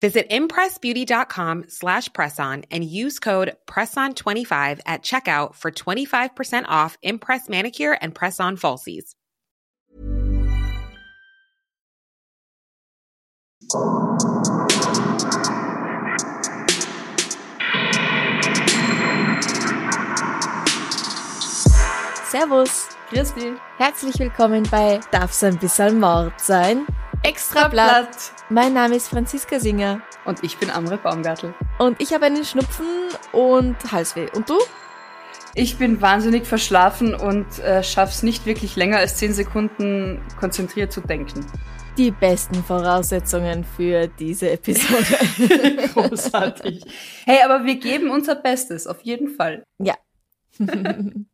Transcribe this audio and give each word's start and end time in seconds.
Visit 0.00 0.30
impressbeauty.com 0.30 1.64
slash 1.68 2.08
presson 2.10 2.64
and 2.70 2.84
use 2.84 3.18
code 3.18 3.56
PRESSON25 3.66 4.80
at 4.86 5.02
checkout 5.02 5.54
for 5.54 5.70
25% 5.70 6.64
off 6.68 6.96
Impress 7.02 7.48
Manicure 7.48 7.98
and 8.00 8.14
Press-On 8.14 8.56
Falsies. 8.56 9.14
Servus. 22.30 22.88
Grüß 23.10 23.34
dich. 23.34 23.58
Herzlich 23.76 24.18
willkommen 24.20 24.62
bei 24.70 25.00
Darf's 25.10 25.42
ein 25.42 25.58
bisschen 25.58 25.98
Mord 25.98 26.40
sein? 26.40 26.86
Extra 27.22 27.68
Blatt. 27.68 28.32
Mein 28.48 28.72
Name 28.72 28.96
ist 28.96 29.08
Franziska 29.08 29.60
Singer. 29.60 30.00
Und 30.24 30.42
ich 30.42 30.56
bin 30.56 30.70
Amre 30.70 30.96
Baumgartel. 30.96 31.54
Und 31.78 32.00
ich 32.00 32.14
habe 32.14 32.24
einen 32.24 32.44
Schnupfen 32.46 32.86
und 33.32 33.76
Halsweh. 33.92 34.28
Und 34.34 34.48
du? 34.48 34.58
Ich 35.54 35.76
bin 35.76 36.00
wahnsinnig 36.00 36.46
verschlafen 36.46 37.14
und 37.14 37.58
äh, 37.58 37.82
schaff's 37.82 38.22
nicht 38.22 38.46
wirklich 38.46 38.74
länger 38.76 38.98
als 38.98 39.16
10 39.16 39.34
Sekunden 39.34 40.22
konzentriert 40.38 40.92
zu 40.92 41.02
denken. 41.02 41.44
Die 41.98 42.10
besten 42.10 42.64
Voraussetzungen 42.64 43.64
für 43.64 44.06
diese 44.06 44.50
Episode. 44.52 45.88
Großartig. 45.94 46.84
Hey, 47.26 47.42
aber 47.44 47.66
wir 47.66 47.76
geben 47.76 48.10
unser 48.10 48.36
Bestes, 48.36 48.86
auf 48.86 49.02
jeden 49.02 49.28
Fall. 49.28 49.62
Ja. 49.78 49.94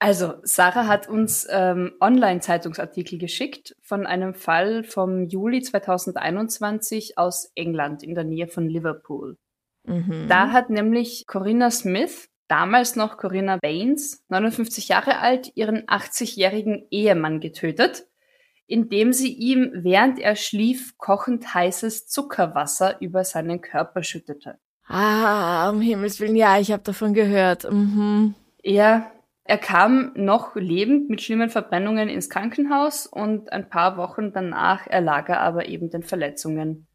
Also, 0.02 0.34
Sarah 0.42 0.88
hat 0.88 1.08
uns 1.08 1.46
ähm, 1.48 1.92
Online-Zeitungsartikel 2.00 3.20
geschickt 3.20 3.76
von 3.82 4.04
einem 4.04 4.34
Fall 4.34 4.82
vom 4.82 5.28
Juli 5.28 5.62
2021 5.62 7.18
aus 7.18 7.52
England 7.54 8.02
in 8.02 8.16
der 8.16 8.24
Nähe 8.24 8.48
von 8.48 8.68
Liverpool. 8.68 9.38
Mhm. 9.84 10.26
Da 10.28 10.50
hat 10.50 10.70
nämlich 10.70 11.28
Corinna 11.28 11.70
Smith, 11.70 12.28
damals 12.48 12.96
noch 12.96 13.16
Corinna 13.16 13.58
Baines, 13.62 14.24
59 14.28 14.88
Jahre 14.88 15.18
alt, 15.18 15.52
ihren 15.54 15.86
80-jährigen 15.86 16.84
Ehemann 16.90 17.38
getötet, 17.38 18.08
indem 18.66 19.12
sie 19.12 19.32
ihm, 19.32 19.70
während 19.72 20.18
er 20.18 20.34
schlief, 20.34 20.98
kochend 20.98 21.54
heißes 21.54 22.08
Zuckerwasser 22.08 23.00
über 23.00 23.22
seinen 23.22 23.60
Körper 23.60 24.02
schüttete. 24.02 24.58
Ah, 24.88 25.70
um 25.70 25.80
Himmels 25.80 26.18
Willen, 26.18 26.34
ja, 26.34 26.58
ich 26.58 26.72
habe 26.72 26.82
davon 26.82 27.14
gehört. 27.14 27.70
Mhm. 27.70 28.34
Er, 28.64 29.11
er 29.44 29.58
kam 29.58 30.12
noch 30.14 30.54
lebend 30.54 31.10
mit 31.10 31.20
schlimmen 31.22 31.50
Verbrennungen 31.50 32.08
ins 32.08 32.30
Krankenhaus 32.30 33.06
und 33.06 33.52
ein 33.52 33.68
paar 33.68 33.96
Wochen 33.96 34.32
danach 34.32 34.86
erlag 34.86 35.28
er 35.28 35.40
aber 35.40 35.66
eben 35.66 35.90
den 35.90 36.02
Verletzungen 36.02 36.86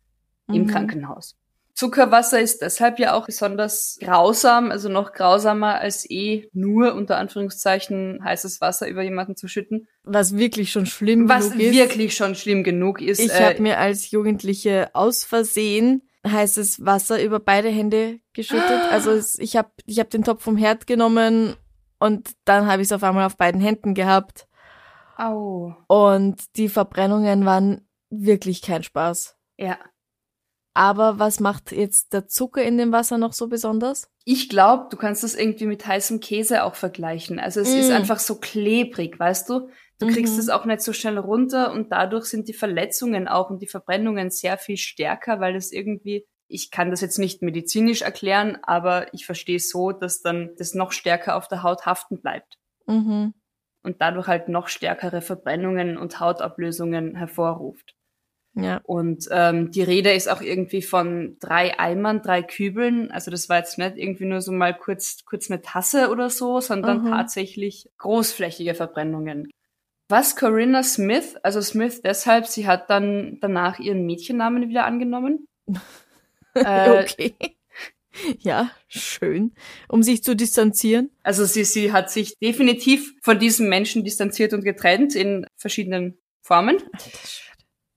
im 0.48 0.64
Mhm. 0.64 0.68
Krankenhaus. 0.68 1.36
Zuckerwasser 1.74 2.40
ist 2.42 2.64
deshalb 2.64 2.98
ja 2.98 3.14
auch 3.14 3.28
besonders 3.28 4.00
grausam, 4.02 4.72
also 4.72 4.90
noch 4.90 5.14
grausamer 5.14 5.76
als 5.76 6.10
eh 6.10 6.50
nur 6.52 6.96
unter 6.96 7.18
Anführungszeichen 7.18 8.20
heißes 8.24 8.62
Wasser 8.62 8.88
über 8.88 9.04
jemanden 9.04 9.36
zu 9.36 9.48
schütten, 9.48 9.88
Was 10.04 10.36
wirklich 10.36 10.72
schon 10.72 10.88
schlimm 10.88 11.30
was 11.30 11.52
genug 11.52 11.62
ist. 11.62 11.74
wirklich 11.76 12.16
schon 12.16 12.34
schlimm 12.34 12.64
genug 12.64 13.00
ist. 13.00 13.20
Ich 13.20 13.30
äh, 13.32 13.44
habe 13.50 13.62
mir 13.62 13.78
als 13.78 14.10
Jugendliche 14.10 14.90
aus 14.94 15.24
Versehen 15.24 16.02
heißes 16.28 16.84
Wasser 16.84 17.22
über 17.24 17.40
beide 17.40 17.70
Hände 17.70 18.20
geschüttet. 18.34 18.82
Also 18.92 19.22
ich 19.40 19.56
habe 19.56 19.70
ich 19.86 20.00
hab 20.00 20.10
den 20.10 20.24
Topf 20.24 20.42
vom 20.44 20.58
Herd 20.58 20.88
genommen 20.88 21.56
und 22.00 22.32
dann 22.46 22.68
habe 22.68 22.82
ich 22.82 22.88
es 22.88 22.92
auf 22.92 23.04
einmal 23.04 23.26
auf 23.26 23.38
beiden 23.38 23.62
Händen 23.62 23.94
gehabt. 23.94 24.48
au, 25.18 25.74
Und 25.88 26.56
die 26.58 26.70
Verbrennungen 26.70 27.46
waren 27.46 27.88
wirklich 28.10 28.62
kein 28.62 28.84
Spaß. 28.84 29.36
ja. 29.58 29.78
Aber 30.80 31.18
was 31.18 31.40
macht 31.40 31.72
jetzt 31.72 32.14
der 32.14 32.28
Zucker 32.28 32.62
in 32.62 32.78
dem 32.78 32.92
Wasser 32.92 33.18
noch 33.18 33.34
so 33.34 33.48
besonders? 33.48 34.12
Ich 34.26 34.48
glaube, 34.48 34.90
du 34.92 34.98
kannst 34.98 35.24
das 35.24 35.34
irgendwie 35.34 35.66
mit 35.66 35.88
heißem 35.88 36.20
Käse 36.20 36.64
auch 36.64 36.76
vergleichen. 36.76 37.40
Also 37.40 37.62
es 37.62 37.74
Mm. 37.74 37.80
ist 37.80 37.90
einfach 37.90 38.20
so 38.20 38.40
klebrig, 38.40 39.20
weißt 39.20 39.50
du? 39.50 39.70
Du 39.98 40.06
kriegst 40.08 40.36
Mhm. 40.36 40.40
es 40.40 40.50
auch 40.50 40.66
nicht 40.66 40.82
so 40.82 40.94
schnell 40.94 41.18
runter 41.18 41.72
und 41.72 41.92
dadurch 41.92 42.26
sind 42.26 42.48
die 42.48 42.54
Verletzungen 42.54 43.28
auch 43.28 43.50
und 43.50 43.64
die 43.64 43.68
Verbrennungen 43.68 44.30
sehr 44.30 44.60
viel 44.60 44.78
stärker, 44.78 45.40
weil 45.40 45.56
es 45.56 45.72
irgendwie, 45.72 46.28
ich 46.48 46.72
kann 46.72 46.90
das 46.92 47.02
jetzt 47.02 47.20
nicht 47.20 47.42
medizinisch 47.42 48.02
erklären, 48.02 48.58
aber 48.64 49.14
ich 49.14 49.26
verstehe 49.26 49.60
so, 49.60 49.92
dass 49.92 50.22
dann 50.22 50.52
das 50.58 50.74
noch 50.74 50.92
stärker 50.92 51.36
auf 51.36 51.48
der 51.48 51.64
Haut 51.64 51.86
haften 51.86 52.22
bleibt 52.22 52.58
Mhm. 52.88 53.34
und 53.84 54.02
dadurch 54.02 54.28
halt 54.28 54.48
noch 54.50 54.68
stärkere 54.68 55.22
Verbrennungen 55.22 55.98
und 55.98 56.20
Hautablösungen 56.20 57.16
hervorruft. 57.16 57.94
Ja. 58.54 58.82
Und 58.86 59.28
ähm, 59.30 59.70
die 59.70 59.84
Rede 59.84 60.14
ist 60.14 60.28
auch 60.30 60.42
irgendwie 60.42 60.82
von 60.82 61.38
drei 61.40 61.78
Eimern, 61.80 62.24
drei 62.24 62.42
Kübeln. 62.42 63.12
Also 63.12 63.30
das 63.30 63.50
war 63.50 63.58
jetzt 63.60 63.78
nicht 63.78 63.98
irgendwie 63.98 64.26
nur 64.26 64.42
so 64.42 64.52
mal 64.52 64.76
kurz, 64.76 65.24
kurz 65.26 65.52
eine 65.52 65.62
Tasse 65.62 66.10
oder 66.10 66.32
so, 66.32 66.60
sondern 66.60 67.04
Mhm. 67.04 67.10
tatsächlich 67.12 67.88
großflächige 68.00 68.74
Verbrennungen. 68.74 69.48
Was 70.10 70.36
Corinna 70.36 70.82
Smith, 70.82 71.36
also 71.44 71.62
Smith 71.62 72.02
deshalb, 72.02 72.48
sie 72.48 72.66
hat 72.66 72.90
dann 72.90 73.38
danach 73.42 73.78
ihren 73.78 74.06
Mädchennamen 74.08 74.70
wieder 74.70 74.86
angenommen. 74.86 75.46
Äh, 76.66 77.04
okay. 77.04 77.36
Ja, 78.40 78.72
schön. 78.88 79.54
Um 79.88 80.02
sich 80.02 80.24
zu 80.24 80.36
distanzieren. 80.36 81.12
Also 81.24 81.46
sie, 81.46 81.64
sie 81.64 81.92
hat 81.92 82.10
sich 82.10 82.38
definitiv 82.40 83.14
von 83.22 83.38
diesem 83.38 83.70
Menschen 83.70 84.04
distanziert 84.04 84.54
und 84.54 84.64
getrennt 84.64 85.16
in 85.16 85.46
verschiedenen 85.56 86.18
Formen. 86.42 86.78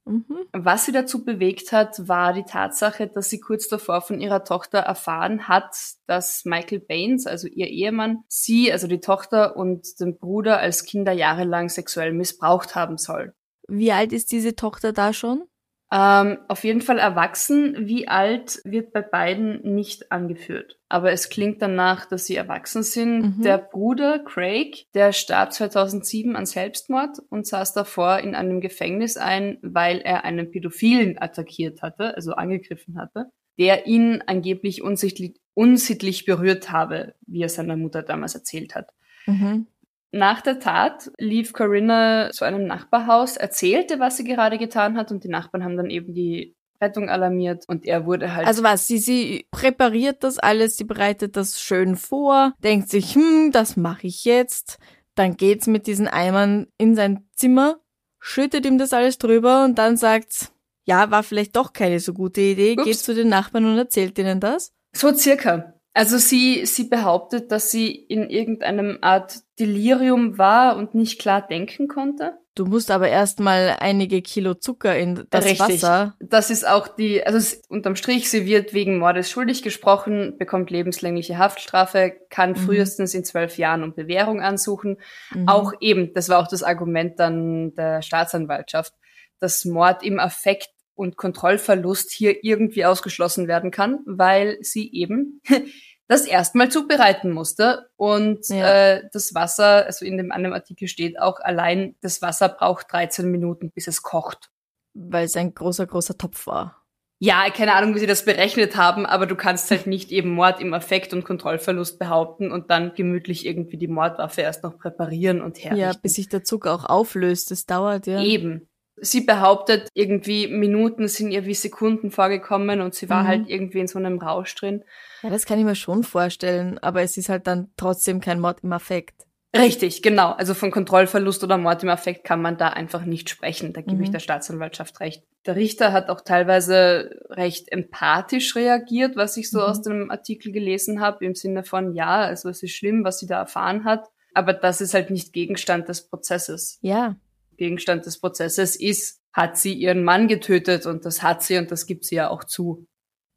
Mhm. 0.04 0.46
Was 0.52 0.86
sie 0.86 0.92
dazu 0.92 1.24
bewegt 1.24 1.72
hat, 1.72 2.08
war 2.08 2.32
die 2.32 2.42
Tatsache, 2.42 3.06
dass 3.06 3.30
sie 3.30 3.38
kurz 3.38 3.68
davor 3.68 4.00
von 4.02 4.20
ihrer 4.20 4.44
Tochter 4.44 4.78
erfahren 4.78 5.46
hat, 5.46 5.74
dass 6.06 6.44
Michael 6.44 6.80
Baines, 6.80 7.26
also 7.26 7.46
ihr 7.46 7.68
Ehemann, 7.68 8.24
sie, 8.28 8.72
also 8.72 8.86
die 8.86 9.00
Tochter 9.00 9.56
und 9.56 10.00
den 10.00 10.18
Bruder 10.18 10.58
als 10.58 10.84
Kinder 10.84 11.12
jahrelang 11.12 11.68
sexuell 11.68 12.12
missbraucht 12.12 12.74
haben 12.74 12.98
soll. 12.98 13.34
Wie 13.68 13.92
alt 13.92 14.12
ist 14.12 14.32
diese 14.32 14.56
Tochter 14.56 14.92
da 14.92 15.12
schon? 15.12 15.44
Ähm, 15.92 16.38
auf 16.46 16.62
jeden 16.62 16.82
Fall 16.82 16.98
erwachsen. 16.98 17.88
Wie 17.88 18.06
alt 18.06 18.60
wird 18.64 18.92
bei 18.92 19.02
beiden 19.02 19.60
nicht 19.74 20.12
angeführt. 20.12 20.78
Aber 20.88 21.10
es 21.10 21.28
klingt 21.28 21.60
danach, 21.62 22.06
dass 22.06 22.26
sie 22.26 22.36
erwachsen 22.36 22.84
sind. 22.84 23.38
Mhm. 23.38 23.42
Der 23.42 23.58
Bruder 23.58 24.20
Craig, 24.20 24.86
der 24.94 25.12
starb 25.12 25.52
2007 25.52 26.36
an 26.36 26.46
Selbstmord 26.46 27.18
und 27.28 27.46
saß 27.46 27.72
davor 27.72 28.18
in 28.18 28.36
einem 28.36 28.60
Gefängnis 28.60 29.16
ein, 29.16 29.58
weil 29.62 29.98
er 29.98 30.24
einen 30.24 30.50
Pädophilen 30.50 31.20
attackiert 31.20 31.82
hatte, 31.82 32.14
also 32.14 32.32
angegriffen 32.32 32.96
hatte, 32.96 33.26
der 33.58 33.88
ihn 33.88 34.22
angeblich 34.26 34.82
unsittlich, 34.82 35.40
unsittlich 35.54 36.24
berührt 36.24 36.70
habe, 36.70 37.14
wie 37.26 37.42
er 37.42 37.48
seiner 37.48 37.76
Mutter 37.76 38.02
damals 38.02 38.36
erzählt 38.36 38.76
hat. 38.76 38.90
Mhm. 39.26 39.66
Nach 40.12 40.40
der 40.40 40.58
Tat 40.58 41.10
lief 41.18 41.52
Corinna 41.52 42.30
zu 42.32 42.44
einem 42.44 42.66
Nachbarhaus, 42.66 43.36
erzählte, 43.36 44.00
was 44.00 44.16
sie 44.16 44.24
gerade 44.24 44.58
getan 44.58 44.96
hat 44.96 45.12
und 45.12 45.22
die 45.22 45.28
Nachbarn 45.28 45.64
haben 45.64 45.76
dann 45.76 45.90
eben 45.90 46.14
die 46.14 46.56
Rettung 46.82 47.08
alarmiert 47.08 47.64
und 47.68 47.84
er 47.84 48.06
wurde 48.06 48.34
halt. 48.34 48.46
Also 48.46 48.62
was, 48.62 48.86
sie, 48.86 48.98
sie 48.98 49.46
präpariert 49.50 50.24
das 50.24 50.38
alles, 50.38 50.76
sie 50.76 50.84
bereitet 50.84 51.36
das 51.36 51.60
schön 51.60 51.96
vor, 51.96 52.54
denkt 52.64 52.88
sich, 52.88 53.14
hm, 53.14 53.50
das 53.52 53.76
mache 53.76 54.06
ich 54.06 54.24
jetzt. 54.24 54.78
Dann 55.14 55.36
geht's 55.36 55.66
mit 55.66 55.86
diesen 55.86 56.08
Eimern 56.08 56.66
in 56.78 56.96
sein 56.96 57.28
Zimmer, 57.34 57.78
schüttet 58.18 58.64
ihm 58.64 58.78
das 58.78 58.92
alles 58.92 59.18
drüber 59.18 59.64
und 59.64 59.78
dann 59.78 59.96
sagt's, 59.96 60.52
ja, 60.84 61.10
war 61.10 61.22
vielleicht 61.22 61.54
doch 61.56 61.72
keine 61.72 62.00
so 62.00 62.14
gute 62.14 62.40
Idee, 62.40 62.74
Ups. 62.76 62.84
geht 62.84 62.98
zu 62.98 63.14
den 63.14 63.28
Nachbarn 63.28 63.66
und 63.66 63.78
erzählt 63.78 64.18
ihnen 64.18 64.40
das. 64.40 64.72
so 64.92 65.12
circa. 65.14 65.74
Also 66.00 66.16
sie, 66.16 66.64
sie 66.64 66.84
behauptet, 66.84 67.52
dass 67.52 67.70
sie 67.70 67.90
in 67.94 68.30
irgendeinem 68.30 68.96
Art 69.02 69.40
Delirium 69.58 70.38
war 70.38 70.78
und 70.78 70.94
nicht 70.94 71.20
klar 71.20 71.46
denken 71.46 71.88
konnte. 71.88 72.38
Du 72.54 72.64
musst 72.64 72.90
aber 72.90 73.10
erstmal 73.10 73.76
einige 73.80 74.22
Kilo 74.22 74.54
Zucker 74.54 74.96
in 74.96 75.26
das 75.28 75.44
Richtig. 75.44 75.60
Wasser. 75.82 76.14
Das 76.18 76.48
ist 76.48 76.66
auch 76.66 76.88
die, 76.88 77.22
also 77.26 77.54
unterm 77.68 77.96
Strich, 77.96 78.30
sie 78.30 78.46
wird 78.46 78.72
wegen 78.72 78.96
Mordes 78.96 79.30
schuldig 79.30 79.62
gesprochen, 79.62 80.38
bekommt 80.38 80.70
lebenslängliche 80.70 81.36
Haftstrafe, 81.36 82.14
kann 82.30 82.52
Mhm. 82.52 82.56
frühestens 82.56 83.12
in 83.12 83.24
zwölf 83.26 83.58
Jahren 83.58 83.82
um 83.84 83.92
Bewährung 83.92 84.40
ansuchen. 84.40 84.96
Mhm. 85.34 85.48
Auch 85.50 85.74
eben, 85.80 86.14
das 86.14 86.30
war 86.30 86.38
auch 86.38 86.48
das 86.48 86.62
Argument 86.62 87.20
dann 87.20 87.74
der 87.74 88.00
Staatsanwaltschaft, 88.00 88.94
dass 89.38 89.66
Mord 89.66 90.02
im 90.02 90.18
Affekt 90.18 90.70
und 91.00 91.16
Kontrollverlust 91.16 92.12
hier 92.12 92.44
irgendwie 92.44 92.84
ausgeschlossen 92.84 93.48
werden 93.48 93.70
kann, 93.70 94.00
weil 94.04 94.58
sie 94.60 94.92
eben 94.92 95.40
das 96.08 96.26
erstmal 96.26 96.70
zubereiten 96.70 97.30
musste 97.30 97.88
und 97.96 98.46
Ja. 98.48 98.96
äh, 98.96 99.02
das 99.12 99.34
Wasser, 99.34 99.86
also 99.86 100.04
in 100.04 100.18
dem 100.18 100.30
anderen 100.30 100.54
Artikel 100.54 100.86
steht 100.88 101.18
auch 101.18 101.40
allein, 101.40 101.96
das 102.02 102.20
Wasser 102.20 102.50
braucht 102.50 102.92
13 102.92 103.30
Minuten, 103.30 103.70
bis 103.70 103.86
es 103.88 104.02
kocht. 104.02 104.50
Weil 104.92 105.24
es 105.24 105.36
ein 105.36 105.54
großer, 105.54 105.86
großer 105.86 106.18
Topf 106.18 106.46
war. 106.46 106.76
Ja, 107.22 107.50
keine 107.50 107.74
Ahnung, 107.74 107.94
wie 107.94 107.98
sie 107.98 108.06
das 108.06 108.24
berechnet 108.24 108.76
haben, 108.76 109.04
aber 109.04 109.26
du 109.26 109.36
kannst 109.36 109.70
halt 109.70 109.86
nicht 109.86 110.10
eben 110.10 110.30
Mord 110.30 110.58
im 110.58 110.72
Affekt 110.72 111.12
und 111.12 111.22
Kontrollverlust 111.22 111.98
behaupten 111.98 112.50
und 112.50 112.70
dann 112.70 112.94
gemütlich 112.94 113.44
irgendwie 113.44 113.76
die 113.76 113.88
Mordwaffe 113.88 114.40
erst 114.40 114.62
noch 114.62 114.78
präparieren 114.78 115.42
und 115.42 115.58
herrichten. 115.58 115.76
Ja, 115.76 115.92
bis 116.02 116.14
sich 116.14 116.30
der 116.30 116.44
Zucker 116.44 116.74
auch 116.74 116.86
auflöst. 116.86 117.50
Das 117.50 117.66
dauert, 117.66 118.06
ja. 118.06 118.22
Eben. 118.22 118.69
Sie 119.02 119.22
behauptet, 119.22 119.88
irgendwie 119.94 120.46
Minuten 120.48 121.08
sind 121.08 121.30
ihr 121.30 121.44
wie 121.46 121.54
Sekunden 121.54 122.10
vorgekommen 122.10 122.80
und 122.80 122.94
sie 122.94 123.08
war 123.08 123.22
Mhm. 123.22 123.28
halt 123.28 123.48
irgendwie 123.48 123.80
in 123.80 123.86
so 123.88 123.98
einem 123.98 124.18
Rausch 124.18 124.54
drin. 124.54 124.84
Ja, 125.22 125.30
das 125.30 125.44
kann 125.46 125.58
ich 125.58 125.64
mir 125.64 125.74
schon 125.74 126.02
vorstellen, 126.04 126.78
aber 126.78 127.02
es 127.02 127.16
ist 127.16 127.28
halt 127.28 127.46
dann 127.46 127.70
trotzdem 127.76 128.20
kein 128.20 128.40
Mord 128.40 128.60
im 128.62 128.72
Affekt. 128.72 129.26
Richtig, 129.56 130.02
genau. 130.02 130.30
Also 130.30 130.54
von 130.54 130.70
Kontrollverlust 130.70 131.42
oder 131.42 131.58
Mord 131.58 131.82
im 131.82 131.88
Affekt 131.88 132.22
kann 132.22 132.40
man 132.40 132.56
da 132.56 132.68
einfach 132.68 133.04
nicht 133.04 133.28
sprechen. 133.30 133.72
Da 133.72 133.80
gebe 133.80 133.96
Mhm. 133.96 134.02
ich 134.04 134.10
der 134.12 134.20
Staatsanwaltschaft 134.20 135.00
recht. 135.00 135.24
Der 135.44 135.56
Richter 135.56 135.92
hat 135.92 136.08
auch 136.08 136.20
teilweise 136.20 137.10
recht 137.30 137.70
empathisch 137.72 138.54
reagiert, 138.54 139.16
was 139.16 139.36
ich 139.36 139.50
so 139.50 139.58
Mhm. 139.58 139.64
aus 139.64 139.82
dem 139.82 140.10
Artikel 140.10 140.52
gelesen 140.52 141.00
habe, 141.00 141.24
im 141.24 141.34
Sinne 141.34 141.64
von, 141.64 141.94
ja, 141.94 142.20
also 142.20 142.48
es 142.48 142.62
ist 142.62 142.72
schlimm, 142.76 143.02
was 143.04 143.18
sie 143.18 143.26
da 143.26 143.40
erfahren 143.40 143.84
hat, 143.84 144.06
aber 144.34 144.52
das 144.52 144.80
ist 144.80 144.94
halt 144.94 145.10
nicht 145.10 145.32
Gegenstand 145.32 145.88
des 145.88 146.06
Prozesses. 146.08 146.78
Ja. 146.82 147.16
Gegenstand 147.60 148.06
des 148.06 148.18
Prozesses 148.18 148.74
ist, 148.74 149.20
hat 149.34 149.58
sie 149.58 149.74
ihren 149.74 150.02
Mann 150.02 150.28
getötet 150.28 150.86
und 150.86 151.04
das 151.04 151.22
hat 151.22 151.42
sie 151.42 151.58
und 151.58 151.70
das 151.70 151.84
gibt 151.84 152.06
sie 152.06 152.14
ja 152.14 152.30
auch 152.30 152.42
zu. 152.42 152.86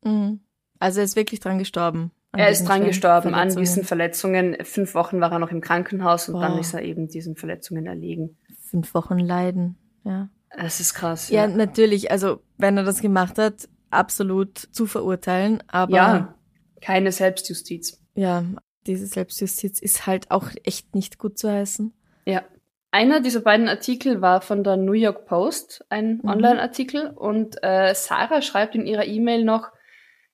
Mhm. 0.01 0.39
Also 0.79 1.01
er 1.01 1.03
ist 1.03 1.17
wirklich 1.17 1.41
dran 1.41 1.59
gestorben. 1.59 2.11
Er 2.31 2.49
ist 2.49 2.63
dran 2.63 2.85
gestorben 2.85 3.35
an 3.35 3.53
diesen 3.53 3.83
Verletzungen. 3.83 4.55
Fünf 4.63 4.95
Wochen 4.95 5.19
war 5.19 5.31
er 5.33 5.39
noch 5.39 5.51
im 5.51 5.59
Krankenhaus 5.59 6.29
und 6.29 6.39
dann 6.39 6.53
Boah. 6.53 6.61
ist 6.61 6.73
er 6.73 6.81
eben 6.81 7.09
diesen 7.09 7.35
Verletzungen 7.35 7.85
erlegen. 7.85 8.37
Fünf 8.69 8.93
Wochen 8.93 9.19
Leiden. 9.19 9.77
Ja. 10.05 10.29
Das 10.57 10.79
ist 10.79 10.93
krass. 10.93 11.29
ja, 11.29 11.45
natürlich. 11.45 12.09
Also 12.09 12.41
wenn 12.57 12.77
er 12.77 12.83
das 12.83 13.01
gemacht 13.01 13.37
hat, 13.37 13.67
absolut 13.91 14.57
zu 14.57 14.87
verurteilen. 14.87 15.61
Aber 15.67 15.95
ja, 15.95 16.35
keine 16.81 17.11
Selbstjustiz. 17.11 18.01
ja, 18.15 18.45
diese 18.87 19.05
Selbstjustiz 19.05 19.79
ist 19.79 20.07
halt 20.07 20.31
auch 20.31 20.47
echt 20.63 20.95
nicht 20.95 21.17
gut 21.17 21.37
zu 21.37 21.51
heißen. 21.51 21.93
Ja. 22.25 22.41
Einer 22.93 23.21
dieser 23.21 23.41
beiden 23.41 23.67
Artikel 23.69 24.21
war 24.21 24.41
von 24.41 24.63
der 24.63 24.77
New 24.77 24.91
York 24.93 25.25
Post, 25.25 25.83
ein 25.89 26.19
Mhm. 26.21 26.29
Online-Artikel. 26.29 27.07
Und 27.09 27.57
äh, 27.63 27.95
Sarah 27.95 28.43
schreibt 28.43 28.75
in 28.75 28.85
ihrer 28.85 29.05
E-Mail 29.07 29.43
noch, 29.43 29.69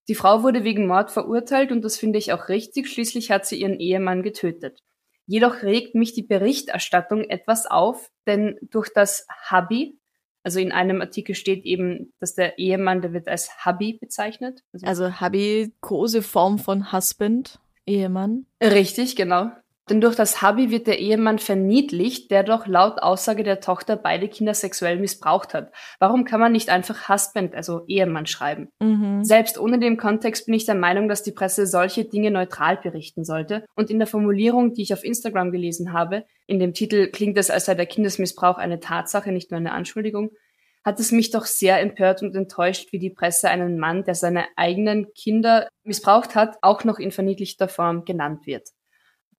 die 0.09 0.15
Frau 0.15 0.43
wurde 0.43 0.65
wegen 0.65 0.85
Mord 0.85 1.09
verurteilt 1.09 1.71
und 1.71 1.83
das 1.85 1.95
finde 1.97 2.19
ich 2.19 2.33
auch 2.33 2.49
richtig. 2.49 2.89
Schließlich 2.89 3.31
hat 3.31 3.45
sie 3.45 3.61
ihren 3.61 3.79
Ehemann 3.79 4.23
getötet. 4.23 4.81
Jedoch 5.25 5.63
regt 5.63 5.95
mich 5.95 6.11
die 6.13 6.23
Berichterstattung 6.23 7.23
etwas 7.23 7.65
auf, 7.65 8.11
denn 8.27 8.57
durch 8.61 8.89
das 8.93 9.25
Hubby, 9.49 9.97
also 10.43 10.59
in 10.59 10.73
einem 10.73 10.99
Artikel 10.99 11.35
steht 11.35 11.63
eben, 11.63 12.11
dass 12.19 12.35
der 12.35 12.57
Ehemann, 12.59 13.01
der 13.01 13.13
wird 13.13 13.29
als 13.29 13.65
Hubby 13.65 13.93
bezeichnet. 14.01 14.63
Also, 14.73 14.85
Also 14.85 15.21
Hubby, 15.21 15.73
große 15.79 16.23
Form 16.23 16.59
von 16.59 16.91
Husband, 16.91 17.57
Ehemann. 17.85 18.47
Richtig, 18.61 19.15
genau. 19.15 19.49
Denn 19.89 20.01
durch 20.01 20.15
das 20.15 20.43
Hubby 20.43 20.69
wird 20.69 20.85
der 20.85 20.99
Ehemann 20.99 21.39
verniedlicht, 21.39 22.29
der 22.29 22.43
doch 22.43 22.67
laut 22.67 23.01
Aussage 23.01 23.43
der 23.43 23.59
Tochter 23.59 23.95
beide 23.95 24.27
Kinder 24.27 24.53
sexuell 24.53 24.99
missbraucht 24.99 25.53
hat. 25.55 25.71
Warum 25.99 26.25
kann 26.25 26.39
man 26.39 26.51
nicht 26.51 26.69
einfach 26.69 27.09
Husband, 27.09 27.55
also 27.55 27.85
Ehemann 27.87 28.27
schreiben? 28.27 28.69
Mhm. 28.79 29.23
Selbst 29.23 29.59
ohne 29.59 29.79
den 29.79 29.97
Kontext 29.97 30.45
bin 30.45 30.53
ich 30.53 30.65
der 30.65 30.75
Meinung, 30.75 31.09
dass 31.09 31.23
die 31.23 31.31
Presse 31.31 31.65
solche 31.65 32.05
Dinge 32.05 32.29
neutral 32.29 32.77
berichten 32.77 33.25
sollte. 33.25 33.65
Und 33.75 33.89
in 33.89 33.97
der 33.97 34.07
Formulierung, 34.07 34.73
die 34.73 34.83
ich 34.83 34.93
auf 34.93 35.03
Instagram 35.03 35.51
gelesen 35.51 35.91
habe, 35.91 36.25
in 36.45 36.59
dem 36.59 36.73
Titel 36.73 37.07
klingt 37.07 37.37
es, 37.37 37.49
als 37.49 37.65
sei 37.65 37.73
der 37.73 37.87
Kindesmissbrauch 37.87 38.57
eine 38.57 38.79
Tatsache, 38.79 39.31
nicht 39.31 39.49
nur 39.49 39.59
eine 39.59 39.71
Anschuldigung, 39.71 40.29
hat 40.85 40.99
es 40.99 41.11
mich 41.11 41.31
doch 41.31 41.45
sehr 41.45 41.79
empört 41.81 42.21
und 42.21 42.35
enttäuscht, 42.35 42.91
wie 42.91 42.99
die 42.99 43.09
Presse 43.09 43.49
einen 43.49 43.77
Mann, 43.79 44.03
der 44.03 44.15
seine 44.15 44.45
eigenen 44.55 45.13
Kinder 45.13 45.67
missbraucht 45.83 46.35
hat, 46.35 46.57
auch 46.61 46.83
noch 46.83 46.99
in 46.99 47.11
verniedlichter 47.11 47.67
Form 47.67 48.05
genannt 48.05 48.45
wird. 48.45 48.69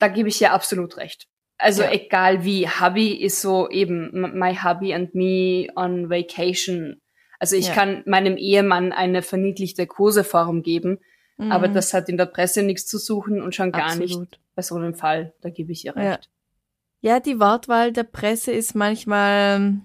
Da 0.00 0.08
gebe 0.08 0.28
ich 0.28 0.40
ja 0.40 0.52
absolut 0.52 0.96
recht. 0.96 1.28
Also 1.58 1.82
Ja. 1.82 1.92
egal 1.92 2.42
wie, 2.44 2.66
Hubby 2.66 3.12
ist 3.14 3.40
so 3.40 3.68
eben 3.70 4.10
my 4.12 4.56
hubby 4.56 4.92
and 4.94 5.14
me 5.14 5.68
on 5.76 6.10
vacation. 6.10 7.00
Also 7.38 7.54
ich 7.54 7.68
Ja. 7.68 7.74
kann 7.74 8.02
meinem 8.06 8.36
Ehemann 8.36 8.92
eine 8.92 9.22
verniedlichte 9.22 9.86
Koseform 9.86 10.62
geben, 10.62 10.98
Mhm. 11.36 11.52
aber 11.52 11.68
das 11.68 11.94
hat 11.94 12.08
in 12.08 12.16
der 12.16 12.26
Presse 12.26 12.62
nichts 12.62 12.86
zu 12.86 12.98
suchen 12.98 13.40
und 13.42 13.54
schon 13.54 13.72
gar 13.72 13.94
nicht 13.94 14.10
Absolut. 14.12 14.40
bei 14.54 14.62
so 14.62 14.74
einem 14.74 14.94
Fall. 14.94 15.32
Da 15.42 15.50
gebe 15.50 15.70
ich 15.72 15.84
ihr 15.84 15.94
Ja. 15.96 16.12
recht. 16.12 16.30
Ja, 17.02 17.20
die 17.20 17.38
Wortwahl 17.40 17.92
der 17.92 18.04
Presse 18.04 18.52
ist 18.52 18.74
manchmal 18.74 19.56
ähm, 19.56 19.82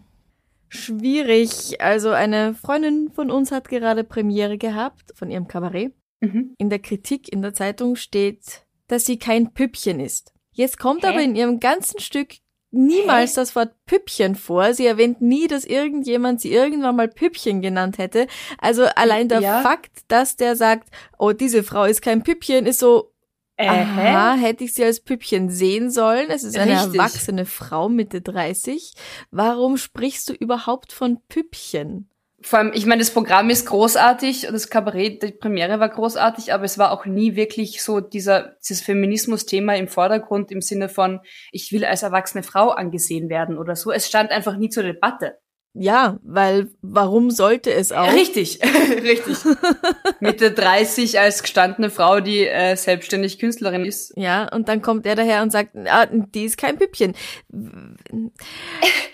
schwierig. 0.69 1.81
Also 1.81 2.09
eine 2.11 2.53
Freundin 2.53 3.09
von 3.13 3.31
uns 3.31 3.51
hat 3.51 3.69
gerade 3.69 4.03
Premiere 4.03 4.57
gehabt 4.57 5.13
von 5.15 5.29
ihrem 5.31 5.47
Kabarett. 5.47 5.93
Mhm. 6.21 6.53
In 6.57 6.69
der 6.69 6.79
Kritik 6.79 7.31
in 7.31 7.41
der 7.41 7.53
Zeitung 7.53 7.95
steht, 7.95 8.64
dass 8.87 9.05
sie 9.05 9.17
kein 9.19 9.53
Püppchen 9.53 9.99
ist. 9.99 10.33
Jetzt 10.51 10.79
kommt 10.79 11.03
Hä? 11.03 11.07
aber 11.07 11.21
in 11.21 11.35
ihrem 11.35 11.59
ganzen 11.59 11.99
Stück 11.99 12.35
niemals 12.71 13.33
das 13.33 13.55
Wort 13.55 13.73
Püppchen 13.85 14.35
vor. 14.35 14.73
Sie 14.73 14.85
erwähnt 14.85 15.21
nie, 15.21 15.47
dass 15.47 15.63
irgendjemand 15.65 16.41
sie 16.41 16.51
irgendwann 16.51 16.95
mal 16.95 17.07
Püppchen 17.07 17.61
genannt 17.61 17.97
hätte. 17.97 18.27
Also 18.57 18.83
allein 18.95 19.29
der 19.29 19.39
Ja. 19.41 19.61
Fakt, 19.61 20.01
dass 20.09 20.35
der 20.35 20.55
sagt, 20.55 20.89
oh, 21.17 21.31
diese 21.31 21.63
Frau 21.63 21.85
ist 21.85 22.01
kein 22.01 22.23
Püppchen, 22.23 22.65
ist 22.65 22.79
so, 22.79 23.11
Äh, 23.57 23.69
Aha, 23.69 24.33
hätte 24.35 24.65
ich 24.65 24.73
sie 24.73 24.83
als 24.83 24.99
Püppchen 24.99 25.49
sehen 25.49 25.89
sollen. 25.89 26.29
Es 26.29 26.43
ist 26.43 26.57
eine 26.57 26.73
Richtig. 26.73 26.95
erwachsene 26.99 27.45
Frau, 27.45 27.87
Mitte 27.87 28.19
30. 28.19 28.93
Warum 29.31 29.77
sprichst 29.77 30.27
du 30.27 30.33
überhaupt 30.33 30.91
von 30.91 31.21
Püppchen? 31.29 32.09
Vor 32.45 32.59
allem, 32.59 32.73
ich 32.75 32.85
meine, 32.85 32.99
das 32.99 33.09
Programm 33.09 33.49
ist 33.49 33.65
großartig, 33.65 34.49
das 34.51 34.69
Kabarett, 34.69 35.23
die 35.23 35.31
Premiere 35.31 35.79
war 35.79 35.89
großartig, 35.89 36.53
aber 36.53 36.63
es 36.63 36.77
war 36.77 36.91
auch 36.91 37.07
nie 37.07 37.35
wirklich 37.35 37.81
so 37.81 38.01
dieser, 38.01 38.55
dieses 38.61 38.83
Feminismus-Thema 38.83 39.75
im 39.75 39.87
Vordergrund 39.87 40.51
im 40.51 40.61
Sinne 40.61 40.87
von, 40.87 41.21
ich 41.51 41.71
will 41.71 41.83
als 41.83 42.03
erwachsene 42.03 42.43
Frau 42.43 42.69
angesehen 42.69 43.29
werden 43.29 43.57
oder 43.57 43.75
so. 43.75 43.91
Es 43.91 44.07
stand 44.07 44.29
einfach 44.29 44.57
nie 44.57 44.69
zur 44.69 44.83
Debatte. 44.83 45.39
Ja, 45.73 46.19
weil 46.21 46.69
warum 46.83 47.31
sollte 47.31 47.73
es 47.73 47.91
auch? 47.91 48.13
Richtig, 48.13 48.59
richtig. 49.01 49.37
Mitte 50.19 50.51
30 50.51 51.19
als 51.19 51.41
gestandene 51.41 51.89
Frau, 51.89 52.19
die 52.19 52.47
äh, 52.47 52.75
selbstständig 52.75 53.39
Künstlerin 53.39 53.85
ist. 53.85 54.13
Ja, 54.15 54.53
und 54.53 54.69
dann 54.69 54.83
kommt 54.83 55.07
er 55.07 55.15
daher 55.15 55.41
und 55.41 55.51
sagt, 55.51 55.75
ah, 55.87 56.05
die 56.05 56.45
ist 56.45 56.59
kein 56.59 56.77
Püppchen. 56.77 57.15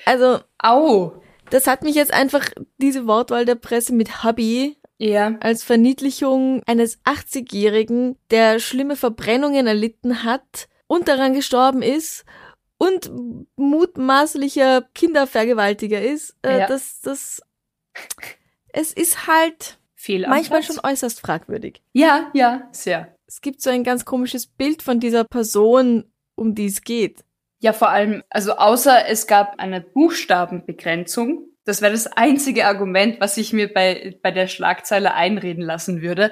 Also, 0.06 0.40
Au. 0.60 1.22
Das 1.52 1.68
hat 1.68 1.84
mich 1.84 1.96
jetzt 1.96 2.14
einfach, 2.14 2.50
diese 2.78 3.06
Wortwahl 3.08 3.46
der 3.46 3.56
Presse 3.56 3.94
mit 3.94 4.24
Hubby 4.24 4.78
Ja. 4.98 5.36
als 5.40 5.64
Verniedlichung 5.64 6.64
eines 6.66 7.00
80-Jährigen, 7.06 8.18
der 8.32 8.60
schlimme 8.60 8.96
Verbrennungen 8.96 9.68
erlitten 9.68 10.24
hat 10.24 10.68
und 10.88 11.08
daran 11.08 11.34
gestorben 11.34 11.82
ist 11.82 12.26
und 12.78 13.12
mutmaßlicher 13.58 14.84
Kindervergewaltiger 14.94 16.02
ist, 16.02 16.36
äh, 16.42 16.60
Ja. 16.60 16.68
das, 16.68 17.02
das, 17.02 17.42
es 18.74 18.94
ist 18.94 19.28
halt 19.28 19.78
am 20.08 20.30
manchmal 20.32 20.64
schon 20.64 20.80
äußerst 20.82 21.20
fragwürdig. 21.20 21.82
Ja, 21.94 22.32
ja, 22.34 22.68
sehr. 22.72 23.16
Es 23.28 23.42
gibt 23.42 23.62
so 23.62 23.70
ein 23.70 23.84
ganz 23.84 24.04
komisches 24.04 24.48
Bild 24.48 24.82
von 24.82 25.00
dieser 25.00 25.24
Person, 25.24 26.12
um 26.36 26.56
die 26.56 26.66
es 26.66 26.82
geht. 26.82 27.24
Ja, 27.62 27.74
vor 27.74 27.90
allem, 27.90 28.24
also 28.30 28.54
außer 28.54 29.08
es 29.08 29.28
gab 29.28 29.60
eine 29.60 29.82
Buchstabenbegrenzung, 29.82 31.48
das 31.64 31.82
wäre 31.84 31.92
das 31.92 32.08
einzige 32.08 32.66
Argument, 32.66 33.20
was 33.22 33.38
ich 33.38 33.54
mir 33.54 33.72
bei, 33.72 34.18
bei 34.24 34.32
der 34.32 34.48
Schlagzeile 34.48 35.14
einreden 35.14 35.64
lassen 35.64 36.02
würde, 36.02 36.32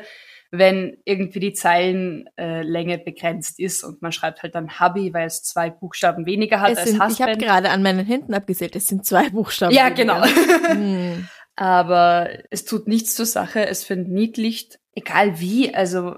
wenn 0.50 0.98
irgendwie 1.06 1.40
die 1.40 1.54
Zeilenlänge 1.54 2.94
äh, 2.96 3.04
begrenzt 3.04 3.60
ist 3.60 3.84
und 3.84 4.02
man 4.02 4.12
schreibt 4.12 4.42
halt 4.42 4.56
dann 4.56 4.80
Hubby, 4.80 5.14
weil 5.14 5.28
es 5.28 5.44
zwei 5.44 5.70
Buchstaben 5.70 6.26
weniger 6.26 6.62
hat 6.62 6.72
Es 6.72 6.80
als 6.80 6.90
sind, 6.90 6.96
ich 6.96 7.02
habe 7.02 7.12
Husband. 7.34 7.42
gerade 7.44 7.70
an 7.70 7.84
meinen 7.84 8.04
Händen 8.08 8.34
abgezählt, 8.34 8.76
es 8.76 8.88
sind 8.88 9.06
zwei 9.06 9.30
Buchstaben. 9.30 9.74
Ja, 9.74 9.86
weniger. 9.96 10.22
genau. 10.22 10.70
Hm. 10.70 11.30
Aber 11.56 12.30
es 12.50 12.66
tut 12.66 12.88
nichts 12.88 13.14
zur 13.14 13.28
Sache, 13.28 13.68
es 13.68 13.84
verniedlicht, 13.84 14.80
egal 14.96 15.40
wie, 15.40 15.76
also 15.76 16.16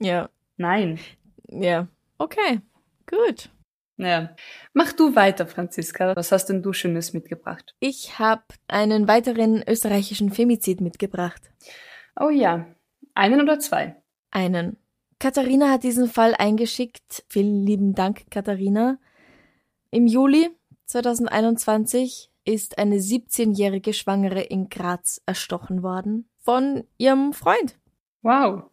Ja, 0.00 0.30
nein. 0.56 0.98
ja. 1.48 1.88
Okay, 2.16 2.60
gut. 3.06 3.50
Naja. 3.98 4.34
Mach 4.72 4.92
du 4.92 5.16
weiter, 5.16 5.46
Franziska. 5.46 6.14
Was 6.14 6.30
hast 6.30 6.46
denn 6.46 6.62
du 6.62 6.72
Schönes 6.72 7.12
mitgebracht? 7.12 7.74
Ich 7.80 8.18
habe 8.20 8.44
einen 8.68 9.08
weiteren 9.08 9.62
österreichischen 9.68 10.30
Femizid 10.30 10.80
mitgebracht. 10.80 11.50
Oh 12.18 12.30
ja. 12.30 12.66
Einen 13.14 13.40
oder 13.40 13.58
zwei? 13.58 14.00
Einen. 14.30 14.76
Katharina 15.18 15.70
hat 15.72 15.82
diesen 15.82 16.08
Fall 16.08 16.34
eingeschickt. 16.36 17.24
Vielen 17.28 17.64
lieben 17.64 17.94
Dank, 17.94 18.30
Katharina. 18.30 18.98
Im 19.90 20.06
Juli 20.06 20.48
2021 20.86 22.30
ist 22.44 22.78
eine 22.78 22.98
17-jährige 22.98 23.92
Schwangere 23.92 24.42
in 24.42 24.68
Graz 24.68 25.20
erstochen 25.26 25.82
worden 25.82 26.30
von 26.38 26.84
ihrem 26.98 27.32
Freund. 27.32 27.76
Wow. 28.22 28.70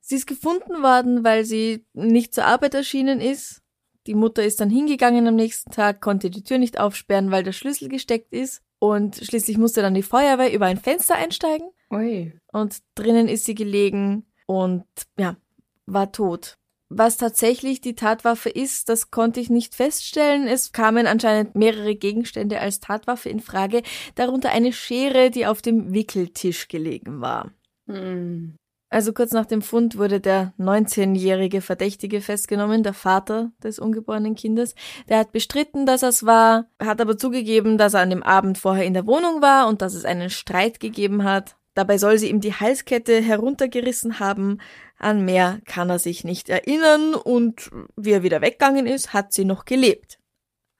Sie 0.00 0.14
ist 0.14 0.26
gefunden 0.26 0.82
worden, 0.82 1.24
weil 1.24 1.44
sie 1.44 1.84
nicht 1.94 2.32
zur 2.32 2.44
Arbeit 2.44 2.74
erschienen 2.74 3.20
ist. 3.20 3.60
Die 4.08 4.14
Mutter 4.14 4.42
ist 4.42 4.58
dann 4.60 4.70
hingegangen 4.70 5.28
am 5.28 5.36
nächsten 5.36 5.70
Tag, 5.70 6.00
konnte 6.00 6.30
die 6.30 6.42
Tür 6.42 6.56
nicht 6.56 6.80
aufsperren, 6.80 7.30
weil 7.30 7.42
der 7.42 7.52
Schlüssel 7.52 7.90
gesteckt 7.90 8.32
ist. 8.32 8.62
Und 8.78 9.16
schließlich 9.16 9.58
musste 9.58 9.82
dann 9.82 9.92
die 9.92 10.02
Feuerwehr 10.02 10.50
über 10.50 10.64
ein 10.64 10.78
Fenster 10.78 11.14
einsteigen. 11.14 11.68
Ui. 11.90 12.32
Und 12.50 12.78
drinnen 12.94 13.28
ist 13.28 13.44
sie 13.44 13.54
gelegen 13.54 14.24
und 14.46 14.86
ja, 15.18 15.36
war 15.84 16.10
tot. 16.10 16.56
Was 16.88 17.18
tatsächlich 17.18 17.82
die 17.82 17.96
Tatwaffe 17.96 18.48
ist, 18.48 18.88
das 18.88 19.10
konnte 19.10 19.40
ich 19.40 19.50
nicht 19.50 19.74
feststellen. 19.74 20.46
Es 20.46 20.72
kamen 20.72 21.06
anscheinend 21.06 21.54
mehrere 21.54 21.94
Gegenstände 21.94 22.60
als 22.60 22.80
Tatwaffe 22.80 23.28
in 23.28 23.40
Frage, 23.40 23.82
darunter 24.14 24.52
eine 24.52 24.72
Schere, 24.72 25.30
die 25.30 25.44
auf 25.44 25.60
dem 25.60 25.92
Wickeltisch 25.92 26.68
gelegen 26.68 27.20
war. 27.20 27.52
Hm. 27.86 28.56
Also 28.90 29.12
kurz 29.12 29.32
nach 29.32 29.44
dem 29.44 29.60
Fund 29.60 29.98
wurde 29.98 30.18
der 30.18 30.54
19-jährige 30.58 31.60
Verdächtige 31.60 32.22
festgenommen, 32.22 32.82
der 32.82 32.94
Vater 32.94 33.52
des 33.62 33.78
ungeborenen 33.78 34.34
Kindes. 34.34 34.74
Der 35.08 35.18
hat 35.18 35.32
bestritten, 35.32 35.84
dass 35.84 36.02
er 36.02 36.08
es 36.08 36.24
war, 36.24 36.70
hat 36.82 37.00
aber 37.02 37.18
zugegeben, 37.18 37.76
dass 37.76 37.92
er 37.94 38.00
an 38.00 38.10
dem 38.10 38.22
Abend 38.22 38.56
vorher 38.56 38.86
in 38.86 38.94
der 38.94 39.06
Wohnung 39.06 39.42
war 39.42 39.68
und 39.68 39.82
dass 39.82 39.94
es 39.94 40.06
einen 40.06 40.30
Streit 40.30 40.80
gegeben 40.80 41.24
hat. 41.24 41.56
Dabei 41.74 41.98
soll 41.98 42.18
sie 42.18 42.30
ihm 42.30 42.40
die 42.40 42.54
Halskette 42.54 43.20
heruntergerissen 43.20 44.20
haben. 44.20 44.58
An 44.98 45.24
mehr 45.24 45.60
kann 45.66 45.90
er 45.90 45.98
sich 45.98 46.24
nicht 46.24 46.48
erinnern 46.48 47.14
und 47.14 47.70
wie 47.94 48.10
er 48.12 48.22
wieder 48.22 48.40
weggegangen 48.40 48.86
ist, 48.86 49.12
hat 49.12 49.32
sie 49.34 49.44
noch 49.44 49.64
gelebt. 49.66 50.18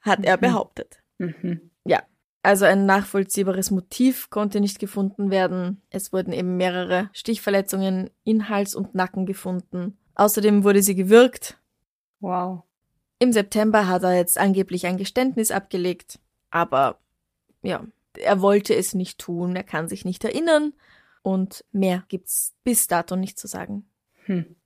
Hat 0.01 0.25
er 0.25 0.39
Mhm. 0.39 0.41
behauptet. 0.41 1.03
Mhm. 1.19 1.68
Also 2.43 2.65
ein 2.65 2.87
nachvollziehbares 2.87 3.71
Motiv 3.71 4.31
konnte 4.31 4.61
nicht 4.61 4.79
gefunden 4.79 5.31
werden. 5.31 5.83
Es 5.91 6.13
wurden 6.13 6.33
eben 6.33 6.57
mehrere 6.57 7.11
Stichverletzungen 7.13 8.11
in 8.25 8.49
Hals 8.49 8.75
und 8.75 8.95
Nacken 8.95 9.27
gefunden. 9.27 9.99
Außerdem 10.15 10.65
wurde 10.65 10.83
sie 10.83 10.95
gewürgt. 10.95 11.59
Wow. 12.21 12.63
Im 13.19 13.33
September 13.33 13.89
hat 13.89 14.05
er 14.05 14.17
jetzt 14.17 14.39
angeblich 14.39 14.87
ein 14.87 14.97
Geständnis 14.97 15.51
abgelegt. 15.51 16.21
Aber 16.51 17.01
ja, 17.63 17.85
er 18.17 18.41
wollte 18.41 18.75
es 18.75 18.95
nicht 18.95 19.19
tun, 19.19 19.57
er 19.57 19.65
kann 19.65 19.89
sich 19.89 20.05
nicht 20.05 20.25
erinnern. 20.25 20.73
Und 21.23 21.65
mehr 21.73 22.05
gibt's 22.09 22.55
bis 22.65 22.87
dato 22.87 23.17
nicht 23.17 23.39
zu 23.39 23.49
sagen. 23.49 23.89
Hm. 24.25 24.57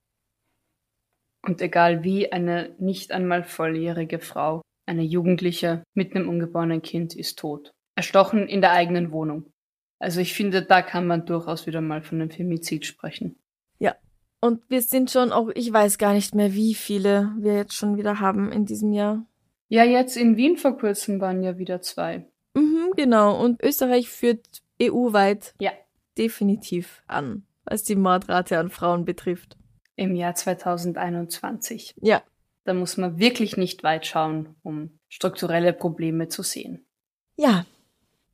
Und 1.42 1.60
egal 1.60 2.04
wie, 2.04 2.30
eine 2.30 2.74
nicht 2.78 3.10
einmal 3.10 3.42
volljährige 3.42 4.20
Frau, 4.20 4.62
eine 4.92 5.02
Jugendliche 5.02 5.82
mit 5.94 6.14
einem 6.14 6.28
ungeborenen 6.28 6.82
Kind 6.82 7.14
ist 7.14 7.38
tot. 7.38 7.72
Erstochen 7.96 8.46
in 8.48 8.60
der 8.60 8.72
eigenen 8.72 9.12
Wohnung. 9.12 9.52
Also 9.98 10.20
ich 10.20 10.34
finde, 10.34 10.62
da 10.62 10.82
kann 10.82 11.06
man 11.06 11.26
durchaus 11.26 11.66
wieder 11.66 11.80
mal 11.80 12.02
von 12.02 12.20
einem 12.20 12.30
Femizid 12.30 12.86
sprechen. 12.86 13.36
Und 14.44 14.68
wir 14.68 14.82
sind 14.82 15.08
schon 15.12 15.30
auch, 15.30 15.50
ich 15.54 15.72
weiß 15.72 15.98
gar 15.98 16.14
nicht 16.14 16.34
mehr, 16.34 16.52
wie 16.52 16.74
viele 16.74 17.32
wir 17.38 17.54
jetzt 17.54 17.74
schon 17.74 17.96
wieder 17.96 18.18
haben 18.18 18.50
in 18.50 18.66
diesem 18.66 18.92
Jahr. 18.92 19.24
Ja, 19.68 19.84
jetzt 19.84 20.16
in 20.16 20.36
Wien 20.36 20.56
vor 20.56 20.76
kurzem 20.76 21.20
waren 21.20 21.44
ja 21.44 21.58
wieder 21.58 21.80
zwei. 21.80 22.26
Mhm, 22.54 22.92
genau. 22.96 23.40
Und 23.40 23.62
Österreich 23.62 24.08
führt 24.08 24.62
EU-weit 24.82 25.54
Ja. 25.60 25.70
definitiv 26.18 27.04
an, 27.06 27.46
was 27.64 27.84
die 27.84 27.94
Mordrate 27.94 28.58
an 28.58 28.68
Frauen 28.68 29.04
betrifft. 29.04 29.56
Im 29.94 30.16
Jahr 30.16 30.34
2021. 30.34 31.94
Ja. 32.02 32.22
Da 32.64 32.74
muss 32.74 32.96
man 32.96 33.18
wirklich 33.18 33.56
nicht 33.56 33.82
weit 33.82 34.06
schauen, 34.06 34.54
um 34.62 34.98
strukturelle 35.08 35.72
Probleme 35.72 36.28
zu 36.28 36.42
sehen. 36.42 36.86
Ja. 37.36 37.66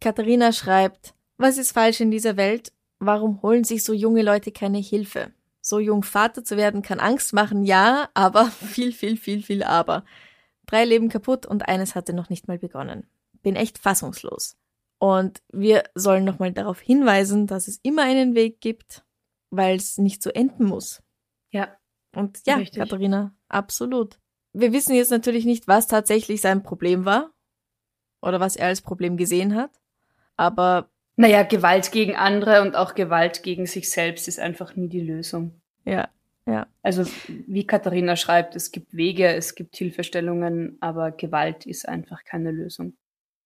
Katharina 0.01 0.53
schreibt, 0.53 1.15
was 1.39 1.59
ist 1.59 1.73
falsch 1.73 2.01
in 2.01 2.11
dieser 2.11 2.37
Welt? 2.37 2.73
Warum 2.99 3.43
holen 3.43 3.65
sich 3.65 3.85
so 3.85 3.93
junge 3.93 4.23
Leute 4.23 4.53
keine 4.53 4.79
Hilfe? 4.79 5.33
So 5.61 5.79
jung 5.79 6.03
Vater 6.03 6.45
zu 6.45 6.57
werden 6.57 6.83
kann 6.83 7.01
Angst 7.01 7.33
machen, 7.33 7.65
ja, 7.65 8.09
aber 8.15 8.47
viel, 8.51 8.93
viel, 8.93 9.17
viel, 9.17 9.43
viel 9.43 9.63
aber. 9.63 10.05
Drei 10.67 10.85
Leben 10.85 11.09
kaputt 11.09 11.47
und 11.47 11.69
eines 11.69 11.95
hatte 11.95 12.13
noch 12.13 12.29
nicht 12.29 12.49
mal 12.49 12.59
begonnen. 12.59 13.07
Bin 13.43 13.57
echt 13.57 13.79
fassungslos. 13.79 14.57
Und 14.99 15.43
wir 15.53 15.85
sollen 15.95 16.25
nochmal 16.25 16.53
darauf 16.53 16.81
hinweisen, 16.81 17.47
dass 17.47 17.69
es 17.69 17.79
immer 17.83 18.03
einen 18.03 18.35
Weg 18.35 18.61
gibt, 18.61 19.05
weil 19.51 19.77
es 19.77 19.97
nicht 19.97 20.23
so 20.23 20.31
enden 20.31 20.65
muss. 20.65 21.03
Ja, 21.51 21.78
Und 22.15 22.41
ja, 22.47 22.57
Richtig. 22.57 22.81
Katharina, 22.81 23.35
absolut. 23.49 24.19
Wir 24.53 24.73
wissen 24.73 24.95
jetzt 24.95 25.11
natürlich 25.11 25.45
nicht, 25.45 25.69
was 25.69 25.87
tatsächlich 25.87 26.41
sein 26.41 26.63
Problem 26.63 27.05
war 27.05 27.33
oder 28.23 28.41
was 28.41 28.57
er 28.57 28.69
als 28.69 28.81
Problem 28.81 29.17
gesehen 29.17 29.55
hat. 29.55 29.71
Aber 30.37 30.91
Naja, 31.17 31.43
Gewalt 31.43 31.93
gegen 31.93 32.17
andere 32.17 32.63
und 32.63 32.75
auch 32.75 32.95
Gewalt 32.95 33.43
gegen 33.43 33.67
sich 33.67 33.91
selbst 33.91 34.29
ist 34.29 34.41
einfach 34.41 34.75
nie 34.77 34.89
die 34.89 35.01
Lösung. 35.01 35.61
ja, 35.85 36.09
Also 36.83 37.05
wie 37.47 37.67
Katharina 37.67 38.17
schreibt, 38.17 38.57
es 38.57 38.71
gibt 38.73 38.95
Wege, 38.95 39.29
es 39.29 39.55
gibt 39.55 39.77
Hilfestellungen, 39.77 40.79
aber 40.81 41.11
Gewalt 41.11 41.67
ist 41.67 41.89
einfach 41.89 42.25
keine 42.25 42.51
Lösung. 42.51 42.97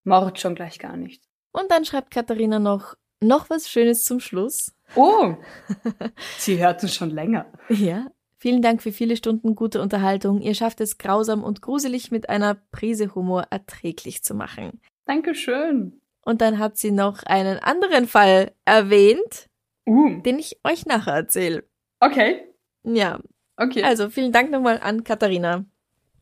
Mord 0.05 0.39
schon 0.39 0.55
gleich 0.55 0.79
gar 0.79 0.97
nicht. 0.97 1.25
Und 1.53 1.71
dann 1.71 1.85
schreibt 1.85 2.11
Katharina 2.13 2.59
noch, 2.59 2.95
noch 3.21 3.51
was 3.51 3.69
Schönes 3.69 4.05
zum 4.05 4.21
Schluss. 4.21 4.73
Oh, 4.95 5.35
sie 6.39 6.59
hörten 6.59 6.89
schon 6.89 7.11
länger. 7.11 7.47
Ja. 7.69 8.07
Vielen 8.43 8.61
Dank 8.61 8.83
für 8.83 8.91
viele 8.91 9.17
Stunden 9.17 9.55
gute 9.55 9.81
Unterhaltung. 9.81 10.41
Ihr 10.43 10.57
schafft 10.57 10.81
es 10.81 10.99
grausam 10.99 11.45
und 11.45 11.63
gruselig 11.63 12.11
mit 12.11 12.29
einer 12.29 12.57
Prise 12.73 13.15
Humor 13.15 13.47
erträglich 13.51 14.25
zu 14.25 14.35
machen. 14.35 14.81
Dankeschön. 15.05 16.01
Und 16.25 16.41
dann 16.41 16.59
hat 16.59 16.77
sie 16.77 16.91
noch 16.91 17.23
einen 17.23 17.61
anderen 17.61 18.09
Fall 18.09 18.51
erwähnt, 18.65 19.49
Uh, 19.87 20.21
den 20.23 20.41
ich 20.41 20.59
euch 20.65 20.87
nachher 20.87 21.15
erzähle. 21.15 21.63
okay, 22.01 22.49
Ja, 22.83 23.21
okay. 23.57 23.85
also 23.85 24.11
vielen 24.11 24.33
Dank 24.33 24.51
nochmal 24.51 24.81
an 24.83 25.05
Katharina. 25.05 25.65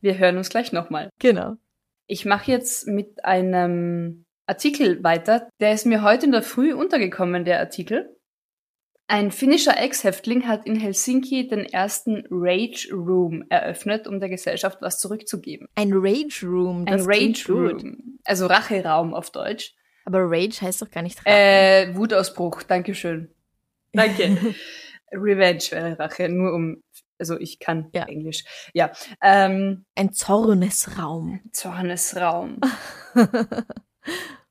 wir 0.02 0.18
hören 0.18 0.36
uns 0.36 0.50
gleich 0.50 0.72
nochmal. 0.72 1.08
Genau. 1.20 1.56
Ich 2.06 2.26
mache 2.26 2.50
jetzt 2.50 2.86
mit 2.86 3.24
einem 3.24 4.24
Artikel 4.44 5.02
weiter. 5.02 5.48
Der 5.58 5.72
ist 5.72 5.86
mir 5.86 6.02
heute 6.02 6.26
in 6.26 6.32
der 6.32 6.42
Früh 6.42 6.74
untergekommen, 6.74 7.46
der 7.46 7.60
Artikel. 7.60 8.14
Ein 9.10 9.32
finnischer 9.32 9.76
Ex-Häftling 9.76 10.46
hat 10.46 10.66
in 10.66 10.78
Helsinki 10.78 11.48
den 11.48 11.64
ersten 11.64 12.22
Rage 12.30 12.90
Room 12.92 13.44
eröffnet, 13.48 14.06
um 14.06 14.20
der 14.20 14.28
Gesellschaft 14.28 14.78
was 14.82 15.00
zurückzugeben. 15.00 15.66
Ein 15.74 15.90
Rage 15.92 16.46
Room. 16.46 16.84
Ein 16.86 17.00
Rage. 17.00 17.52
Room. 17.52 18.20
Also 18.22 18.46
Racheraum 18.46 19.12
auf 19.12 19.30
Deutsch. 19.30 19.74
Aber 20.04 20.20
Rage 20.22 20.60
heißt 20.62 20.80
doch 20.80 20.90
gar 20.92 21.02
nicht 21.02 21.18
Rache. 21.26 21.28
Äh, 21.28 21.96
Wutausbruch, 21.96 22.62
Dankeschön. 22.62 23.34
Danke. 23.92 24.54
Revenge 25.12 25.64
wäre 25.70 25.98
Rache, 25.98 26.28
nur 26.28 26.52
um, 26.54 26.80
also 27.18 27.36
ich 27.36 27.58
kann 27.58 27.88
Ja. 27.92 28.04
Englisch. 28.04 28.44
Ja. 28.74 28.92
Ähm, 29.20 29.86
Ein 29.96 30.12
Zornesraum. 30.12 31.40
Zornesraum. 31.50 32.60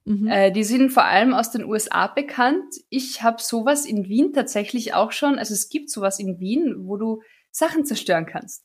Mhm. 0.05 0.27
Äh, 0.27 0.51
die 0.51 0.63
sind 0.63 0.91
vor 0.91 1.05
allem 1.05 1.33
aus 1.33 1.51
den 1.51 1.65
USA 1.65 2.07
bekannt. 2.07 2.73
Ich 2.89 3.21
habe 3.21 3.41
sowas 3.41 3.85
in 3.85 4.05
Wien 4.07 4.33
tatsächlich 4.33 4.93
auch 4.93 5.11
schon. 5.11 5.37
Also 5.37 5.53
es 5.53 5.69
gibt 5.69 5.89
sowas 5.89 6.19
in 6.19 6.39
Wien, 6.39 6.75
wo 6.87 6.97
du 6.97 7.21
Sachen 7.51 7.85
zerstören 7.85 8.25
kannst. 8.25 8.63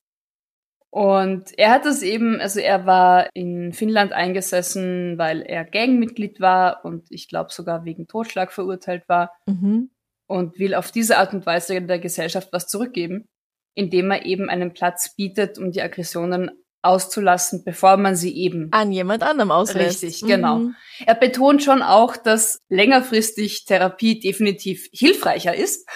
Und 0.91 1.59
er 1.59 1.71
hat 1.73 1.87
das 1.87 2.03
eben, 2.03 2.41
also 2.41 2.61
er 2.61 2.87
war 2.87 3.29
in 3.35 3.73
Finnland 3.73 4.12
eingesessen, 4.12 5.19
weil 5.19 5.43
er 5.43 5.64
Gangmitglied 5.64 6.41
war 6.41 6.85
und 6.85 7.11
ich 7.11 7.29
glaube 7.29 7.53
sogar 7.53 7.85
wegen 7.85 8.07
Totschlag 8.07 8.53
verurteilt 8.53 9.03
war 9.09 9.33
Mhm. 9.47 9.91
und 10.29 10.57
will 10.61 10.75
auf 10.75 10.93
diese 10.93 11.19
Art 11.19 11.35
und 11.35 11.47
Weise 11.47 11.83
der 11.83 11.99
Gesellschaft 11.99 12.53
was 12.53 12.69
zurückgeben, 12.69 13.29
indem 13.75 14.12
er 14.12 14.25
eben 14.25 14.49
einen 14.49 14.73
Platz 14.73 15.17
bietet, 15.17 15.59
um 15.59 15.73
die 15.73 15.83
Aggressionen 15.83 16.53
auszulassen, 16.85 17.64
bevor 17.64 17.97
man 17.97 18.17
sie 18.17 18.37
eben 18.37 18.69
An 18.73 18.93
jemand 18.93 19.23
anderem 19.23 19.50
auslässt. 19.50 20.03
Richtig, 20.03 20.29
genau. 20.29 20.57
Mhm. 20.59 20.75
er 21.07 21.14
betont 21.14 21.62
schon 21.62 21.83
auch, 21.83 22.17
dass 22.17 22.61
längerfristig 22.69 23.64
Therapie 23.64 24.21
definitiv 24.21 24.88
hilfreicher 24.93 25.55
ist. 25.55 25.88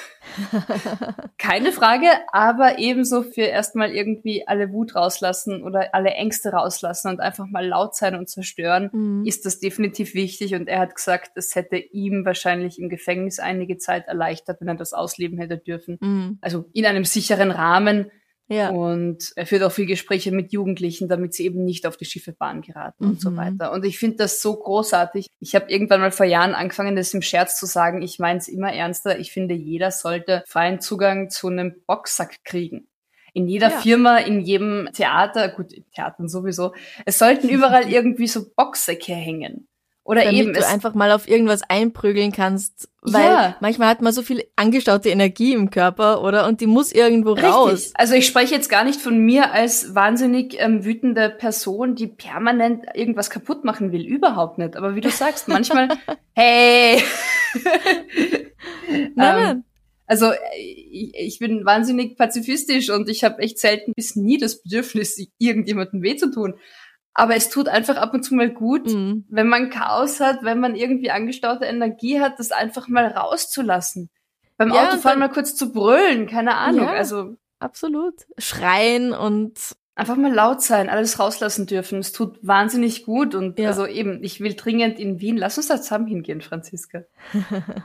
Keine 1.38 1.73
Frage, 1.73 2.07
aber 2.33 2.78
ebenso 2.78 3.23
für 3.23 3.42
erstmal 3.42 3.92
irgendwie 3.92 4.47
alle 4.47 4.73
Wut 4.73 4.95
rauslassen 4.95 5.62
oder 5.62 5.95
alle 5.95 6.11
Ängste 6.11 6.50
rauslassen 6.50 7.09
und 7.09 7.21
einfach 7.21 7.47
mal 7.47 7.66
laut 7.66 7.95
sein 7.95 8.14
und 8.14 8.28
zerstören, 8.28 8.90
Mhm. 8.92 9.25
ist 9.25 9.47
das 9.47 9.59
definitiv 9.61 10.14
wichtig. 10.14 10.54
Und 10.54 10.68
er 10.68 10.80
hat 10.80 10.95
gesagt, 10.95 11.33
es 11.37 11.54
hätte 11.54 11.76
ihm 11.76 12.25
wahrscheinlich 12.25 12.78
im 12.78 12.88
Gefängnis 12.88 13.38
einige 13.38 13.78
Zeit 13.78 14.07
erleichtert, 14.07 14.61
wenn 14.61 14.68
er 14.68 14.75
das 14.75 14.92
ausleben 14.92 15.38
hätte 15.38 15.59
dürfen. 15.59 15.99
Mhm. 16.00 16.38
Also 16.40 16.66
in 16.73 16.87
einem 16.87 17.04
sicheren 17.04 17.50
Rahmen, 17.50 18.11
Ja. 18.49 18.71
Und 18.71 19.33
er 19.37 19.47
führt 19.47 19.62
auch 19.62 19.73
viel 19.73 19.85
Gespräche 19.87 20.33
mit 20.33 20.52
Jugendlichen, 20.52 21.07
damit 21.09 21.35
sie 21.35 21.45
eben 21.45 21.64
nicht 21.64 21.87
auf 21.87 21.97
die 21.99 22.07
schiefe 22.07 22.33
Bahn 22.33 22.62
geraten 22.62 23.05
und 23.05 23.21
so 23.21 23.31
Mhm. 23.31 23.37
weiter. 23.37 23.73
Und 23.73 23.85
ich 23.85 23.99
finde 23.99 24.17
das 24.17 24.40
so 24.40 24.57
großartig. 24.57 25.26
Ich 25.38 25.55
habe 25.55 25.71
irgendwann 25.71 26.00
mal 26.00 26.11
vor 26.12 26.25
Jahren 26.26 26.55
angefangen, 26.55 26.97
das 26.97 27.12
im 27.12 27.21
Scherz 27.23 27.59
zu 27.61 27.67
sagen. 27.67 28.00
Ich 28.00 28.19
meine 28.19 28.38
es 28.38 28.49
immer 28.49 28.73
ernster. 28.73 29.19
Ich 29.19 29.33
finde, 29.33 29.55
jeder 29.55 29.90
sollte 29.90 30.43
freien 30.47 30.81
Zugang 30.81 31.28
zu 31.31 31.49
einem 31.49 31.75
Boxsack 31.87 32.43
kriegen. 32.45 32.88
In 33.35 33.47
jeder 33.47 33.69
Ja. 33.71 33.78
Firma, 33.81 34.17
in 34.19 34.40
jedem 34.40 34.88
Theater, 34.95 35.49
gut, 35.50 35.73
in 35.73 35.85
Theatern 35.95 36.28
sowieso. 36.28 36.73
Es 37.05 37.19
sollten 37.19 37.49
überall 37.50 37.83
irgendwie 37.93 38.26
so 38.26 38.47
Boxsäcke 38.57 39.12
hängen. 39.12 39.67
Oder 40.09 40.25
Damit 40.25 40.41
eben, 40.41 40.53
du 40.55 40.67
einfach 40.67 40.95
mal 40.95 41.12
auf 41.12 41.29
irgendwas 41.29 41.61
einprügeln 41.69 42.33
kannst, 42.33 42.88
weil 43.03 43.25
Ja. 43.27 43.57
manchmal 43.61 43.88
hat 43.88 44.00
man 44.00 44.11
so 44.15 44.23
viel 44.23 44.43
angestaute 44.57 45.11
Energie 45.11 45.53
im 45.53 45.69
Körper, 45.69 46.23
oder? 46.25 46.47
Und 46.47 46.62
die 46.62 46.67
muss 46.67 46.93
irgendwo 46.93 47.35
raus. 47.35 47.73
Richtig. 47.73 47.93
Also 47.93 48.15
ich 48.15 48.27
spreche 48.27 48.55
jetzt 48.55 48.71
gar 48.71 48.85
nicht 48.85 48.99
von 49.03 49.19
mir 49.19 49.53
als 49.53 49.95
wahnsinnig 49.95 50.57
ähm, 50.59 50.87
wütende 50.87 51.29
Person, 51.29 51.95
die 51.95 52.07
permanent 52.07 52.87
irgendwas 52.95 53.29
kaputt 53.29 53.67
machen 53.67 53.93
will. 53.93 54.00
Überhaupt 54.07 54.57
nicht. 54.57 54.77
Aber 54.77 54.95
wie 54.95 55.03
du 55.03 55.11
sagst, 55.11 55.47
manchmal, 55.47 55.88
hey. 56.35 57.03
Nein, 59.15 59.50
Ähm. 59.57 59.65
Also 60.07 60.33
äh, 60.33 60.37
ich, 60.57 61.12
ich 61.15 61.38
bin 61.38 61.67
wahnsinnig 61.67 62.17
pazifistisch 62.17 62.88
und 62.88 63.11
ich 63.11 63.25
habe 63.25 63.43
echt 63.43 63.59
selten 63.59 63.93
bis 63.95 64.17
nie 64.17 64.38
das 64.38 64.62
Bedürfnis, 64.62 65.23
irgendjemandem 65.37 66.00
weh 66.03 66.17
zu 66.17 66.31
tun. 66.31 66.55
Aber 67.18 67.34
es 67.34 67.48
tut 67.50 67.66
einfach 67.68 67.96
ab 67.96 68.14
und 68.14 68.22
zu 68.22 68.37
mal 68.37 68.48
gut, 68.48 68.87
Mhm. 68.87 69.25
wenn 69.28 69.48
man 69.48 69.70
Chaos 69.70 70.20
hat, 70.20 70.44
wenn 70.44 70.60
man 70.60 70.76
irgendwie 70.76 71.10
angestaute 71.10 71.64
Energie 71.64 72.20
hat, 72.20 72.38
das 72.38 72.52
einfach 72.52 72.87
mal 72.87 73.06
rauszulassen. 73.06 74.08
Beim 74.56 74.72
Ja, 74.72 74.88
Autofahren 74.88 75.18
mal 75.18 75.28
kurz 75.28 75.56
zu 75.56 75.72
brüllen, 75.72 76.28
keine 76.28 76.54
Ahnung. 76.56 76.84
Ja. 76.87 76.92
Also 76.92 77.37
Absolut. 77.58 78.14
Schreien 78.38 79.12
und 79.12 79.58
einfach 79.99 80.17
mal 80.17 80.33
laut 80.33 80.62
sein, 80.62 80.88
alles 80.88 81.19
rauslassen 81.19 81.67
dürfen. 81.67 81.99
Es 81.99 82.12
tut 82.12 82.38
wahnsinnig 82.43 83.05
gut 83.05 83.35
und 83.35 83.59
Ja. 83.59 83.69
also 83.69 83.87
eben, 83.87 84.23
ich 84.23 84.40
will 84.40 84.55
dringend 84.55 84.99
in 84.99 85.21
Wien, 85.21 85.37
lass 85.37 85.57
uns 85.59 85.69
da 85.69 85.81
zusammen 85.81 86.07
hingehen, 86.07 86.40
Franziska. 86.40 87.05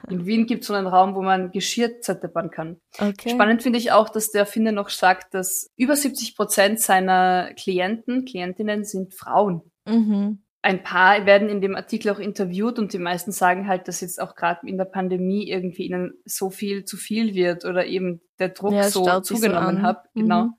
In 0.10 0.26
Wien 0.26 0.46
gibt 0.46 0.62
es 0.62 0.68
so 0.68 0.74
einen 0.74 0.88
Raum, 0.88 1.16
wo 1.16 1.22
man 1.22 1.52
Geschirr 1.52 2.00
zerdeppern 2.02 2.52
kann. 2.52 2.78
okay. 3.00 3.30
Spannend 3.32 3.64
finde 3.64 3.80
ich 3.80 3.92
auch, 3.92 4.10
dass 4.10 4.32
der 4.32 4.42
Erfinder 4.42 4.72
noch 4.72 4.90
sagt, 4.90 5.34
dass 5.34 5.70
über 5.76 5.96
70 5.96 6.36
Prozent 6.36 6.80
seiner 6.80 7.52
Klienten, 7.56 8.26
Klientinnen 8.26 8.84
sind 8.86 9.14
Frauen. 9.14 9.62
Mhm. 9.86 10.40
Ein 10.66 10.82
paar 10.82 11.26
werden 11.26 11.50
in 11.50 11.60
dem 11.60 11.76
Artikel 11.76 12.10
auch 12.12 12.20
interviewt 12.20 12.80
und 12.80 12.94
die 12.94 13.00
meisten 13.00 13.34
sagen 13.34 13.68
halt, 13.68 13.90
dass 13.90 14.00
jetzt 14.00 14.22
auch 14.22 14.36
gerade 14.36 14.66
in 14.66 14.78
der 14.78 14.86
Pandemie 14.86 15.50
irgendwie 15.50 15.88
ihnen 15.88 16.14
so 16.24 16.50
viel 16.50 16.86
zu 16.86 16.96
viel 16.96 17.34
wird 17.34 17.66
oder 17.66 17.86
eben 17.86 18.22
der 18.40 18.50
Druck 18.50 18.72
Ja, 18.72 18.84
so 18.84 19.04
so 19.04 19.20
zugenommen 19.20 19.78
an. 19.80 19.82
hat. 19.82 20.06
Genau. 20.14 20.44
Mhm. 20.46 20.54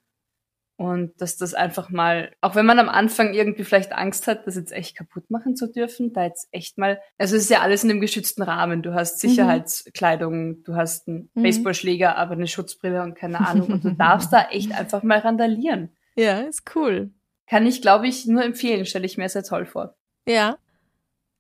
Und 0.77 1.13
dass 1.21 1.37
das 1.37 1.55
einfach 1.55 1.89
mal, 1.91 2.33
auch 2.41 2.57
wenn 2.57 2.67
man 2.67 2.81
am 2.81 2.89
Anfang 2.89 3.33
irgendwie 3.33 3.63
vielleicht 3.63 3.93
Angst 3.93 4.27
hat, 4.27 4.47
das 4.47 4.57
jetzt 4.57 4.73
echt 4.73 4.97
kaputt 4.97 5.31
machen 5.31 5.55
zu 5.55 5.71
dürfen, 5.71 6.13
da 6.13 6.25
jetzt 6.25 6.49
echt 6.51 6.79
mal, 6.79 7.01
also 7.17 7.37
es 7.37 7.45
ist 7.45 7.51
ja 7.51 7.61
alles 7.61 7.85
in 7.85 7.91
einem 7.91 8.01
geschützten 8.01 8.43
Rahmen. 8.43 8.83
Du 8.83 8.93
hast 8.93 9.21
Sicherheitskleidung, 9.21 10.63
du 10.65 10.75
hast 10.75 11.07
einen 11.09 11.31
Mhm. 11.35 11.43
Baseballschläger, 11.43 12.17
aber 12.17 12.33
eine 12.33 12.47
Schutzbrille 12.49 13.03
und 13.03 13.15
keine 13.15 13.47
Ahnung. 13.47 13.69
Und 13.73 13.85
du 13.85 13.91
darfst 13.99 14.33
da 14.33 14.49
echt 14.51 14.73
einfach 14.73 15.03
mal 15.03 15.19
randalieren. 15.19 15.91
Ja, 16.17 16.41
ist 16.41 16.75
cool. 16.75 17.11
Kann 17.47 17.67
ich, 17.67 17.83
glaube 17.83 18.09
ich, 18.09 18.27
nur 18.27 18.43
empfehlen, 18.45 18.87
stelle 18.87 19.07
ich 19.07 19.19
mir 19.19 19.29
sehr 19.29 19.43
toll 19.45 19.67
vor. 19.67 19.95
Ja. 20.27 20.57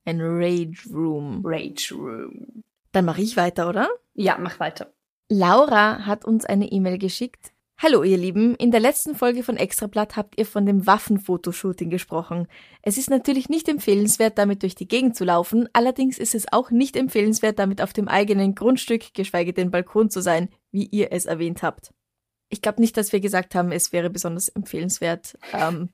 Ein 0.04 0.20
Rage 0.20 0.88
Room. 0.92 1.40
Rage 1.44 1.94
Room. 1.94 2.62
Dann 2.92 3.04
mache 3.04 3.22
ich 3.22 3.36
weiter, 3.36 3.68
oder? 3.68 3.88
Ja, 4.14 4.36
mach 4.38 4.60
weiter. 4.60 4.92
Laura 5.30 6.04
hat 6.06 6.24
uns 6.24 6.44
eine 6.44 6.70
E-Mail 6.70 6.98
geschickt. 6.98 7.52
Hallo 7.76 8.04
ihr 8.04 8.16
Lieben, 8.16 8.54
in 8.54 8.70
der 8.70 8.80
letzten 8.80 9.16
Folge 9.16 9.42
von 9.42 9.56
Extrablatt 9.56 10.16
habt 10.16 10.38
ihr 10.38 10.46
von 10.46 10.64
dem 10.64 10.86
Waffenfotoshooting 10.86 11.90
gesprochen. 11.90 12.46
Es 12.82 12.98
ist 12.98 13.10
natürlich 13.10 13.48
nicht 13.48 13.68
empfehlenswert, 13.68 14.38
damit 14.38 14.62
durch 14.62 14.76
die 14.76 14.86
Gegend 14.86 15.16
zu 15.16 15.24
laufen, 15.24 15.68
allerdings 15.72 16.18
ist 16.18 16.34
es 16.34 16.50
auch 16.52 16.70
nicht 16.70 16.96
empfehlenswert, 16.96 17.58
damit 17.58 17.82
auf 17.82 17.92
dem 17.92 18.06
eigenen 18.06 18.54
Grundstück, 18.54 19.12
geschweige 19.12 19.52
denn 19.52 19.72
Balkon 19.72 20.08
zu 20.08 20.22
sein, 20.22 20.48
wie 20.70 20.86
ihr 20.86 21.12
es 21.12 21.26
erwähnt 21.26 21.62
habt. 21.62 21.92
Ich 22.48 22.62
glaube 22.62 22.80
nicht, 22.80 22.96
dass 22.96 23.12
wir 23.12 23.20
gesagt 23.20 23.56
haben, 23.56 23.72
es 23.72 23.92
wäre 23.92 24.08
besonders 24.08 24.48
empfehlenswert. 24.48 25.36
Ähm, 25.52 25.90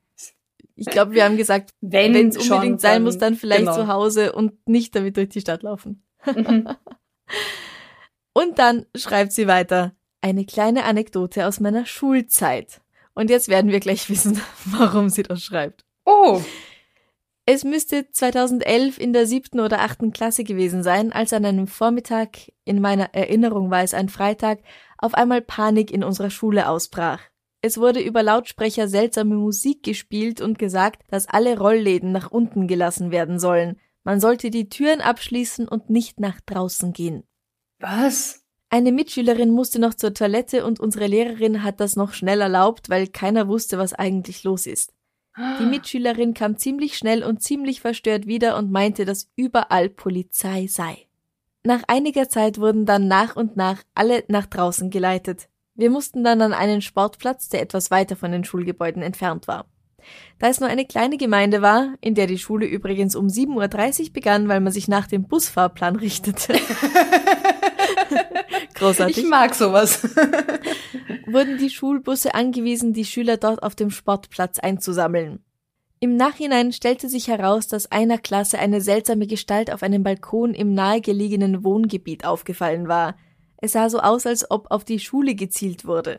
ich 0.75 0.87
glaube, 0.87 1.13
wir 1.13 1.25
haben 1.25 1.39
gesagt, 1.39 1.71
Wenn 1.81 2.15
es 2.15 2.37
unbedingt 2.37 2.83
sein 2.83 3.03
muss, 3.03 3.19
dann 3.19 3.37
vielleicht 3.37 3.61
genau. 3.61 3.75
zu 3.75 3.89
Hause 3.89 4.33
und 4.33 4.53
nicht 4.69 4.95
damit 4.95 5.17
durch 5.17 5.31
die 5.31 5.41
Stadt 5.41 5.63
laufen. 5.63 6.05
Mhm. 6.27 6.69
Und 8.33 8.59
dann 8.59 8.87
schreibt 8.95 9.33
sie 9.33 9.49
weiter, 9.49 9.93
eine 10.21 10.45
kleine 10.45 10.85
Anekdote 10.85 11.47
aus 11.47 11.61
meiner 11.61 11.87
Schulzeit. 11.87 12.81
Und 13.15 13.31
jetzt 13.31 13.49
werden 13.49 13.71
wir 13.71 13.81
gleich 13.81 14.09
wissen, 14.09 14.41
warum 14.67 15.09
sie 15.09 15.23
das 15.23 15.43
schreibt. 15.43 15.85
Oh, 16.05 16.41
Es 17.47 17.65
müsste 17.65 18.11
2011 18.11 18.99
in 18.99 19.13
der 19.13 19.27
siebten 19.27 19.61
oder 19.61 19.81
achten 19.81 20.13
Klasse 20.13 20.45
gewesen 20.45 20.83
sein, 20.83 21.13
als 21.13 21.33
an 21.33 21.45
einem 21.45 21.67
Vormittag, 21.67 22.53
in 22.65 22.81
meiner 22.81 23.15
Erinnerung 23.15 23.71
war 23.71 23.83
es 23.83 23.95
ein 23.95 24.09
Freitag, 24.09 24.61
auf 24.99 25.15
einmal 25.15 25.41
Panik 25.41 25.91
in 25.91 26.05
unserer 26.05 26.31
Schule 26.31 26.69
ausbrach. 26.69 27.21
Es 27.63 27.77
wurde 27.79 28.01
über 28.01 28.23
Lautsprecher 28.23 28.89
seltsame 28.89 29.35
Musik 29.35 29.83
gespielt 29.83 30.41
und 30.41 30.59
gesagt, 30.59 31.03
dass 31.09 31.29
alle 31.29 31.59
Rollläden 31.59 32.13
nach 32.13 32.31
unten 32.31 32.67
gelassen 32.69 33.11
werden 33.11 33.39
sollen. 33.39 33.79
Man 34.03 34.21
sollte 34.21 34.51
die 34.51 34.69
Türen 34.71 35.01
abschließen 35.03 35.69
und 35.69 35.91
nicht 35.91 36.21
nach 36.21 36.41
draußen 36.41 36.93
gehen. 36.93 37.25
was? 37.79 38.40
Eine 38.73 38.93
Mitschülerin 38.93 39.51
musste 39.51 39.81
noch 39.81 39.95
zur 39.95 40.15
Toilette 40.15 40.65
und 40.65 40.79
unsere 40.79 41.09
Lehrerin 41.09 41.65
hat 41.65 41.81
das 41.81 41.97
noch 41.97 42.13
schnell 42.13 42.41
erlaubt, 42.41 42.89
weil 42.89 43.09
keiner 43.09 43.49
wusste, 43.49 43.79
was 43.79 43.93
eigentlich 43.93 44.45
los 44.45 44.65
ist. 44.65 44.93
Die 45.59 45.65
Mitschülerin 45.65 46.35
kam 46.35 46.57
ziemlich 46.57 46.97
schnell 46.97 47.25
und 47.25 47.43
ziemlich 47.43 47.81
verstört 47.81 48.27
wieder 48.27 48.57
und 48.57 48.71
meinte, 48.71 49.05
dass 49.05 49.29
überall 49.35 49.89
Polizei 49.89 50.69
sei. 50.69 51.07
Nach 51.65 51.83
einiger 51.89 52.29
Zeit 52.29 52.59
wurden 52.59 52.87
dann 52.87 53.09
nach 53.09 53.35
und 53.35 53.57
nach 53.57 53.83
alle 53.95 54.23
nach 54.29 54.47
draußen 54.47 54.91
geleitet. 54.91 55.49
Wir 55.75 55.91
mussten 55.91 56.23
dann 56.23 56.41
an 56.41 56.53
einen 56.53 56.81
Sportplatz, 56.81 57.49
der 57.49 57.63
etwas 57.63 57.91
weiter 57.91 58.15
von 58.15 58.31
den 58.31 58.45
Schulgebäuden 58.45 59.03
entfernt 59.03 59.49
war. 59.49 59.67
Da 60.39 60.49
es 60.49 60.61
nur 60.61 60.69
eine 60.69 60.87
kleine 60.87 61.17
Gemeinde 61.17 61.61
war, 61.61 61.95
in 62.01 62.15
der 62.15 62.27
die 62.27 62.39
Schule 62.39 62.67
übrigens 62.67 63.17
um 63.17 63.27
7.30 63.27 64.07
Uhr 64.07 64.13
begann, 64.13 64.49
weil 64.49 64.61
man 64.61 64.73
sich 64.73 64.89
nach 64.89 65.09
dem 65.09 65.27
Busfahrplan 65.27 65.97
richtete. 65.97 66.55
Großartig 68.81 69.19
Ich 69.19 69.25
mag 69.25 69.55
sowas. 69.55 70.03
wurden 71.33 71.59
die 71.59 71.71
Schulbusse 71.71 72.35
angewiesen, 72.35 72.93
die 72.93 73.05
Schüler 73.05 73.37
dort 73.37 73.63
auf 73.63 73.75
dem 73.75 73.91
Sportplatz 73.91 74.59
einzusammeln. 74.59 75.45
Im 76.01 76.17
Nachhinein 76.17 76.73
stellte 76.73 77.09
sich 77.09 77.29
heraus, 77.29 77.69
dass 77.69 77.93
einer 77.93 78.17
Klasse 78.17 78.59
eine 78.59 78.81
seltsame 78.81 79.27
Gestalt 79.27 79.71
auf 79.73 79.83
einem 79.83 80.03
Balkon 80.03 80.55
im 80.55 80.73
nahegelegenen 80.73 81.63
Wohngebiet 81.63 82.25
aufgefallen 82.25 82.89
war. 82.89 83.17
Es 83.59 83.73
sah 83.73 83.91
so 83.91 84.01
aus, 84.01 84.25
als 84.25 84.51
ob 84.51 84.71
auf 84.71 84.85
die 84.85 84.99
Schule 84.99 85.35
gezielt 85.35 85.85
wurde. 85.85 86.19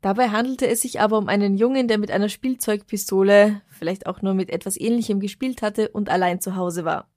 Dabei 0.00 0.30
handelte 0.30 0.66
es 0.66 0.82
sich 0.82 1.00
aber 1.00 1.16
um 1.18 1.28
einen 1.28 1.56
Jungen, 1.56 1.86
der 1.86 1.98
mit 1.98 2.10
einer 2.10 2.28
Spielzeugpistole, 2.28 3.62
vielleicht 3.68 4.06
auch 4.06 4.20
nur 4.20 4.34
mit 4.34 4.50
etwas 4.50 4.76
Ähnlichem 4.76 5.20
gespielt 5.20 5.62
hatte 5.62 5.88
und 5.90 6.10
allein 6.10 6.40
zu 6.40 6.56
Hause 6.56 6.84
war. 6.84 7.08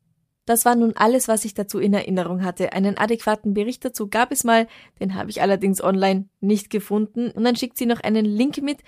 Das 0.50 0.66
war 0.66 0.74
nun 0.74 0.94
alles, 0.96 1.28
was 1.28 1.46
ich 1.46 1.54
dazu 1.54 1.78
in 1.78 1.94
Erinnerung 1.94 2.44
hatte. 2.44 2.74
Einen 2.74 2.98
adäquaten 2.98 3.54
Bericht 3.54 3.86
dazu 3.86 4.08
gab 4.08 4.32
es 4.32 4.44
mal, 4.44 4.66
den 5.00 5.14
habe 5.14 5.30
ich 5.30 5.44
allerdings 5.44 5.80
online 5.80 6.28
nicht 6.40 6.72
gefunden. 6.72 7.30
Und 7.30 7.44
dann 7.44 7.56
schickt 7.56 7.78
sie 7.78 7.86
noch 7.86 8.00
einen 8.00 8.26
Link 8.26 8.60
mit. 8.64 8.80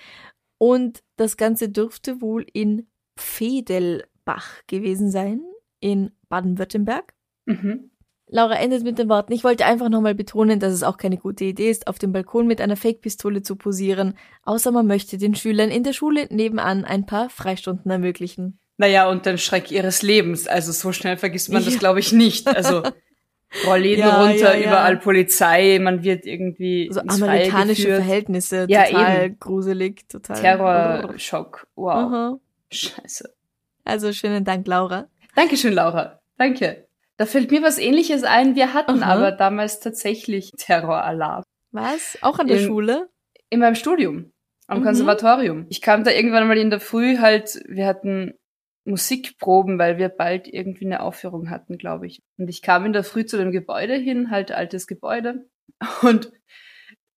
Und 0.58 1.04
das 1.14 1.36
Ganze 1.36 1.68
dürfte 1.68 2.20
wohl 2.20 2.44
in 2.52 2.88
Pfedelbach 3.16 4.66
gewesen 4.66 5.12
sein, 5.12 5.40
in 5.78 6.10
Baden-Württemberg. 6.28 7.14
Mhm. 7.44 7.92
Laura 8.26 8.54
endet 8.56 8.82
mit 8.82 8.98
den 8.98 9.08
Worten, 9.08 9.32
ich 9.32 9.44
wollte 9.44 9.64
einfach 9.64 9.88
nochmal 9.88 10.16
betonen, 10.16 10.58
dass 10.58 10.72
es 10.72 10.82
auch 10.82 10.96
keine 10.96 11.16
gute 11.16 11.44
Idee 11.44 11.70
ist, 11.70 11.86
auf 11.86 12.00
dem 12.00 12.10
Balkon 12.10 12.48
mit 12.48 12.60
einer 12.60 12.76
Fake-Pistole 12.76 13.42
zu 13.42 13.54
posieren, 13.54 14.14
außer 14.42 14.72
man 14.72 14.88
möchte 14.88 15.16
den 15.16 15.36
Schülern 15.36 15.70
in 15.70 15.84
der 15.84 15.92
Schule 15.92 16.26
nebenan 16.28 16.84
ein 16.84 17.06
paar 17.06 17.30
Freistunden 17.30 17.88
ermöglichen. 17.88 18.58
Naja, 18.82 19.08
und 19.08 19.26
den 19.26 19.38
Schreck 19.38 19.70
ihres 19.70 20.02
Lebens. 20.02 20.48
Also 20.48 20.72
so 20.72 20.90
schnell 20.90 21.16
vergisst 21.16 21.50
man 21.52 21.64
das, 21.64 21.74
Ja. 21.74 21.78
glaube 21.78 22.00
ich, 22.00 22.12
nicht. 22.12 22.48
Also 22.48 22.82
Rollläden 23.66 24.00
Ja, 24.00 24.22
runter, 24.24 24.56
ja, 24.58 24.66
überall 24.66 24.96
Polizei, 24.96 25.78
man 25.80 26.02
wird 26.02 26.26
irgendwie 26.26 26.88
So 26.90 27.00
Freie 27.00 27.10
amerikanische. 27.22 27.94
Verhältnisse, 27.94 28.66
Ja, 28.68 28.84
total 28.86 29.24
eben. 29.26 29.38
gruselig, 29.38 30.08
total. 30.08 30.40
Terrorschock. 30.40 31.66
Wow. 31.76 31.92
Aha. 31.94 32.38
Scheiße. 32.72 33.32
Also 33.84 34.12
schönen 34.12 34.44
Dank, 34.44 34.66
Laura. 34.66 35.06
Dankeschön, 35.36 35.74
Laura. 35.74 36.18
Danke. 36.38 36.88
Da 37.18 37.26
fällt 37.26 37.52
mir 37.52 37.62
was 37.62 37.78
ähnliches 37.78 38.24
ein. 38.24 38.56
Wir 38.56 38.74
hatten 38.74 39.02
Aha. 39.04 39.12
aber 39.14 39.30
damals 39.32 39.78
tatsächlich 39.78 40.50
Terroralarm. 40.56 41.44
Was? 41.70 42.18
Auch 42.22 42.40
an 42.40 42.48
der 42.48 42.58
In- 42.58 42.66
Schule? 42.66 43.08
In 43.48 43.60
meinem 43.60 43.76
Studium. 43.76 44.32
Am 44.66 44.80
Mhm. 44.80 44.84
Konservatorium. 44.84 45.66
Ich 45.68 45.82
kam 45.82 46.02
da 46.04 46.10
irgendwann 46.10 46.48
mal 46.48 46.56
in 46.58 46.70
der 46.70 46.80
Früh 46.80 47.18
halt, 47.18 47.62
wir 47.68 47.86
hatten 47.86 48.32
Musikproben, 48.84 49.78
weil 49.78 49.98
wir 49.98 50.08
bald 50.08 50.48
irgendwie 50.48 50.86
eine 50.86 51.02
Aufführung 51.02 51.50
hatten, 51.50 51.78
glaube 51.78 52.06
ich. 52.06 52.22
Und 52.36 52.48
ich 52.48 52.62
kam 52.62 52.84
in 52.84 52.92
der 52.92 53.04
Früh 53.04 53.24
zu 53.24 53.36
dem 53.36 53.52
Gebäude 53.52 53.94
hin, 53.94 54.30
halt 54.30 54.52
altes 54.52 54.86
Gebäude. 54.86 55.46
Und 56.02 56.32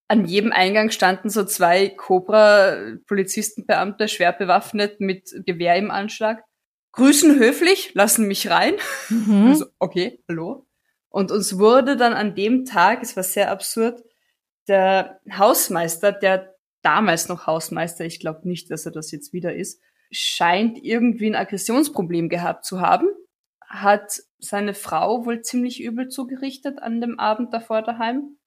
an 0.08 0.25
jedem 0.25 0.51
Eingang 0.51 0.91
standen 0.91 1.30
so 1.30 1.43
zwei 1.43 1.89
Cobra-Polizistenbeamte, 1.89 4.08
schwer 4.08 4.34
bewaffnet 4.34 4.99
mit 4.99 5.32
Gewehr 5.45 5.75
im 5.78 5.89
Anschlag. 5.89 6.43
Grüßen 6.91 7.39
höflich, 7.39 7.95
lassen 7.95 8.28
mich 8.28 8.49
rein. 8.49 8.75
Mhm. 9.10 9.47
Also, 9.47 9.65
okay, 9.80 10.23
hallo. 10.30 10.67
Und 11.10 11.32
uns 11.32 11.58
wurde 11.58 11.97
dann 11.97 12.13
an 12.13 12.36
dem 12.36 12.65
Tag, 12.65 13.01
es 13.01 13.15
war 13.15 13.23
sehr 13.23 13.49
absurd, 13.49 14.04
der 14.67 15.19
Hausmeister, 15.32 16.12
der 16.12 16.56
damals 16.82 17.28
noch 17.28 17.47
Hausmeister, 17.47 18.06
ich 18.06 18.19
glaube 18.19 18.47
nicht, 18.47 18.69
dass 18.69 18.86
er 18.86 18.91
das 18.91 19.12
jetzt 19.12 19.34
wieder 19.34 19.56
ist, 19.56 19.82
scheint 20.15 20.78
irgendwie 20.84 21.28
ein 21.28 21.36
Aggressionsproblem 21.36 22.30
gehabt 22.30 22.65
zu 22.65 22.82
haben, 22.82 23.08
hat 23.67 24.21
seine 24.39 24.73
Frau 24.73 25.25
wohl 25.25 25.41
ziemlich 25.41 25.82
übel 25.82 26.08
zugerichtet 26.08 26.82
an 26.82 27.01
dem 27.01 27.19
Abend 27.19 27.54
davor 27.54 27.82
daheim, 27.82 28.38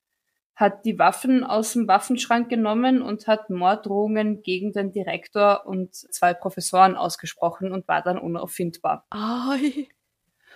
hat 0.57 0.85
die 0.85 0.98
Waffen 0.98 1.44
aus 1.44 1.74
dem 1.74 1.87
Waffenschrank 1.87 2.48
genommen 2.48 3.02
und 3.02 3.26
hat 3.26 3.50
Morddrohungen 3.50 4.42
gegen 4.42 4.72
den 4.72 4.90
Direktor 4.90 5.66
und 5.66 5.94
zwei 5.94 6.35
Professoren 6.35 6.96
ausgesprochen 6.96 7.72
und 7.72 7.87
war 7.87 8.02
dann 8.02 8.18
unauffindbar. 8.18 9.07
Ai. 9.11 9.88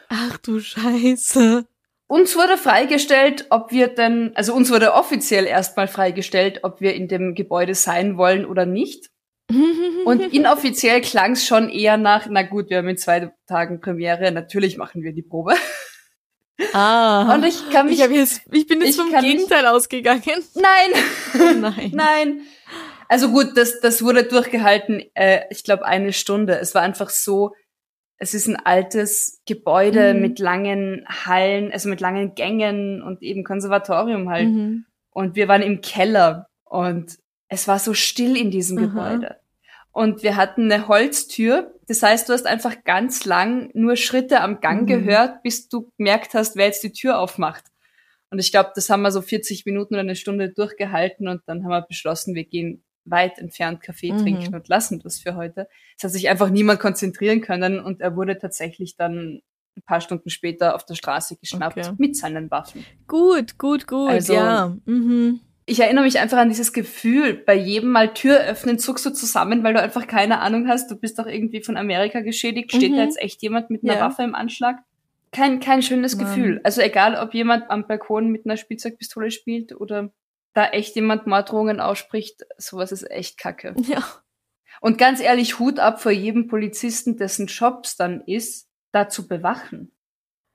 Ach 0.09 0.39
du 0.39 0.59
Scheiße. 0.59 1.67
Uns 2.09 2.37
wurde 2.37 2.59
freigestellt, 2.59 3.47
ob 3.51 3.71
wir 3.71 3.89
denn, 3.89 4.33
also 4.35 4.53
uns 4.55 4.71
wurde 4.71 4.93
offiziell 4.93 5.47
erstmal 5.47 5.89
freigestellt, 5.89 6.61
ob 6.63 6.81
wir 6.81 6.95
in 6.95 7.09
dem 7.09 7.35
Gebäude 7.35 7.75
sein 7.75 8.19
wollen 8.19 8.45
oder 8.45 8.67
nicht. 8.67 9.12
Und 10.05 10.21
inoffiziell 10.33 11.01
klang 11.01 11.33
es 11.33 11.47
schon 11.47 11.69
eher 11.69 11.97
nach, 11.97 12.27
na 12.31 12.43
gut, 12.43 12.71
wir 12.71 12.79
haben 12.79 12.89
in 12.89 12.97
zwei 12.97 13.31
Tagen 13.47 13.81
Premiere, 13.81 14.31
natürlich 14.33 14.77
machen 14.77 15.03
wir 15.03 15.13
die 15.13 15.23
Probe. 15.23 15.55
ah. 16.73 17.35
Und 17.35 17.45
ich 17.45 17.71
kann 17.71 17.87
mich, 17.87 18.01
ich, 18.01 18.11
jetzt, 18.11 18.43
ich 18.51 18.67
bin 18.67 18.81
jetzt 18.81 18.91
ich 18.91 18.97
vom 18.97 19.11
kann 19.11 19.23
mich- 19.25 19.33
Gegenteil 19.35 19.67
ausgegangen. 19.67 20.23
nein, 20.55 21.61
nein. 21.61 21.91
nein. 21.95 22.41
Also 23.09 23.29
gut, 23.31 23.57
das, 23.57 23.81
das 23.81 24.03
wurde 24.03 24.25
durchgehalten, 24.25 25.03
äh, 25.15 25.43
ich 25.51 25.65
glaube 25.65 25.85
eine 25.85 26.13
Stunde. 26.13 26.59
Es 26.59 26.75
war 26.75 26.83
einfach 26.83 27.11
so, 27.11 27.55
es 28.17 28.33
ist 28.35 28.47
ein 28.47 28.57
altes 28.57 29.41
Gebäude 29.47 30.15
Mhm. 30.15 30.21
mit 30.21 30.39
langen 30.39 31.05
Hallen, 31.09 31.73
also 31.73 31.89
mit 31.89 32.01
langen 32.01 32.35
Gängen 32.35 33.03
und 33.03 33.23
eben 33.23 33.45
Konservatorium 33.45 34.31
halt. 34.31 34.49
Mhm. 34.49 34.87
und 35.11 35.37
wir 35.37 35.49
waren 35.49 35.63
im 35.63 35.81
Keller 35.83 36.47
und 36.65 37.19
es 37.49 37.69
war 37.69 37.79
so 37.79 37.93
still 37.93 38.35
in 38.37 38.51
diesem 38.51 38.79
Aha. 38.79 38.87
Gebäude. 38.87 39.37
Und 39.93 40.23
wir 40.23 40.37
hatten 40.37 40.73
eine 40.73 40.89
Holztür. 40.89 41.75
Das 41.87 42.03
heißt, 42.03 42.29
du 42.29 42.33
hast 42.33 42.47
einfach 42.47 42.83
ganz 42.85 43.25
lang 43.27 43.71
nur 43.75 43.97
Schritte 43.97 44.41
am 44.41 44.61
Gang 44.61 44.83
Mhm. 44.83 44.87
gehört, 44.87 45.43
bis 45.43 45.69
du 45.69 45.93
gemerkt 45.99 46.35
hast, 46.35 46.57
wer 46.57 46.67
jetzt 46.67 46.83
die 46.83 46.93
Tür 46.93 47.19
aufmacht. 47.19 47.65
Und 48.31 48.39
ich 48.39 48.51
glaube, 48.51 48.71
das 48.75 48.89
haben 48.89 49.03
wir 49.03 49.11
so 49.11 49.21
40 49.21 49.67
Minuten 49.67 49.95
oder 49.95 50.01
eine 50.01 50.17
Stunde 50.17 50.49
durchgehalten 50.51 51.29
und 51.29 51.43
dann 51.47 51.63
haben 51.65 51.71
wir 51.71 51.83
beschlossen, 51.83 52.35
wir 52.35 52.45
gehen 52.45 52.83
weit 53.05 53.39
entfernt 53.39 53.83
Kaffee 53.83 54.13
Mhm. 54.13 54.19
trinken 54.19 54.55
und 54.55 54.69
lassen 54.69 55.01
das 55.01 55.19
für 55.19 55.35
heute. 55.37 55.69
Es 55.99 56.05
hat 56.05 56.13
sich 56.13 56.31
einfach 56.31 56.49
niemand 56.49 56.81
konzentrieren 56.81 57.43
können 57.43 57.79
und 57.81 58.01
er 58.01 58.17
wurde 58.17 58.39
tatsächlich 58.39 58.97
dann 58.97 59.43
ein 59.77 59.83
paar 59.85 60.01
Stunden 60.01 60.31
später 60.31 60.75
auf 60.75 60.87
der 60.87 60.95
Straße 60.95 61.37
geschnappt 61.37 61.77
Okay. 61.79 61.93
mit 61.99 62.17
seinen 62.17 62.51
Waffen. 62.51 62.87
Gut, 63.07 63.59
gut, 63.59 63.87
gut, 63.87 64.09
Also- 64.09 64.35
ja. 64.35 64.77
Mhm. 64.87 65.41
Ich 65.67 65.81
erinnere 65.81 66.05
mich 66.05 66.19
einfach 66.19 66.39
an 66.39 66.49
dieses 66.49 66.73
Gefühl, 66.73 67.35
bei 67.35 67.55
jedem 67.55 67.91
Mal 67.91 68.13
Tür 68.15 68.41
öffnen, 68.41 68.79
zuckst 68.79 69.07
du 69.07 69.11
zusammen, 69.11 69.63
weil 69.63 69.75
du 69.75 69.81
einfach 69.81 70.07
keine 70.07 70.41
Ahnung 70.41 70.69
hast, 70.69 70.91
du 70.91 70.97
bist 70.97 71.19
doch 71.19 71.27
irgendwie 71.27 71.63
von 71.63 71.77
Amerika 71.77 72.21
geschädigt, 72.21 72.73
steht 72.73 72.93
Mhm. 72.93 72.97
da 72.97 73.05
jetzt 73.05 73.21
echt 73.21 73.43
jemand 73.43 73.71
mit 73.71 73.85
einer 73.85 73.95
Ja. 73.95 74.01
Waffe 74.01 74.23
im 74.23 74.35
Anschlag? 74.35 74.79
Kein, 75.31 75.61
kein 75.61 75.83
schönes 75.83 76.17
Nein. 76.17 76.27
Gefühl. 76.27 76.61
Also 76.65 76.83
egal, 76.83 77.15
ob 77.17 77.33
jemand 77.33 77.71
am 77.71 77.87
Balkon 77.87 78.29
mit 78.29 78.45
einer 78.45 78.57
Spielzeugpistole 78.57 79.31
spielt 79.31 79.75
oder 79.81 80.13
da 80.53 80.67
echt 80.67 80.95
jemand 80.97 81.27
Morddrohungen 81.27 81.81
ausspricht, 81.81 82.43
sowas 82.59 82.93
ist 82.93 83.11
echt 83.11 83.39
kacke. 83.39 83.75
Ja. 83.87 84.03
Und 84.81 84.99
ganz 84.99 85.21
ehrlich, 85.21 85.59
Hut 85.61 85.79
ab 85.79 86.03
vor 86.03 86.11
jedem 86.13 86.49
Polizisten, 86.49 87.17
dessen 87.17 87.47
Jobs 87.47 87.97
dann 87.97 88.23
ist, 88.27 88.69
da 88.91 89.09
zu 89.09 89.29
bewachen. 89.29 89.92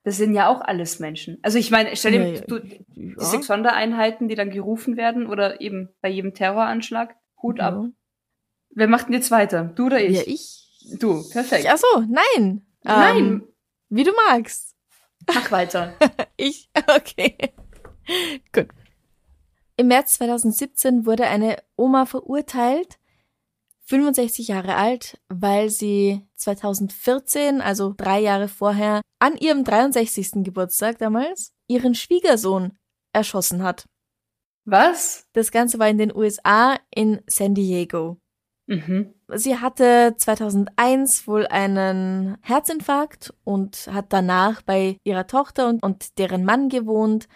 Das 0.07 0.15
sind 0.15 0.33
ja 0.33 0.47
auch 0.47 0.61
alles 0.61 0.99
Menschen. 0.99 1.37
Also 1.41 1.57
ich 1.57 1.69
meine, 1.69 1.93
stell 1.97 2.13
dir, 2.13 2.35
Ja, 2.35 2.39
du, 2.47 2.55
Ja. 2.59 2.77
diese 3.19 3.43
Sondereinheiten, 3.43 4.29
die 4.29 4.35
dann 4.35 4.51
gerufen 4.51 4.95
werden 4.95 5.27
oder 5.27 5.59
eben 5.59 5.89
bei 5.99 6.07
jedem 6.07 6.33
Terroranschlag, 6.33 7.13
Hut 7.43 7.59
ab. 7.59 7.73
Ja. 7.73 7.89
Wer 8.69 8.87
macht 8.87 9.07
denn 9.07 9.13
jetzt 9.15 9.31
weiter? 9.31 9.65
Du 9.75 9.87
oder 9.87 10.01
ich? 10.01 10.15
Ja, 10.15 10.23
ich. 10.25 10.97
Du, 10.97 11.27
perfekt. 11.29 11.67
Ach 11.69 11.77
so, 11.77 11.99
nein. 12.07 12.65
Nein, 12.83 13.17
Ähm, 13.17 13.47
wie 13.89 14.05
du 14.05 14.11
magst. 14.29 14.77
mach 15.27 15.51
weiter. 15.51 15.93
Ich, 16.37 16.69
okay. 16.95 17.35
Gut. 18.53 18.67
Im 19.75 19.87
März 19.89 20.13
2017 20.13 21.05
wurde 21.05 21.25
eine 21.27 21.57
Oma 21.75 22.05
verurteilt, 22.05 22.97
65 23.87 24.49
Jahre 24.49 24.75
alt, 24.75 25.17
weil 25.29 25.69
sie 25.69 26.27
2014, 26.35 27.61
also 27.61 27.93
drei 27.95 28.19
Jahre 28.19 28.49
vorher, 28.49 29.01
an 29.19 29.37
ihrem 29.37 29.63
63. 29.63 30.43
Geburtstag 30.43 30.97
damals, 30.97 31.53
ihren 31.67 31.95
Schwiegersohn 31.95 32.77
erschossen 33.13 33.63
hat. 33.63 33.85
Was? 34.65 35.25
Das 35.31 35.51
Ganze 35.51 35.79
war 35.79 35.87
in 35.87 35.97
den 35.97 36.13
USA 36.13 36.77
in 36.93 37.21
San 37.27 37.55
Diego. 37.55 38.17
Mhm. 38.65 39.13
Sie 39.33 39.57
hatte 39.57 40.15
2001 40.17 41.25
wohl 41.25 41.47
einen 41.47 42.37
Herzinfarkt 42.41 43.33
und 43.45 43.87
hat 43.91 44.11
danach 44.11 44.61
bei 44.61 44.97
ihrer 45.05 45.27
Tochter 45.27 45.69
und, 45.69 45.81
und 45.81 46.17
deren 46.17 46.43
Mann 46.43 46.67
gewohnt. 46.67 47.29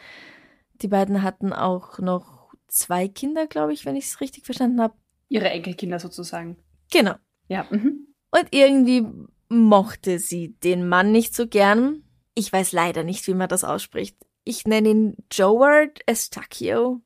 Die 0.82 0.90
beiden 0.90 1.24
hatten 1.24 1.54
auch 1.54 2.00
noch 2.00 2.54
zwei 2.68 3.08
Kinder, 3.08 3.48
glaube 3.48 3.72
ich, 3.72 3.86
wenn 3.86 3.96
ich 3.96 4.08
es 4.08 4.20
richtig 4.20 4.46
verstanden 4.46 4.82
habe. 4.82 4.96
Ihre 5.32 5.50
Enkelkinder 5.50 5.98
sozusagen. 6.00 6.58
Genau. 6.92 7.16
Ja. 7.48 7.66
Mhm. 7.72 8.08
Und 8.32 8.48
irgendwie 8.52 9.06
mochte 9.50 10.20
sie 10.20 10.56
den 10.64 10.88
Mann 10.88 11.12
nicht 11.12 11.34
so 11.36 11.48
gern. 11.48 12.04
Ich 12.36 12.52
weiß 12.52 12.72
leider 12.74 13.04
nicht, 13.04 13.26
wie 13.28 13.34
man 13.34 13.48
das 13.50 13.64
ausspricht. 13.64 14.18
Ich 14.44 14.66
nenne 14.66 14.90
ihn 14.90 15.16
Joard 15.32 16.00
Estacchio. 16.06 17.02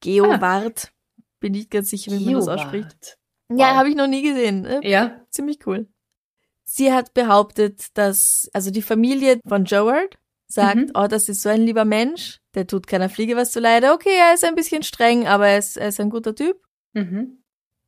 Geoward. 0.00 0.92
Bin 1.40 1.52
nicht 1.52 1.70
ganz 1.70 1.90
sicher, 1.90 2.12
wie 2.12 2.24
man 2.24 2.34
das 2.34 2.48
ausspricht. 2.48 3.18
Geowart. 3.48 3.60
Ja, 3.60 3.70
Wow. 3.70 3.76
habe 3.76 3.88
ich 3.90 3.96
noch 3.96 4.06
nie 4.08 4.22
gesehen. 4.22 4.64
Äh, 4.64 4.80
Ja. 4.88 5.20
ziemlich 5.30 5.66
cool. 5.66 5.88
Sie 6.64 6.92
hat 6.92 7.14
behauptet, 7.14 7.86
dass, 7.96 8.48
also 8.52 8.70
die 8.70 8.82
Familie 8.82 9.40
von 9.48 9.64
Joard 9.64 10.18
sagt, 10.48 10.76
Mhm. 10.76 10.90
oh, 10.94 11.06
das 11.08 11.28
ist 11.28 11.42
so 11.42 11.48
ein 11.48 11.62
lieber 11.62 11.84
Mensch, 11.84 12.40
der 12.54 12.66
tut 12.66 12.86
keiner 12.86 13.08
Fliege 13.08 13.36
was 13.36 13.52
zu 13.52 13.60
leide. 13.60 13.92
Okay, 13.92 14.14
er 14.16 14.34
ist 14.34 14.44
ein 14.44 14.54
bisschen 14.54 14.82
streng, 14.82 15.26
aber 15.26 15.48
er 15.48 15.58
ist, 15.58 15.76
er 15.76 15.88
ist 15.88 16.00
ein 16.00 16.10
guter 16.10 16.34
Typ. 16.34 16.60
Mhm. 16.92 17.37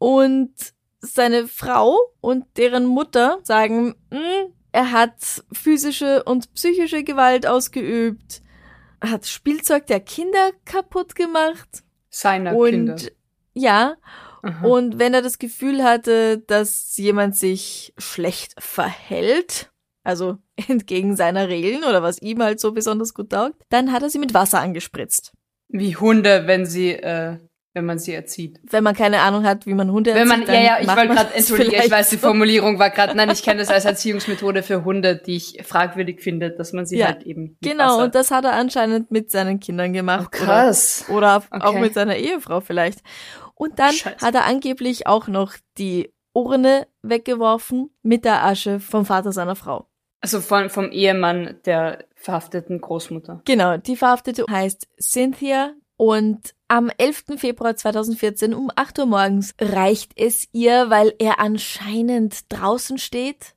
Und 0.00 0.52
seine 1.00 1.46
Frau 1.46 1.96
und 2.20 2.44
deren 2.56 2.86
Mutter 2.86 3.38
sagen, 3.42 3.94
"Mm, 4.10 4.52
er 4.72 4.90
hat 4.92 5.44
physische 5.52 6.22
und 6.24 6.52
psychische 6.54 7.04
Gewalt 7.04 7.46
ausgeübt, 7.46 8.42
hat 9.02 9.26
Spielzeug 9.26 9.86
der 9.86 10.00
Kinder 10.00 10.50
kaputt 10.64 11.14
gemacht 11.14 11.82
Seiner 12.08 12.56
und 12.56 12.70
Kinder. 12.70 12.96
ja, 13.54 13.96
Aha. 14.42 14.66
und 14.66 14.98
wenn 14.98 15.12
er 15.14 15.22
das 15.22 15.38
Gefühl 15.38 15.84
hatte, 15.84 16.38
dass 16.38 16.96
jemand 16.96 17.36
sich 17.36 17.92
schlecht 17.98 18.54
verhält, 18.58 19.70
also 20.02 20.38
entgegen 20.68 21.14
seiner 21.16 21.48
Regeln 21.48 21.84
oder 21.84 22.02
was 22.02 22.20
ihm 22.22 22.42
halt 22.42 22.58
so 22.60 22.72
besonders 22.72 23.12
gut 23.14 23.30
taugt, 23.30 23.62
dann 23.68 23.92
hat 23.92 24.02
er 24.02 24.08
sie 24.10 24.18
mit 24.18 24.32
Wasser 24.34 24.60
angespritzt. 24.60 25.32
Wie 25.68 25.94
Hunde, 25.96 26.46
wenn 26.46 26.64
sie, 26.66 26.92
äh, 26.94 27.38
wenn 27.72 27.84
man 27.86 27.98
sie 27.98 28.12
erzieht. 28.12 28.58
Wenn 28.64 28.82
man 28.82 28.94
keine 28.96 29.20
Ahnung 29.20 29.44
hat, 29.44 29.64
wie 29.66 29.74
man 29.74 29.90
Hunde 29.92 30.14
Wenn 30.14 30.26
man, 30.26 30.40
erzieht, 30.40 30.54
ja, 30.56 30.60
ja, 30.62 30.80
ich 30.80 30.88
wollte 30.88 31.08
gerade, 31.14 31.34
entschuldige, 31.34 31.76
ich 31.76 31.90
weiß, 31.90 32.10
die. 32.10 32.16
Formulierung 32.16 32.78
war 32.78 32.90
gerade, 32.90 33.16
nein, 33.16 33.30
ich 33.30 33.42
kenne 33.42 33.60
das 33.60 33.68
als 33.70 33.84
Erziehungsmethode 33.86 34.62
für 34.62 34.84
Hunde, 34.84 35.16
die 35.16 35.36
ich 35.36 35.60
fragwürdig 35.64 36.20
finde, 36.20 36.50
dass 36.50 36.72
man 36.72 36.86
sie 36.86 36.98
Ja, 36.98 37.06
halt 37.06 37.22
eben 37.22 37.56
Genau, 37.62 38.02
und 38.02 38.14
das 38.14 38.30
hat 38.30 38.44
er 38.44 38.52
anscheinend 38.52 39.10
mit 39.10 39.30
seinen 39.30 39.60
Kindern 39.60 39.90
oh, 39.90 39.94
gemacht. 39.94 40.32
krass. 40.32 41.04
Oder, 41.08 41.42
oder 41.52 41.64
auch 41.64 41.70
Okay. 41.70 41.80
mit 41.80 41.94
seiner 41.94 42.16
Ehefrau 42.16 42.60
vielleicht. 42.60 43.00
Und 43.54 43.78
dann 43.78 43.92
Scheiße. 43.92 44.24
hat 44.26 44.34
er 44.34 44.46
angeblich 44.46 45.06
auch 45.06 45.28
noch 45.28 45.54
die 45.78 46.12
Urne 46.32 46.86
weggeworfen 47.02 47.90
mit 48.02 48.24
der 48.24 48.44
Asche 48.44 48.80
vom 48.80 49.04
Vater 49.04 49.32
seiner 49.32 49.54
Frau. 49.56 49.86
Also 50.22 50.40
von, 50.40 50.68
vom 50.70 50.90
Ehemann 50.90 51.56
der 51.64 52.04
verhafteten 52.14 52.80
Großmutter. 52.80 53.40
Genau, 53.46 53.76
die 53.78 53.96
Verhaftete 53.96 54.44
heißt 54.50 54.86
Cynthia 55.00 55.72
und 56.00 56.54
am 56.66 56.90
11. 56.96 57.24
Februar 57.36 57.76
2014 57.76 58.54
um 58.54 58.70
8 58.74 59.00
Uhr 59.00 59.04
morgens 59.04 59.54
reicht 59.60 60.12
es 60.16 60.48
ihr, 60.50 60.88
weil 60.88 61.14
er 61.18 61.40
anscheinend 61.40 62.50
draußen 62.50 62.96
steht 62.96 63.54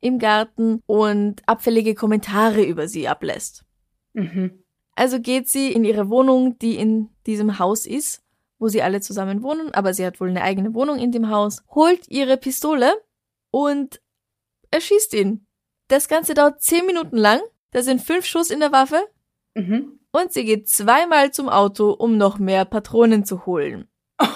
im 0.00 0.18
Garten 0.18 0.82
und 0.84 1.40
abfällige 1.48 1.94
Kommentare 1.94 2.62
über 2.62 2.86
sie 2.86 3.08
ablässt. 3.08 3.64
Mhm. 4.12 4.62
Also 4.94 5.20
geht 5.20 5.48
sie 5.48 5.72
in 5.72 5.86
ihre 5.86 6.10
Wohnung, 6.10 6.58
die 6.58 6.76
in 6.76 7.08
diesem 7.26 7.58
Haus 7.58 7.86
ist, 7.86 8.22
wo 8.58 8.68
sie 8.68 8.82
alle 8.82 9.00
zusammen 9.00 9.42
wohnen, 9.42 9.72
aber 9.72 9.94
sie 9.94 10.04
hat 10.04 10.20
wohl 10.20 10.28
eine 10.28 10.42
eigene 10.42 10.74
Wohnung 10.74 10.98
in 10.98 11.12
dem 11.12 11.30
Haus, 11.30 11.62
holt 11.74 12.08
ihre 12.08 12.36
Pistole 12.36 12.92
und 13.50 14.02
erschießt 14.70 15.14
ihn. 15.14 15.46
Das 15.88 16.08
Ganze 16.08 16.34
dauert 16.34 16.60
10 16.60 16.84
Minuten 16.84 17.16
lang, 17.16 17.40
da 17.70 17.80
sind 17.80 18.02
fünf 18.02 18.26
Schuss 18.26 18.50
in 18.50 18.60
der 18.60 18.72
Waffe 18.72 19.02
Mhm. 19.56 20.00
Und 20.20 20.32
sie 20.32 20.44
geht 20.44 20.68
zweimal 20.68 21.30
zum 21.32 21.48
Auto, 21.48 21.90
um 21.90 22.16
noch 22.16 22.38
mehr 22.38 22.64
Patronen 22.64 23.24
zu 23.24 23.44
holen. 23.44 23.88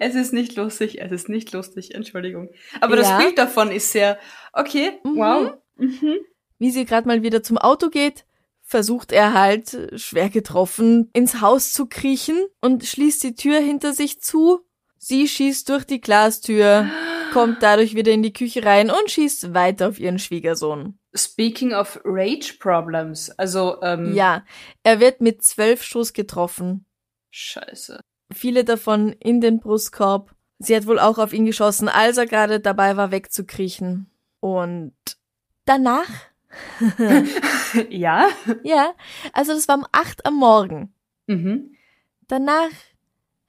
es 0.00 0.14
ist 0.14 0.32
nicht 0.32 0.56
lustig, 0.56 1.00
es 1.00 1.12
ist 1.12 1.28
nicht 1.28 1.52
lustig, 1.52 1.94
Entschuldigung. 1.94 2.48
Aber 2.80 2.96
das 2.96 3.08
Ja. 3.08 3.18
Bild 3.18 3.38
davon 3.38 3.70
ist 3.70 3.92
sehr, 3.92 4.18
okay, 4.52 4.98
Mhm. 5.04 5.16
wow. 5.16 5.52
Mhm. 5.76 6.16
Wie 6.58 6.70
sie 6.70 6.84
gerade 6.84 7.06
mal 7.06 7.22
wieder 7.22 7.42
zum 7.42 7.58
Auto 7.58 7.90
geht, 7.90 8.24
versucht 8.62 9.12
er 9.12 9.34
halt, 9.34 9.92
schwer 9.96 10.30
getroffen, 10.30 11.10
ins 11.12 11.40
Haus 11.40 11.72
zu 11.72 11.86
kriechen 11.86 12.38
und 12.60 12.84
schließt 12.84 13.22
die 13.22 13.34
Tür 13.34 13.58
hinter 13.60 13.92
sich 13.92 14.20
zu. 14.20 14.60
Sie 14.98 15.28
schießt 15.28 15.68
durch 15.68 15.84
die 15.84 16.00
Glastür, 16.00 16.88
kommt 17.32 17.62
dadurch 17.62 17.94
wieder 17.94 18.10
in 18.12 18.22
die 18.22 18.32
Küche 18.32 18.64
rein 18.64 18.90
und 18.90 19.10
schießt 19.10 19.52
weiter 19.54 19.88
auf 19.88 20.00
ihren 20.00 20.18
Schwiegersohn. 20.18 20.98
Speaking 21.16 21.72
of 21.72 22.00
Rage 22.04 22.56
Problems, 22.58 23.30
also, 23.30 23.80
ähm, 23.82 24.14
Ja, 24.14 24.44
er 24.82 25.00
wird 25.00 25.20
mit 25.20 25.42
zwölf 25.44 25.82
Schuss 25.82 26.12
getroffen. 26.12 26.86
scheiße. 27.30 28.00
Viele 28.32 28.64
davon 28.64 29.12
in 29.12 29.40
den 29.40 29.60
Brustkorb. 29.60 30.34
Sie 30.58 30.74
hat 30.74 30.86
wohl 30.86 30.98
auch 30.98 31.18
auf 31.18 31.32
ihn 31.32 31.44
geschossen, 31.46 31.88
als 31.88 32.16
er 32.16 32.26
gerade 32.26 32.58
dabei 32.60 32.96
war, 32.96 33.10
wegzukriechen. 33.10 34.10
Und 34.40 34.94
danach, 35.66 36.08
ja? 37.90 38.28
ja, 38.62 38.94
also 39.32 39.52
das 39.52 39.68
war 39.68 39.78
um 39.78 39.86
acht 39.92 40.24
am 40.26 40.34
Morgen. 40.36 40.94
Mhm. 41.26 41.76
Danach 42.28 42.70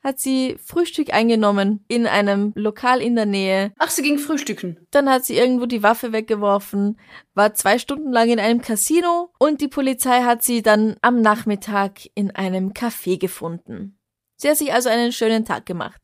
hat 0.05 0.19
sie 0.19 0.55
Frühstück 0.63 1.13
eingenommen 1.13 1.83
in 1.89 2.05
einem 2.07 2.53
Lokal 2.55 3.01
in 3.01 3.15
der 3.15 3.25
Nähe. 3.25 3.73
Ach, 3.79 3.89
sie 3.89 4.03
ging 4.03 4.19
frühstücken. 4.19 4.77
Dann 4.91 5.09
hat 5.09 5.25
sie 5.25 5.35
irgendwo 5.35 5.65
die 5.65 5.83
Waffe 5.83 6.13
weggeworfen, 6.13 6.97
war 7.33 7.53
zwei 7.55 7.79
Stunden 7.79 8.11
lang 8.13 8.29
in 8.29 8.39
einem 8.39 8.61
Casino 8.61 9.33
und 9.39 9.59
die 9.61 9.67
Polizei 9.67 10.21
hat 10.21 10.43
sie 10.43 10.61
dann 10.61 10.95
am 11.01 11.21
Nachmittag 11.21 12.01
in 12.13 12.31
einem 12.31 12.71
Café 12.71 13.17
gefunden. 13.19 13.97
Sie 14.37 14.49
hat 14.49 14.57
sich 14.57 14.71
also 14.71 14.89
einen 14.89 15.11
schönen 15.11 15.43
Tag 15.43 15.65
gemacht. 15.65 16.01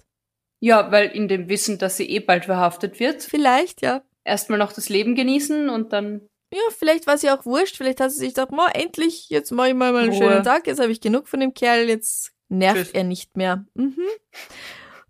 Ja, 0.59 0.91
weil 0.91 1.09
in 1.09 1.27
dem 1.27 1.47
Wissen, 1.47 1.77
dass 1.77 1.97
sie 1.97 2.09
eh 2.09 2.19
bald 2.19 2.45
verhaftet 2.45 2.99
wird, 2.99 3.23
Vielleicht, 3.23 3.81
ja. 3.81 4.03
erstmal 4.23 4.59
noch 4.59 4.73
das 4.73 4.89
Leben 4.89 5.15
genießen 5.15 5.69
und 5.69 5.93
dann, 5.93 6.21
Ja, 6.53 6.59
vielleicht 6.77 7.07
war 7.07 7.17
sie 7.17 7.29
auch 7.29 7.45
wurscht, 7.45 7.77
vielleicht 7.77 7.99
hat 7.99 8.11
sie 8.11 8.19
sich 8.19 8.29
gedacht, 8.35 8.51
ma, 8.51 8.67
endlich, 8.73 9.29
jetzt 9.29 9.51
mache 9.51 9.69
ich 9.69 9.73
mal 9.75 9.95
einen 9.95 10.09
Ruhe. 10.09 10.17
schönen 10.17 10.43
Tag, 10.43 10.67
jetzt 10.67 10.79
habe 10.79 10.91
ich 10.91 11.01
genug 11.01 11.27
von 11.27 11.39
dem 11.39 11.53
Kerl, 11.53 11.87
jetzt 11.89 12.31
nervt 12.51 12.77
Tschüss. 12.85 12.91
er 12.93 13.03
nicht 13.03 13.37
mehr. 13.37 13.65
Mhm. 13.73 13.97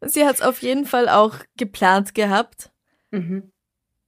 Sie 0.01 0.25
hat 0.25 0.35
es 0.35 0.41
auf 0.41 0.61
jeden 0.61 0.85
Fall 0.85 1.09
auch 1.09 1.35
geplant 1.57 2.15
gehabt. 2.15 2.71
mhm. 3.11 3.51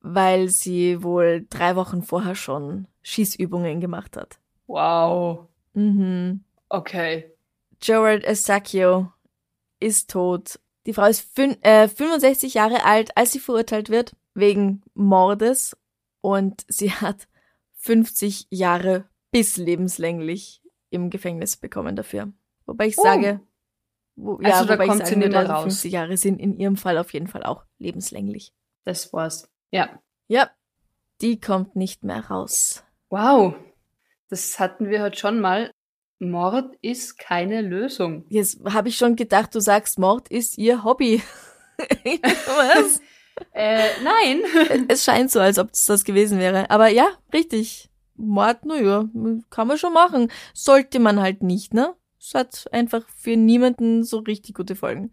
weil 0.06 0.50
sie 0.50 1.02
wohl 1.04 1.46
drei 1.50 1.76
Wochen 1.78 2.02
vorher 2.04 2.36
schon 2.36 2.88
Schießübungen 3.04 3.80
gemacht 3.82 4.18
hat. 4.18 4.38
wow. 4.68 5.48
Mhm. 5.74 6.44
Okay. 6.70 7.32
Gerard 7.80 8.24
Estacchio 8.24 9.12
ist 9.80 10.10
tot. 10.12 10.60
Die 10.86 10.94
Frau 10.94 11.06
ist 11.08 11.22
fün 11.36 11.62
äh, 11.64 11.88
65 11.88 12.54
Jahre 12.54 12.84
alt, 12.86 13.16
als 13.18 13.32
sie 13.32 13.40
verurteilt 13.40 13.90
wird, 13.90 14.16
wegen 14.34 14.82
Mordes. 14.94 15.76
Und 16.22 16.66
sie 16.68 16.92
hat 16.92 17.28
50 17.78 18.48
Jahre 18.50 19.06
bis 19.32 19.58
lebenslänglich 19.58 20.62
im 20.90 21.10
Gefängnis 21.10 21.58
bekommen 21.58 21.96
dafür. 21.96 22.32
Wobei 22.66 22.88
ich 22.88 22.98
Oh. 22.98 23.04
sage, 23.04 23.42
wo, 24.16 24.40
ja, 24.42 24.56
Also 24.60 24.66
da 24.66 24.78
kommt 24.78 25.02
ich 25.02 25.08
sie 25.08 25.16
nicht 25.16 25.32
mehr 25.32 25.50
raus. 25.50 25.64
50 25.64 25.92
Jahre 25.92 26.18
sind 26.18 26.40
in 26.40 26.54
ihrem 26.58 26.78
Fall 26.78 26.98
auf 26.98 27.14
jeden 27.14 27.28
Fall 27.28 27.44
auch 27.44 27.64
lebenslänglich. 27.80 28.54
Das 28.84 29.12
war's. 29.14 29.50
Ja. 29.72 30.00
Ja, 30.28 30.50
die 31.22 31.40
kommt 31.40 31.76
nicht 31.76 32.04
mehr 32.04 32.26
raus. 32.28 32.84
Wow. 33.10 33.56
Das 34.30 34.60
hatten 34.60 34.90
wir 34.90 35.02
heute 35.02 35.18
schon 35.18 35.40
mal. 35.40 35.72
Mord 36.20 36.76
ist 36.82 37.18
keine 37.20 37.62
Lösung. 37.62 38.26
Jetzt 38.30 38.60
habe 38.66 38.88
ich 38.90 38.98
schon 38.98 39.16
gedacht, 39.16 39.54
du 39.54 39.60
sagst, 39.60 40.00
Mord 40.00 40.30
ist 40.30 40.58
ihr 40.58 40.84
Hobby. 40.84 41.22
Was? 41.78 43.02
Äh, 43.52 43.90
nein. 44.04 44.86
es 44.88 45.04
scheint 45.04 45.32
so, 45.32 45.40
als 45.40 45.60
ob 45.60 45.72
es 45.74 45.86
das 45.86 46.04
gewesen 46.04 46.40
wäre. 46.40 46.70
Aber 46.70 46.88
ja, 46.88 47.08
richtig. 47.34 47.90
Mord, 48.16 48.66
naja, 48.66 49.06
kann 49.50 49.68
man 49.68 49.78
schon 49.78 49.94
machen. 49.94 50.32
Sollte 50.54 51.00
man 51.00 51.20
halt 51.20 51.42
nicht, 51.44 51.74
ne? 51.74 51.96
Es 52.26 52.34
hat 52.34 52.68
einfach 52.72 53.04
für 53.18 53.36
niemanden 53.36 54.04
so 54.04 54.20
richtig 54.20 54.56
gute 54.56 54.78
Folgen. 54.78 55.12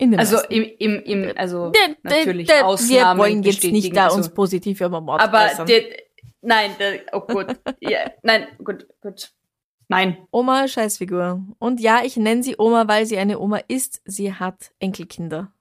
Also 0.00 0.36
meisten. 0.36 0.52
im, 0.52 0.64
im, 0.78 1.02
im, 1.04 1.32
also 1.36 1.70
Der- 1.70 1.88
der- 1.88 1.96
natürlich 2.26 2.48
der- 2.48 2.66
Ausnahmen 2.66 3.18
Wir 3.18 3.22
wollen 3.24 3.42
jetzt 3.44 3.62
nicht 3.62 3.96
da 3.96 4.08
uns 4.08 4.28
positiv 4.28 4.80
über 4.80 5.00
Mord 5.00 5.20
Aber 5.22 5.64
der, 5.64 5.82
nein, 6.42 6.72
der, 6.78 7.02
oh 7.12 7.20
gut. 7.20 7.46
ja, 7.80 8.10
nein, 8.22 8.46
gut, 8.62 8.86
gut. 9.00 9.30
Nein. 9.88 10.26
Oma, 10.32 10.66
Scheißfigur. 10.66 11.46
Und 11.60 11.80
ja, 11.80 12.02
ich 12.04 12.16
nenne 12.16 12.42
sie 12.42 12.56
Oma, 12.58 12.88
weil 12.88 13.06
sie 13.06 13.18
eine 13.18 13.38
Oma 13.38 13.58
ist. 13.68 14.02
Sie 14.04 14.34
hat 14.34 14.72
Enkelkinder. 14.80 15.52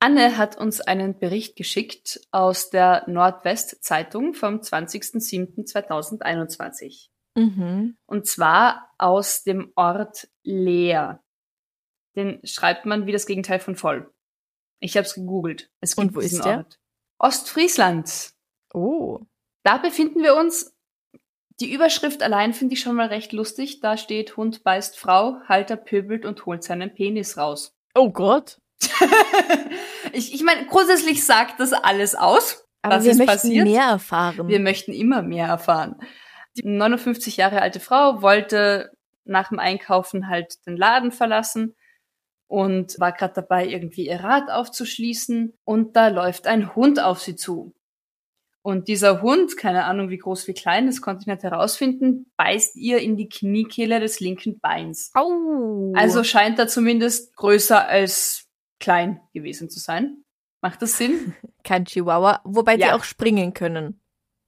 Anne 0.00 0.36
hat 0.36 0.58
uns 0.58 0.80
einen 0.80 1.16
Bericht 1.18 1.54
geschickt 1.56 2.20
aus 2.32 2.70
der 2.70 3.04
Nordwest-Zeitung 3.08 4.34
vom 4.34 4.56
20.07.2021. 4.60 7.08
Mhm. 7.38 7.96
Und 8.06 8.26
zwar 8.26 8.90
aus 8.98 9.44
dem 9.44 9.72
Ort 9.76 10.28
Leer. 10.42 11.22
Den 12.16 12.40
schreibt 12.44 12.84
man 12.84 13.06
wie 13.06 13.12
das 13.12 13.26
Gegenteil 13.26 13.60
von 13.60 13.76
voll. 13.76 14.12
Ich 14.80 14.96
habe 14.96 15.06
es 15.06 15.14
gegoogelt. 15.14 15.70
Es 15.80 15.94
Und 15.94 16.08
gibt 16.08 16.16
wo 16.16 16.20
ist 16.20 16.32
diesen 16.32 16.42
der? 16.42 16.56
Ort. 16.58 16.80
Ostfriesland. 17.18 18.32
Oh. 18.74 19.20
Da 19.62 19.78
befinden 19.78 20.22
wir 20.22 20.36
uns. 20.36 20.74
Die 21.60 21.72
Überschrift 21.72 22.22
allein 22.22 22.54
finde 22.54 22.74
ich 22.74 22.80
schon 22.80 22.96
mal 22.96 23.08
recht 23.08 23.32
lustig. 23.32 23.80
Da 23.80 23.96
steht 23.96 24.36
Hund 24.36 24.62
beißt 24.62 24.98
Frau, 24.98 25.40
Halter 25.48 25.76
pöbelt 25.76 26.24
und 26.24 26.44
holt 26.46 26.62
seinen 26.62 26.94
Penis 26.94 27.36
raus. 27.36 27.76
Oh 27.94 28.10
Gott. 28.10 28.60
ich 30.12 30.34
ich 30.34 30.42
meine, 30.42 30.66
grundsätzlich 30.66 31.24
sagt 31.24 31.58
das 31.58 31.72
alles 31.72 32.14
aus. 32.14 32.64
Aber 32.82 32.96
was 32.96 33.04
wir 33.04 33.12
ist 33.12 33.18
möchten 33.18 33.32
passiert? 33.32 33.66
mehr 33.66 33.84
erfahren. 33.84 34.48
Wir 34.48 34.60
möchten 34.60 34.92
immer 34.92 35.22
mehr 35.22 35.48
erfahren. 35.48 35.96
Die 36.58 36.68
59 36.68 37.36
Jahre 37.36 37.62
alte 37.62 37.80
Frau 37.80 38.22
wollte 38.22 38.90
nach 39.24 39.48
dem 39.48 39.58
Einkaufen 39.58 40.28
halt 40.28 40.66
den 40.66 40.76
Laden 40.76 41.12
verlassen 41.12 41.74
und 42.48 42.98
war 42.98 43.12
gerade 43.12 43.34
dabei, 43.34 43.66
irgendwie 43.66 44.06
ihr 44.06 44.20
Rad 44.20 44.50
aufzuschließen 44.50 45.54
und 45.64 45.96
da 45.96 46.08
läuft 46.08 46.46
ein 46.46 46.74
Hund 46.74 46.98
auf 47.00 47.20
sie 47.20 47.36
zu. 47.36 47.74
Und 48.62 48.88
dieser 48.88 49.22
Hund, 49.22 49.56
keine 49.56 49.84
Ahnung 49.84 50.10
wie 50.10 50.18
groß, 50.18 50.48
wie 50.48 50.54
klein, 50.54 50.86
das 50.86 51.00
konnte 51.00 51.22
ich 51.22 51.26
nicht 51.26 51.42
herausfinden, 51.42 52.30
beißt 52.36 52.76
ihr 52.76 52.98
in 52.98 53.16
die 53.16 53.28
Kniekehle 53.28 54.00
des 54.00 54.20
linken 54.20 54.58
Beins. 54.60 55.10
Au. 55.14 55.92
Also 55.94 56.24
scheint 56.24 56.58
er 56.58 56.68
zumindest 56.68 57.34
größer 57.36 57.86
als 57.86 58.46
klein 58.80 59.20
gewesen 59.32 59.70
zu 59.70 59.78
sein. 59.78 60.24
Macht 60.60 60.82
das 60.82 60.98
Sinn? 60.98 61.34
kein 61.64 61.84
Chihuahua, 61.84 62.40
wobei 62.44 62.76
die 62.76 62.82
Ja. 62.82 62.96
auch 62.96 63.04
springen 63.04 63.54
können. 63.54 64.00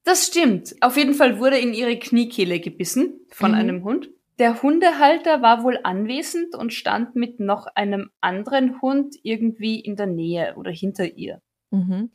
Das 0.05 0.27
stimmt. 0.27 0.75
Auf 0.81 0.97
jeden 0.97 1.15
Fall 1.15 1.39
wurde 1.39 1.59
in 1.59 1.75
ihre 1.75 1.99
Kniekehle 1.99 2.61
gebissen 2.61 3.21
von 3.31 3.51
Mhm. 3.53 3.57
einem 3.57 3.85
Hund. 3.85 4.11
Der 4.39 4.63
Hundehalter 4.63 5.43
war 5.43 5.63
wohl 5.65 5.79
anwesend 5.83 6.55
und 6.55 6.73
stand 6.73 7.15
mit 7.15 7.41
noch 7.41 7.67
einem 7.75 8.11
anderen 8.23 8.81
Hund 8.81 9.15
irgendwie 9.23 9.79
in 9.81 9.97
der 9.97 10.07
Nähe 10.07 10.55
oder 10.57 10.71
hinter 10.71 11.05
ihr. 11.05 11.43
Mhm. 11.71 12.11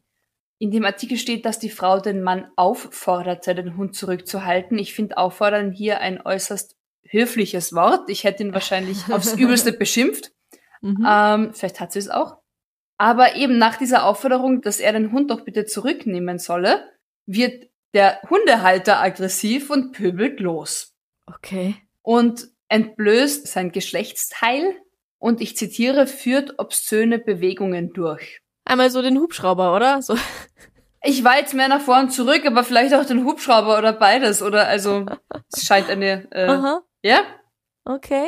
In 0.58 0.72
dem 0.72 0.86
Artikel 0.86 1.18
steht, 1.18 1.46
dass 1.46 1.60
die 1.60 1.70
Frau 1.70 2.00
den 2.00 2.24
Mann 2.24 2.48
aufforderte, 2.56 3.54
den 3.54 3.78
Hund 3.78 3.96
zurückzuhalten. 3.96 4.80
Ich 4.80 4.96
finde 4.96 5.18
auffordern 5.18 5.72
hier 5.72 6.00
ein 6.00 6.20
äußerst 6.20 6.76
höfliches 7.08 7.74
Wort. 7.74 8.10
Ich 8.10 8.24
hätte 8.24 8.42
ihn 8.44 8.54
wahrscheinlich 8.54 8.98
aufs 9.12 9.34
Übelste 9.34 9.74
beschimpft. 9.74 10.32
Mhm. 10.82 11.06
Ähm, 11.08 11.54
vielleicht 11.54 11.80
hat 11.80 11.92
sie 11.92 12.00
es 12.00 12.10
auch. 12.10 12.38
Aber 12.98 13.36
eben 13.36 13.58
nach 13.60 13.76
dieser 13.78 14.06
Aufforderung, 14.06 14.62
dass 14.62 14.80
er 14.80 14.94
den 14.94 15.12
Hund 15.12 15.30
doch 15.30 15.42
bitte 15.42 15.66
zurücknehmen 15.66 16.40
solle, 16.40 16.90
wird 17.28 17.68
der 17.96 18.22
Hundehalter 18.30 19.00
aggressiv 19.02 19.72
und 19.72 19.94
pöbelt 19.94 20.40
los 20.40 20.94
Okay. 21.26 21.76
und 22.04 22.48
entblößt 22.68 23.48
sein 23.48 23.72
Geschlechtsteil 23.72 24.76
und 25.18 25.42
ich 25.42 25.58
zitiere, 25.58 26.06
führt 26.06 26.60
obszöne 26.60 27.18
Bewegungen 27.18 27.94
durch. 27.94 28.42
Einmal 28.66 28.92
so 28.92 29.02
den 29.02 29.18
Hubschrauber, 29.20 29.76
oder? 29.76 30.02
So. 30.02 30.16
Ich 31.04 31.24
war 31.24 31.38
jetzt 31.38 31.54
mehr 31.54 31.68
nach 31.68 31.82
vor 31.82 32.00
und 32.00 32.10
zurück, 32.12 32.46
aber 32.46 32.64
vielleicht 32.64 32.94
auch 32.94 33.06
den 33.06 33.26
Hubschrauber 33.26 33.78
oder 33.78 33.94
beides 33.94 34.42
oder 34.42 34.68
also 34.68 35.06
es 35.54 35.64
scheint 35.66 35.90
eine 35.90 36.28
äh, 36.32 36.46
Aha. 36.48 36.82
ja 37.04 37.20
Okay. 37.86 38.28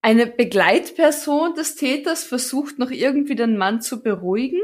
Eine 0.00 0.26
Begleitperson 0.26 1.54
des 1.54 1.74
Täters 1.76 2.24
versucht 2.24 2.78
noch 2.78 2.90
irgendwie 2.90 3.34
den 3.34 3.58
Mann 3.58 3.82
zu 3.82 4.02
beruhigen 4.02 4.60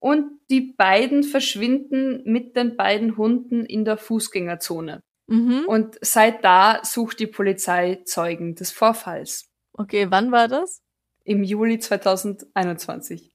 und 0.00 0.40
die 0.50 0.74
beiden 0.76 1.22
verschwinden 1.22 2.22
mit 2.24 2.56
den 2.56 2.76
beiden 2.76 3.16
Hunden 3.16 3.64
in 3.64 3.84
der 3.84 3.96
Fußgängerzone. 3.96 5.02
Mhm. 5.28 5.64
Und 5.68 5.96
seit 6.00 6.42
da 6.44 6.80
sucht 6.82 7.20
die 7.20 7.28
Polizei 7.28 8.00
Zeugen 8.04 8.56
des 8.56 8.72
Vorfalls. 8.72 9.48
Okay, 9.74 10.06
wann 10.10 10.32
war 10.32 10.48
das? 10.48 10.82
Im 11.24 11.44
Juli 11.44 11.78
2021. 11.78 13.32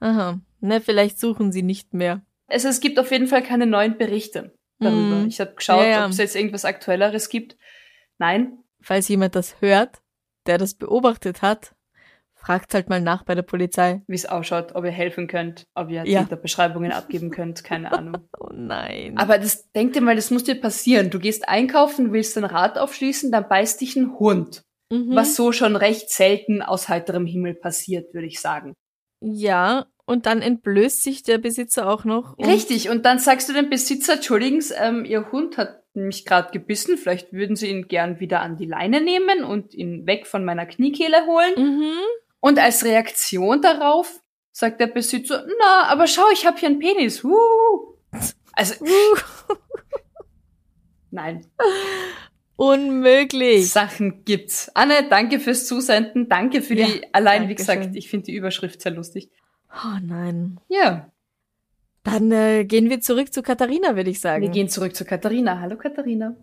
Aha. 0.00 0.40
Ne, 0.60 0.80
vielleicht 0.80 1.18
suchen 1.20 1.52
sie 1.52 1.62
nicht 1.62 1.92
mehr. 1.94 2.22
Also 2.48 2.68
es 2.68 2.80
gibt 2.80 2.98
auf 2.98 3.10
jeden 3.10 3.26
Fall 3.26 3.42
keine 3.42 3.66
neuen 3.66 3.98
Berichte. 3.98 4.54
darüber. 4.78 5.16
Mhm. 5.20 5.28
Ich 5.28 5.40
habe 5.40 5.54
geschaut, 5.54 5.82
Ja, 5.82 5.88
ja. 5.88 6.04
ob 6.04 6.12
es 6.12 6.18
jetzt 6.18 6.36
irgendwas 6.36 6.64
Aktuelleres 6.64 7.28
gibt. 7.28 7.56
Nein. 8.18 8.58
Falls 8.80 9.08
jemand 9.08 9.34
das 9.34 9.60
hört, 9.60 10.02
der 10.46 10.58
das 10.58 10.74
beobachtet 10.74 11.42
hat, 11.42 11.74
fragt 12.46 12.74
halt 12.74 12.88
mal 12.88 13.00
nach 13.00 13.24
bei 13.24 13.34
der 13.34 13.42
Polizei. 13.42 14.02
Wie 14.06 14.14
es 14.14 14.24
ausschaut, 14.26 14.74
ob 14.76 14.84
ihr 14.84 14.92
helfen 14.92 15.26
könnt, 15.26 15.64
ob 15.74 15.90
ihr 15.90 16.06
Ja. 16.06 16.22
Beschreibungen 16.22 16.92
abgeben 16.92 17.30
könnt, 17.30 17.64
keine 17.64 17.90
Ahnung. 17.98 18.18
Oh 18.38 18.50
nein. 18.52 19.18
Aber 19.18 19.38
das, 19.38 19.70
denk 19.72 19.94
dir 19.94 20.00
mal, 20.00 20.14
das 20.14 20.30
muss 20.30 20.44
dir 20.44 20.54
passieren. 20.60 21.10
Du 21.10 21.18
gehst 21.18 21.48
einkaufen, 21.48 22.12
willst 22.12 22.38
ein 22.38 22.44
Rad 22.44 22.78
aufschließen, 22.78 23.32
dann 23.32 23.48
beißt 23.48 23.80
dich 23.80 23.96
ein 23.96 24.16
Hund. 24.20 24.62
mhm. 24.92 25.14
Was 25.16 25.34
so 25.34 25.50
schon 25.50 25.74
recht 25.74 26.10
selten 26.10 26.62
aus 26.62 26.88
heiterem 26.88 27.26
Himmel 27.26 27.54
passiert, 27.54 28.14
würde 28.14 28.28
ich 28.28 28.40
sagen. 28.40 28.74
Ja, 29.20 29.86
und 30.04 30.26
dann 30.26 30.40
entblößt 30.40 31.02
sich 31.02 31.24
der 31.24 31.38
Besitzer 31.38 31.88
auch 31.88 32.04
noch. 32.04 32.38
Und 32.38 32.46
Richtig, 32.46 32.90
und 32.90 33.04
dann 33.06 33.18
sagst 33.18 33.48
du 33.48 33.54
dem 33.54 33.70
Besitzer, 33.70 34.14
Entschuldigen, 34.14 34.60
Sie, 34.60 34.74
ähm, 34.74 35.04
Ihr 35.04 35.32
Hund 35.32 35.56
hat 35.58 35.82
mich 35.94 36.24
gerade 36.24 36.52
gebissen, 36.52 36.96
vielleicht 36.96 37.32
würden 37.32 37.56
Sie 37.56 37.68
ihn 37.70 37.88
gern 37.88 38.20
wieder 38.20 38.40
an 38.40 38.56
die 38.56 38.66
Leine 38.66 39.00
nehmen 39.00 39.42
und 39.42 39.74
ihn 39.74 40.06
weg 40.06 40.26
von 40.28 40.44
meiner 40.44 40.66
Kniekehle 40.66 41.26
holen. 41.26 41.54
Mhm. 41.56 41.92
Und 42.40 42.58
als 42.58 42.84
Reaktion 42.84 43.62
darauf 43.62 44.20
sagt 44.52 44.80
der 44.80 44.86
Besitzer, 44.88 45.46
na, 45.58 45.84
aber 45.88 46.06
schau, 46.06 46.24
ich 46.32 46.46
habe 46.46 46.58
hier 46.58 46.68
einen 46.68 46.78
Penis. 46.78 47.24
Wuhu. 47.24 47.96
Also, 48.52 48.84
nein, 51.10 51.46
Unmöglich. 52.56 53.70
Sachen 53.70 54.24
gibt's. 54.24 54.70
Anne, 54.74 55.08
danke 55.10 55.40
fürs 55.40 55.66
Zusenden, 55.66 56.28
danke 56.28 56.62
für 56.62 56.74
Ja, 56.74 56.86
die, 56.86 57.02
allein 57.12 57.48
wie 57.50 57.54
gesagt, 57.54 57.94
ich 57.94 58.08
finde 58.08 58.26
die 58.26 58.34
Überschrift 58.34 58.80
sehr 58.80 58.92
lustig. 58.92 59.30
Oh 59.70 59.98
nein. 60.02 60.58
Ja, 60.68 61.12
Dann 62.02 62.32
äh, 62.32 62.64
gehen 62.64 62.88
wir 62.88 63.02
zurück 63.02 63.34
zu 63.34 63.42
Katharina, 63.42 63.94
würde 63.94 64.08
ich 64.08 64.20
sagen. 64.20 64.40
wir 64.42 64.48
gehen 64.48 64.70
zurück 64.70 64.96
zu 64.96 65.04
Katharina. 65.04 65.60
Hallo 65.60 65.76
Katharina. 65.76 66.34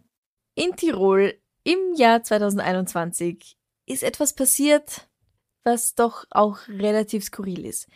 In 0.54 0.76
Tirol 0.76 1.34
im 1.64 1.96
Jahr 1.96 2.22
2021 2.22 3.58
ist 3.88 4.04
etwas 4.04 4.36
passiert, 4.36 5.08
was 5.64 5.96
doch 5.96 6.26
auch 6.30 6.60
relativ 6.68 7.24
skurril 7.24 7.66
ist. 7.66 7.88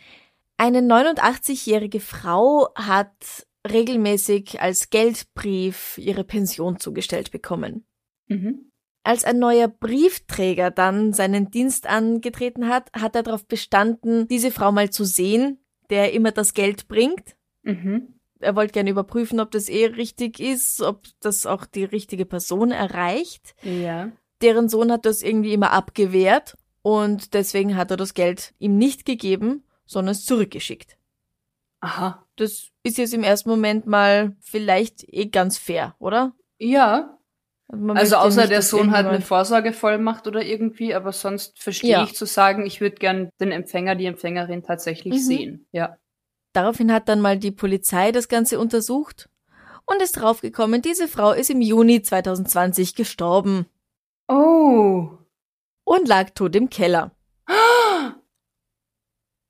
Eine 0.56 0.80
89-jährige 0.80 2.00
Frau 2.00 2.68
hat 2.74 3.46
regelmäßig 3.70 4.60
als 4.60 4.90
Geldbrief 4.90 5.98
ihre 5.98 6.24
Pension 6.24 6.80
zugestellt 6.80 7.30
bekommen. 7.30 7.86
Mhm. 8.26 8.70
Als 9.04 9.24
ein 9.24 9.38
neuer 9.38 9.68
Briefträger 9.68 10.70
dann 10.70 11.12
seinen 11.12 11.50
Dienst 11.50 11.86
angetreten 11.86 12.68
hat, 12.68 12.90
hat 12.92 13.14
er 13.14 13.22
darauf 13.22 13.46
bestanden, 13.46 14.26
diese 14.28 14.50
Frau 14.50 14.72
mal 14.72 14.90
zu 14.90 15.04
sehen, 15.04 15.64
der 15.90 16.12
immer 16.12 16.32
das 16.32 16.54
Geld 16.54 16.88
bringt. 16.88 17.36
Mhm. 17.62 18.14
Er 18.40 18.54
wollte 18.54 18.72
gerne 18.72 18.90
überprüfen, 18.90 19.40
ob 19.40 19.50
das 19.50 19.68
eh 19.68 19.86
richtig 19.86 20.40
ist, 20.40 20.80
ob 20.80 21.06
das 21.20 21.46
auch 21.46 21.64
die 21.66 21.84
richtige 21.84 22.24
Person 22.24 22.70
erreicht. 22.70 23.54
Ja. 23.62 24.12
Deren 24.42 24.68
Sohn 24.68 24.92
hat 24.92 25.06
das 25.06 25.22
irgendwie 25.22 25.52
immer 25.52 25.72
abgewehrt 25.72 26.56
und 26.88 27.34
deswegen 27.34 27.76
hat 27.76 27.90
er 27.90 27.98
das 27.98 28.14
Geld 28.14 28.54
ihm 28.58 28.78
nicht 28.78 29.04
gegeben, 29.04 29.62
sondern 29.84 30.12
es 30.12 30.24
zurückgeschickt. 30.24 30.96
Aha. 31.80 32.24
Das 32.36 32.68
ist 32.82 32.96
jetzt 32.96 33.12
im 33.12 33.22
ersten 33.22 33.50
Moment 33.50 33.86
mal 33.86 34.34
vielleicht 34.40 35.04
eh 35.06 35.26
ganz 35.26 35.58
fair, 35.58 35.94
oder? 35.98 36.32
Ja. 36.58 37.18
Man 37.70 37.98
Also 37.98 38.16
außer 38.16 38.46
der 38.46 38.62
Sohn 38.62 38.90
hat 38.92 39.04
eine 39.04 39.20
Vorsorgevollmacht 39.20 40.26
oder 40.26 40.42
irgendwie, 40.42 40.94
aber 40.94 41.12
sonst 41.12 41.60
verstehe 41.60 41.90
Ja. 41.90 42.04
ich 42.04 42.14
zu 42.14 42.24
sagen, 42.24 42.64
ich 42.64 42.80
würde 42.80 42.96
gern 42.96 43.28
den 43.38 43.52
Empfänger, 43.52 43.94
die 43.94 44.06
Empfängerin 44.06 44.62
tatsächlich 44.62 45.12
Mhm. 45.14 45.18
sehen. 45.18 45.66
Ja. 45.72 45.98
Daraufhin 46.54 46.90
hat 46.90 47.10
dann 47.10 47.20
mal 47.20 47.38
die 47.38 47.50
Polizei 47.52 48.10
das 48.12 48.28
Ganze 48.28 48.58
untersucht 48.58 49.28
und 49.84 50.00
ist 50.00 50.12
draufgekommen, 50.12 50.80
diese 50.80 51.06
Frau 51.06 51.32
ist 51.32 51.50
im 51.50 51.60
Juni 51.60 52.00
2020 52.00 52.94
gestorben 52.94 53.66
Oh. 54.26 55.17
Und 55.88 56.06
lag 56.08 56.30
tot 56.30 56.54
im 56.54 56.68
Keller. 56.70 57.14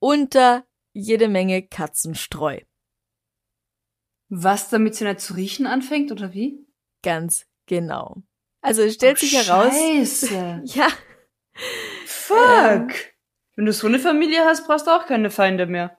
Unter 0.00 0.64
jede 0.92 1.28
Menge 1.28 1.62
Katzenstreu. 1.66 2.60
Was, 4.28 4.68
damit 4.68 4.94
sie 4.94 5.04
nicht 5.04 5.20
zu 5.20 5.34
riechen 5.34 5.66
anfängt, 5.66 6.12
oder 6.12 6.32
wie? 6.34 6.66
Ganz 7.02 7.46
genau. 7.66 8.22
Also 8.60 8.82
es 8.82 8.94
stellt 8.94 9.16
Oh, 9.16 9.20
sich 9.20 9.32
heraus. 9.34 9.72
Scheiße. 9.72 10.62
Ja, 10.64 10.88
Fuck. 12.06 12.92
Wenn 13.56 13.66
du 13.66 13.72
so 13.72 13.88
eine 13.88 13.98
Familie 13.98 14.44
hast, 14.44 14.66
brauchst 14.66 14.86
du 14.86 14.92
auch 14.92 15.06
keine 15.06 15.30
Feinde 15.30 15.66
mehr. 15.66 15.98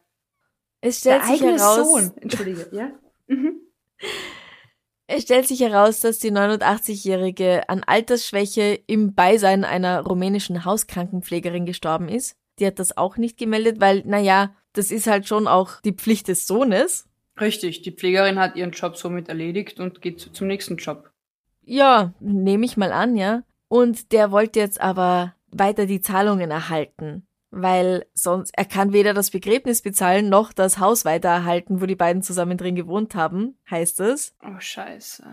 es 0.79 1.01
Der 1.01 1.21
stellt 1.21 1.23
sich 1.39 1.43
eigene 1.47 1.59
heraus. 1.59 1.75
Sohn. 1.87 2.17
Entschuldige, 2.17 2.69
ja? 2.71 2.91
Mhm. 3.27 3.61
Es 5.11 5.23
stellt 5.23 5.47
sich 5.47 5.59
heraus, 5.61 6.01
dass 6.01 6.19
die 6.19 6.31
89-Jährige 6.31 7.67
an 7.67 7.83
Altersschwäche 7.83 8.79
im 8.85 9.15
Beisein 9.15 9.63
einer 9.63 10.01
rumänischen 10.01 10.65
Hauskrankenpflegerin 10.65 11.65
gestorben 11.65 12.09
ist. 12.09 12.35
Die 12.59 12.67
hat 12.67 12.77
das 12.77 12.95
auch 12.95 13.17
nicht 13.17 13.37
gemeldet, 13.39 13.81
weil, 13.81 14.03
naja, 14.05 14.53
das 14.73 14.91
ist 14.91 15.07
halt 15.07 15.27
schon 15.27 15.47
auch 15.47 15.81
die 15.81 15.93
Pflicht 15.93 16.27
des 16.27 16.45
Sohnes. 16.45 17.07
Richtig, 17.41 17.81
die 17.81 17.91
Pflegerin 17.91 18.37
hat 18.37 18.55
ihren 18.55 18.69
Job 18.69 18.97
somit 18.97 19.29
erledigt 19.29 19.79
und 19.79 20.01
geht 20.03 20.19
zu- 20.19 20.31
zum 20.31 20.45
nächsten 20.45 20.77
Job. 20.77 21.09
Ja, 21.63 22.13
nehme 22.19 22.65
ich 22.65 22.77
mal 22.77 22.91
an, 22.91 23.15
ja. 23.15 23.41
Und 23.67 24.11
der 24.11 24.31
wollte 24.31 24.59
jetzt 24.59 24.79
aber 24.79 25.33
weiter 25.51 25.87
die 25.87 26.01
Zahlungen 26.01 26.51
erhalten, 26.51 27.25
weil 27.51 28.05
sonst 28.13 28.51
er 28.55 28.65
kann 28.65 28.93
weder 28.93 29.13
das 29.13 29.31
Begräbnis 29.31 29.81
bezahlen 29.81 30.29
noch 30.29 30.53
das 30.53 30.79
Haus 30.79 31.05
weiter 31.05 31.29
erhalten, 31.29 31.81
wo 31.81 31.85
die 31.85 31.95
beiden 31.95 32.21
zusammen 32.21 32.57
drin 32.57 32.75
gewohnt 32.75 33.15
haben, 33.15 33.57
heißt 33.69 33.99
es. 34.01 34.35
Oh, 34.43 34.59
scheiße. 34.59 35.23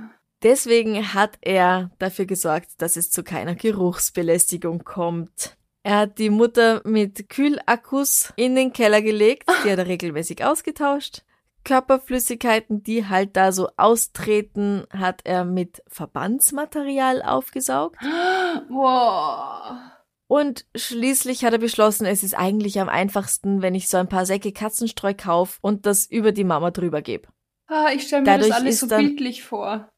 Deswegen 0.43 1.15
hat 1.15 1.39
er 1.41 1.91
dafür 1.99 2.27
gesorgt, 2.27 2.71
dass 2.79 2.97
es 2.97 3.11
zu 3.11 3.23
keiner 3.23 3.55
Geruchsbelästigung 3.55 4.85
kommt. 4.85 5.57
Er 5.83 5.99
hat 5.99 6.19
die 6.19 6.31
Mutter 6.31 6.83
mit 6.85 7.29
Kühlakkus 7.29 8.33
in 8.37 8.55
den 8.55 8.73
Keller 8.73 9.03
gelegt, 9.03 9.49
die 9.65 9.71
hat 9.71 9.79
er 9.79 9.87
regelmäßig 9.87 10.45
ausgetauscht. 10.45 11.23
Körperflüssigkeiten, 11.65 12.83
die 12.83 13.09
halt 13.09 13.37
da 13.37 13.51
so 13.51 13.69
austreten, 13.77 14.85
hat 14.91 15.23
er 15.25 15.45
mit 15.45 15.83
Verbandsmaterial 15.89 17.23
aufgesaugt. 17.23 17.99
Wow. 18.69 19.77
Und 20.29 20.67
schließlich 20.75 21.45
hat 21.45 21.53
er 21.53 21.59
beschlossen, 21.61 22.05
es 22.07 22.23
ist 22.25 22.35
eigentlich 22.35 22.81
am 22.81 22.89
einfachsten, 22.89 23.63
wenn 23.63 23.75
ich 23.77 23.89
so 23.89 23.97
ein 23.97 24.09
paar 24.09 24.27
Säcke 24.27 24.53
Katzenstreu 24.53 25.15
kaufe 25.17 25.59
und 25.63 25.87
das 25.87 26.07
über 26.07 26.33
die 26.33 26.45
Mama 26.45 26.71
drüber 26.73 27.01
gebe. 27.01 27.29
Ah, 27.69 27.91
ich 27.95 28.03
stelle 28.07 28.23
mir 28.23 28.27
Dadurch 28.27 28.49
das 28.51 28.59
alles 28.61 28.81
so 28.81 28.87
dann- 28.87 29.05
bildlich 29.07 29.45
vor. 29.45 29.89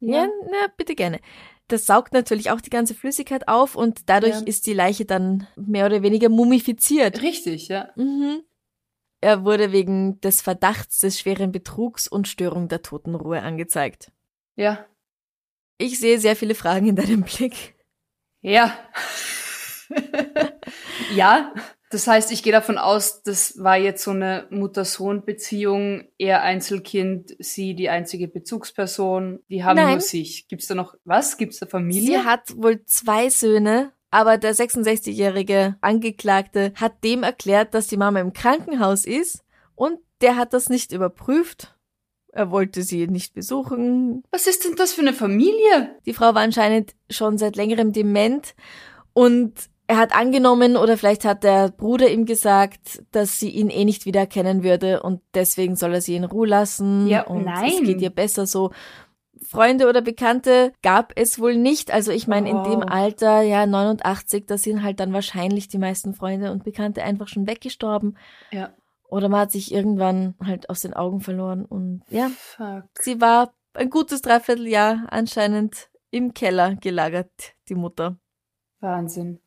Ja, 0.00 0.26
na, 0.50 0.68
bitte 0.76 0.94
gerne. 0.94 1.20
Das 1.68 1.84
saugt 1.86 2.12
natürlich 2.12 2.50
auch 2.50 2.60
die 2.60 2.70
ganze 2.70 2.94
Flüssigkeit 2.94 3.48
auf 3.48 3.76
und 3.76 4.08
dadurch 4.08 4.34
Ja. 4.36 4.46
ist 4.46 4.66
die 4.66 4.72
Leiche 4.72 5.04
dann 5.04 5.46
mehr 5.56 5.86
oder 5.86 6.02
weniger 6.02 6.28
mumifiziert. 6.28 7.20
Richtig, 7.22 7.68
ja. 7.68 7.90
Mhm. 7.96 8.42
Er 9.20 9.44
wurde 9.44 9.72
wegen 9.72 10.20
des 10.20 10.40
Verdachts 10.40 11.00
des 11.00 11.18
schweren 11.18 11.50
Betrugs 11.50 12.06
und 12.08 12.28
Störung 12.28 12.68
der 12.68 12.82
Totenruhe 12.82 13.42
angezeigt. 13.42 14.12
Ja. 14.54 14.86
Ich 15.78 15.98
sehe 15.98 16.18
sehr 16.20 16.36
viele 16.36 16.54
Fragen 16.54 16.86
in 16.88 16.96
deinem 16.96 17.22
Blick. 17.22 17.74
Ja. 18.40 18.72
ja. 21.14 21.52
Das 21.90 22.06
heißt, 22.06 22.32
ich 22.32 22.42
gehe 22.42 22.52
davon 22.52 22.76
aus, 22.76 23.22
das 23.22 23.62
war 23.62 23.78
jetzt 23.78 24.04
so 24.04 24.10
eine 24.10 24.46
Mutter-Sohn-Beziehung, 24.50 26.08
er 26.18 26.42
Einzelkind, 26.42 27.34
sie 27.38 27.74
die 27.74 27.88
einzige 27.88 28.28
Bezugsperson, 28.28 29.40
die 29.48 29.64
haben 29.64 29.76
Nein. 29.76 29.92
nur 29.92 30.00
sich. 30.00 30.48
Gibt's 30.48 30.66
da 30.66 30.74
noch 30.74 30.94
was? 31.04 31.38
Gibt's 31.38 31.60
da 31.60 31.66
Familie? 31.66 32.20
Sie 32.20 32.26
hat 32.26 32.54
wohl 32.56 32.84
zwei 32.84 33.30
Söhne, 33.30 33.92
aber 34.10 34.36
der 34.36 34.54
66-jährige 34.54 35.76
Angeklagte 35.80 36.72
hat 36.74 37.02
dem 37.04 37.22
erklärt, 37.22 37.72
dass 37.72 37.86
die 37.86 37.96
Mama 37.96 38.20
im 38.20 38.34
Krankenhaus 38.34 39.06
ist 39.06 39.42
und 39.74 39.98
der 40.20 40.36
hat 40.36 40.52
das 40.52 40.68
nicht 40.68 40.92
überprüft. 40.92 41.74
Er 42.32 42.50
wollte 42.50 42.82
sie 42.82 43.06
nicht 43.06 43.32
besuchen, 43.32 44.22
was 44.30 44.46
ist 44.46 44.64
denn 44.64 44.76
das 44.76 44.92
für 44.92 45.00
eine 45.00 45.14
Familie? 45.14 45.96
Die 46.04 46.12
Frau 46.12 46.34
war 46.34 46.42
anscheinend 46.42 46.94
schon 47.08 47.38
seit 47.38 47.56
längerem 47.56 47.92
dement 47.92 48.54
und 49.14 49.54
er 49.88 49.96
hat 49.96 50.14
angenommen 50.14 50.76
oder 50.76 50.96
vielleicht 50.98 51.24
hat 51.24 51.42
der 51.42 51.70
Bruder 51.70 52.08
ihm 52.10 52.26
gesagt, 52.26 53.02
dass 53.10 53.40
sie 53.40 53.48
ihn 53.50 53.70
eh 53.70 53.84
nicht 53.84 54.04
wiedererkennen 54.06 54.62
würde 54.62 55.02
und 55.02 55.22
deswegen 55.34 55.74
soll 55.76 55.94
er 55.94 56.00
sie 56.02 56.14
in 56.14 56.24
Ruhe 56.24 56.46
lassen 56.46 57.06
Ja, 57.08 57.22
und 57.26 57.44
nein. 57.46 57.72
es 57.72 57.80
geht 57.82 58.00
ihr 58.00 58.10
besser 58.10 58.46
so. 58.46 58.70
Freunde 59.40 59.88
oder 59.88 60.02
Bekannte 60.02 60.72
gab 60.82 61.12
es 61.16 61.38
wohl 61.38 61.56
nicht. 61.56 61.92
Also 61.92 62.10
ich 62.12 62.26
meine, 62.26 62.50
in 62.50 62.62
dem 62.64 62.80
Oh. 62.80 62.86
Alter, 62.88 63.40
ja, 63.42 63.66
89, 63.66 64.46
da 64.46 64.58
sind 64.58 64.82
halt 64.82 65.00
dann 65.00 65.12
wahrscheinlich 65.12 65.68
die 65.68 65.78
meisten 65.78 66.12
Freunde 66.12 66.50
und 66.52 66.64
Bekannte 66.64 67.02
einfach 67.04 67.28
schon 67.28 67.46
weggestorben. 67.46 68.18
Ja. 68.50 68.70
Oder 69.08 69.28
man 69.28 69.40
hat 69.40 69.52
sich 69.52 69.72
irgendwann 69.72 70.34
halt 70.44 70.68
aus 70.68 70.80
den 70.80 70.92
Augen 70.92 71.20
verloren 71.20 71.64
und 71.64 72.02
ja, 72.10 72.28
Fuck. 72.36 72.84
Sie 72.98 73.20
war 73.20 73.52
ein 73.74 73.88
gutes 73.90 74.20
Dreivierteljahr 74.22 75.06
anscheinend 75.08 75.88
im 76.10 76.34
Keller 76.34 76.74
gelagert, 76.74 77.30
die 77.68 77.74
Mutter. 77.76 78.18
Wahnsinn. 78.80 79.38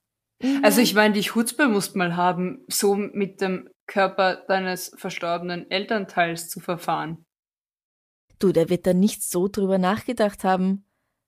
Also 0.64 0.82
ich 0.82 0.94
meine, 0.94 1.14
die 1.14 1.22
Chutzpe 1.22 1.68
musst 1.68 1.96
mal 1.96 2.16
haben, 2.16 2.64
so 2.68 2.96
mit 2.96 3.42
dem 3.42 3.70
Körper 3.88 4.38
deines 4.48 4.94
verstorbenen 4.96 5.70
Elternteils 5.70 6.50
zu 6.50 6.60
verfahren. 6.60 7.26
Du, 8.40 8.52
der 8.52 8.70
wird 8.70 8.88
da 8.88 8.94
nicht 8.94 9.24
so 9.24 9.48
drüber 9.48 9.78
nachgedacht 9.78 10.44
haben. 10.44 10.86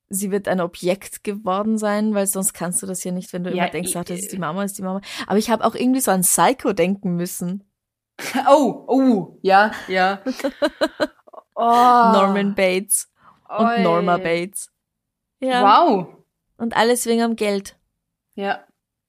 Sie 0.09 0.31
wird 0.31 0.47
ein 0.47 0.61
Objekt 0.61 1.23
geworden 1.23 1.77
sein, 1.77 2.13
weil 2.13 2.27
sonst 2.27 2.53
kannst 2.53 2.81
du 2.81 2.87
das 2.87 3.03
ja 3.03 3.11
nicht, 3.11 3.33
wenn 3.33 3.43
du 3.43 3.49
Ja, 3.49 3.63
immer 3.63 3.71
denkst, 3.71 3.95
ach, 3.95 4.05
das 4.05 4.19
ist 4.19 4.31
die 4.31 4.37
Mama, 4.37 4.63
ist 4.63 4.77
die 4.77 4.81
Mama. 4.81 5.01
Aber 5.27 5.37
ich 5.37 5.49
habe 5.49 5.65
auch 5.65 5.75
irgendwie 5.75 5.99
so 6.01 6.11
an 6.11 6.21
Psycho 6.21 6.73
denken 6.73 7.15
müssen. 7.15 7.63
Oh, 8.47 8.85
oh, 8.87 9.39
ja, 9.41 9.71
ja. 9.87 10.21
oh, 11.55 11.61
Norman 11.63 12.53
Bates 12.53 13.11
und 13.49 13.65
Oi. 13.65 13.81
Norma 13.81 14.17
Bates. 14.17 14.71
Ja. 15.39 15.63
Wow. 15.63 16.07
Und 16.57 16.77
alles 16.77 17.07
wegen 17.07 17.23
am 17.23 17.35
Geld. 17.35 17.77
Ja. 18.35 18.63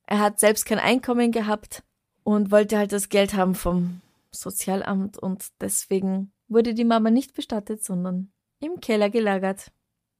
Er 0.06 0.20
hat 0.20 0.38
selbst 0.40 0.66
kein 0.66 0.78
Einkommen 0.78 1.32
gehabt 1.32 1.82
und 2.22 2.50
wollte 2.50 2.78
halt 2.78 2.92
das 2.92 3.08
Geld 3.08 3.34
haben 3.34 3.54
vom 3.54 4.00
Sozialamt 4.30 5.18
und 5.18 5.46
deswegen 5.60 6.32
wurde 6.48 6.74
die 6.74 6.84
Mama 6.84 7.10
nicht 7.10 7.34
bestattet, 7.34 7.82
sondern 7.84 8.32
im 8.60 8.80
Keller 8.80 9.10
gelagert. 9.10 9.70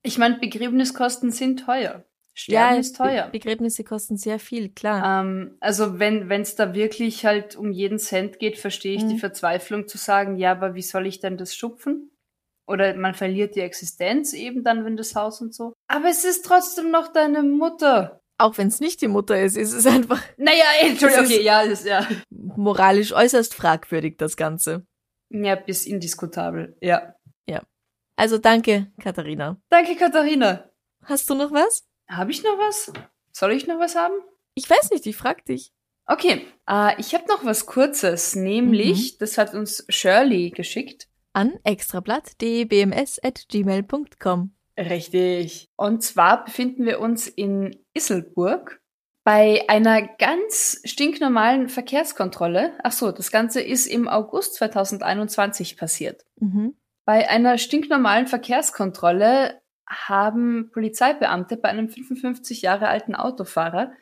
Ich 0.03 0.18
meine, 0.18 0.39
Begräbniskosten 0.39 1.30
sind 1.32 1.64
teuer. 1.64 2.05
Sterben 2.37 2.80
ist 2.80 2.99
Be- 2.99 3.05
teuer. 3.05 3.28
Begräbnisse 3.28 3.85
kosten 3.85 4.16
sehr 4.16 4.39
viel, 4.41 4.68
klar. 4.70 5.20
Ähm, 5.22 5.57
also 5.61 5.99
wenn 6.01 6.28
es 6.30 6.57
da 6.57 6.74
wirklich 6.74 7.24
halt 7.24 7.55
um 7.57 7.70
jeden 7.70 7.99
Cent 7.99 8.39
geht, 8.41 8.59
verstehe 8.59 8.97
ich 8.97 9.05
Mhm. 9.05 9.09
die 9.11 9.18
Verzweiflung 9.18 9.87
zu 9.87 9.99
sagen, 9.99 10.37
ja, 10.37 10.51
aber 10.53 10.74
wie 10.74 10.82
soll 10.82 11.07
ich 11.07 11.20
denn 11.20 11.37
das 11.37 11.55
schupfen? 11.55 12.11
Oder 12.66 12.97
man 12.97 13.14
verliert 13.14 13.55
die 13.57 13.61
Existenz 13.61 14.32
eben 14.32 14.64
dann, 14.64 14.85
wenn 14.85 14.97
das 14.97 15.14
Haus 15.14 15.41
und 15.41 15.55
so. 15.55 15.74
Aber 15.87 16.09
es 16.09 16.24
ist 16.24 16.45
trotzdem 16.45 16.91
noch 16.91 17.09
deine 17.12 17.43
Mutter. 17.43 18.20
Auch 18.39 18.59
wenn 18.59 18.68
es 18.68 18.80
nicht 18.80 19.01
die 19.01 19.09
Mutter 19.09 19.41
ist, 19.41 19.57
ist 19.57 19.72
es 19.72 19.87
einfach 19.87 20.20
Naja, 20.37 20.64
Entschuldigung, 20.80 21.26
okay, 21.26 21.43
ja, 21.43 21.62
ist 21.62 21.87
ja. 21.87 22.07
moralisch 22.30 23.12
äußerst 23.12 23.55
fragwürdig, 23.55 24.16
das 24.18 24.37
Ganze. 24.37 24.87
Ja, 25.30 25.55
bis 25.55 25.87
indiskutabel. 25.87 26.76
Ja. 26.80 27.14
Also 28.16 28.39
danke, 28.39 28.93
Katharina. 29.03 29.61
Danke, 29.68 29.97
Katharina. 29.97 30.70
Hast 31.03 31.28
du 31.28 31.35
noch 31.35 31.51
was? 31.51 31.85
Habe 32.09 32.30
ich 32.30 32.45
noch 32.45 32.57
was? 32.59 32.93
Soll 33.32 33.51
ich 33.53 33.66
noch 33.66 33.80
was 33.80 33.97
haben? 33.97 34.14
Ich 34.55 34.70
weiß 34.70 34.93
nicht, 34.93 35.05
ich 35.07 35.16
frag 35.16 35.45
dich. 35.45 35.72
Okay, 36.07 36.47
äh, 36.68 37.01
ich 37.01 37.12
habe 37.14 37.24
noch 37.28 37.45
was 37.45 37.66
Kurzes, 37.66 38.37
nämlich, 38.37 39.18
das 39.18 39.37
hat 39.39 39.55
uns 39.55 39.85
Shirley 39.89 40.51
geschickt. 40.51 41.09
An 41.32 41.55
extrablatt.dbms.gmail.com. 41.64 44.55
Richtig. 44.78 45.68
Und 45.76 46.02
zwar 46.02 46.44
befinden 46.44 46.84
wir 46.84 47.00
uns 47.00 47.28
in 47.28 47.76
Isselburg 47.94 48.80
bei 49.24 49.64
einer 49.68 50.02
ganz 50.02 50.80
stinknormalen 50.84 51.68
Verkehrskontrolle. 51.68 52.72
Ach 52.82 52.92
so, 52.92 53.10
das 53.10 53.30
Ganze 53.30 53.62
ist 53.62 53.86
im 53.86 54.08
August 54.08 54.54
2021 54.56 55.76
passiert. 55.76 56.24
Mhm. 56.36 56.76
Bei 57.06 57.28
einer 57.28 57.58
stinknormalen 57.58 58.26
Verkehrskontrolle 58.26 59.60
haben 59.86 60.70
Polizeibeamte 60.72 61.56
bei 61.56 61.68
einem 61.68 61.88
55 61.88 62.62
Jahre 62.62 62.88
alten 62.88 63.14
Autofahrer 63.14 63.92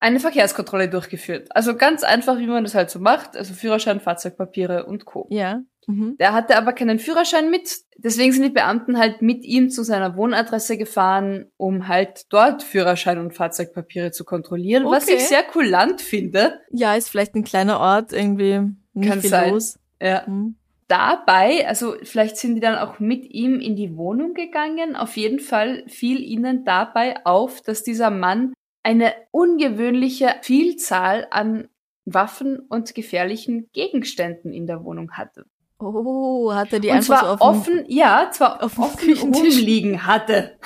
eine 0.00 0.18
Verkehrskontrolle 0.18 0.88
durchgeführt. 0.88 1.48
Also 1.50 1.76
ganz 1.76 2.02
einfach, 2.02 2.38
wie 2.38 2.46
man 2.46 2.64
das 2.64 2.74
halt 2.74 2.90
so 2.90 2.98
macht. 2.98 3.36
Also 3.36 3.52
Führerschein, 3.52 4.00
Fahrzeugpapiere 4.00 4.86
und 4.86 5.04
Co. 5.04 5.26
Ja. 5.30 5.60
Mhm. 5.86 6.16
Der 6.18 6.32
hatte 6.32 6.56
aber 6.56 6.72
keinen 6.72 6.98
Führerschein 6.98 7.50
mit. 7.50 7.70
Deswegen 7.96 8.32
sind 8.32 8.42
die 8.42 8.50
Beamten 8.50 8.98
halt 8.98 9.22
mit 9.22 9.44
ihm 9.44 9.70
zu 9.70 9.82
seiner 9.82 10.16
Wohnadresse 10.16 10.76
gefahren, 10.76 11.46
um 11.56 11.88
halt 11.88 12.26
dort 12.32 12.62
Führerschein 12.62 13.18
und 13.18 13.34
Fahrzeugpapiere 13.34 14.10
zu 14.12 14.24
kontrollieren, 14.24 14.84
was 14.84 15.04
Okay. 15.04 15.16
ich 15.16 15.28
sehr 15.28 15.42
kulant 15.42 16.00
finde. 16.00 16.60
Ja, 16.70 16.94
ist 16.94 17.08
vielleicht 17.08 17.34
ein 17.34 17.44
kleiner 17.44 17.80
Ort, 17.80 18.12
irgendwie 18.12 18.60
nicht 18.94 19.08
Kann 19.10 19.20
viel 19.20 19.30
sein. 19.30 19.52
los. 19.52 19.78
Ja. 20.00 20.22
Mhm. 20.26 20.56
Dabei, 20.88 21.68
also 21.68 21.94
vielleicht 22.02 22.36
sind 22.36 22.56
die 22.56 22.60
dann 22.60 22.76
auch 22.76 22.98
mit 22.98 23.24
ihm 23.30 23.60
in 23.60 23.76
die 23.76 23.96
Wohnung 23.96 24.34
gegangen. 24.34 24.96
Auf 24.96 25.16
jeden 25.16 25.38
Fall 25.38 25.84
fiel 25.86 26.18
ihnen 26.20 26.64
dabei 26.64 27.24
auf, 27.24 27.60
dass 27.60 27.84
dieser 27.84 28.10
Mann 28.10 28.52
eine 28.82 29.12
ungewöhnliche 29.30 30.34
Vielzahl 30.42 31.28
an 31.30 31.68
Waffen 32.06 32.58
und 32.58 32.92
gefährlichen 32.94 33.68
Gegenständen 33.72 34.52
in 34.52 34.66
der 34.66 34.82
Wohnung 34.82 35.12
hatte. 35.12 35.44
Oh, 35.80 36.52
hat 36.54 36.72
er 36.72 36.80
die 36.80 36.88
und 36.88 36.96
einfach 36.96 37.20
zwar 37.20 37.38
so 37.38 37.44
auf 37.44 37.58
offen, 37.58 37.84
ja, 37.88 38.30
zwar 38.32 38.62
auf 38.62 38.74
dem 38.74 38.84
offen 38.84 38.96
Küchentisch. 38.98 39.40
rumliegen 39.56 40.06
hatte. 40.06 40.58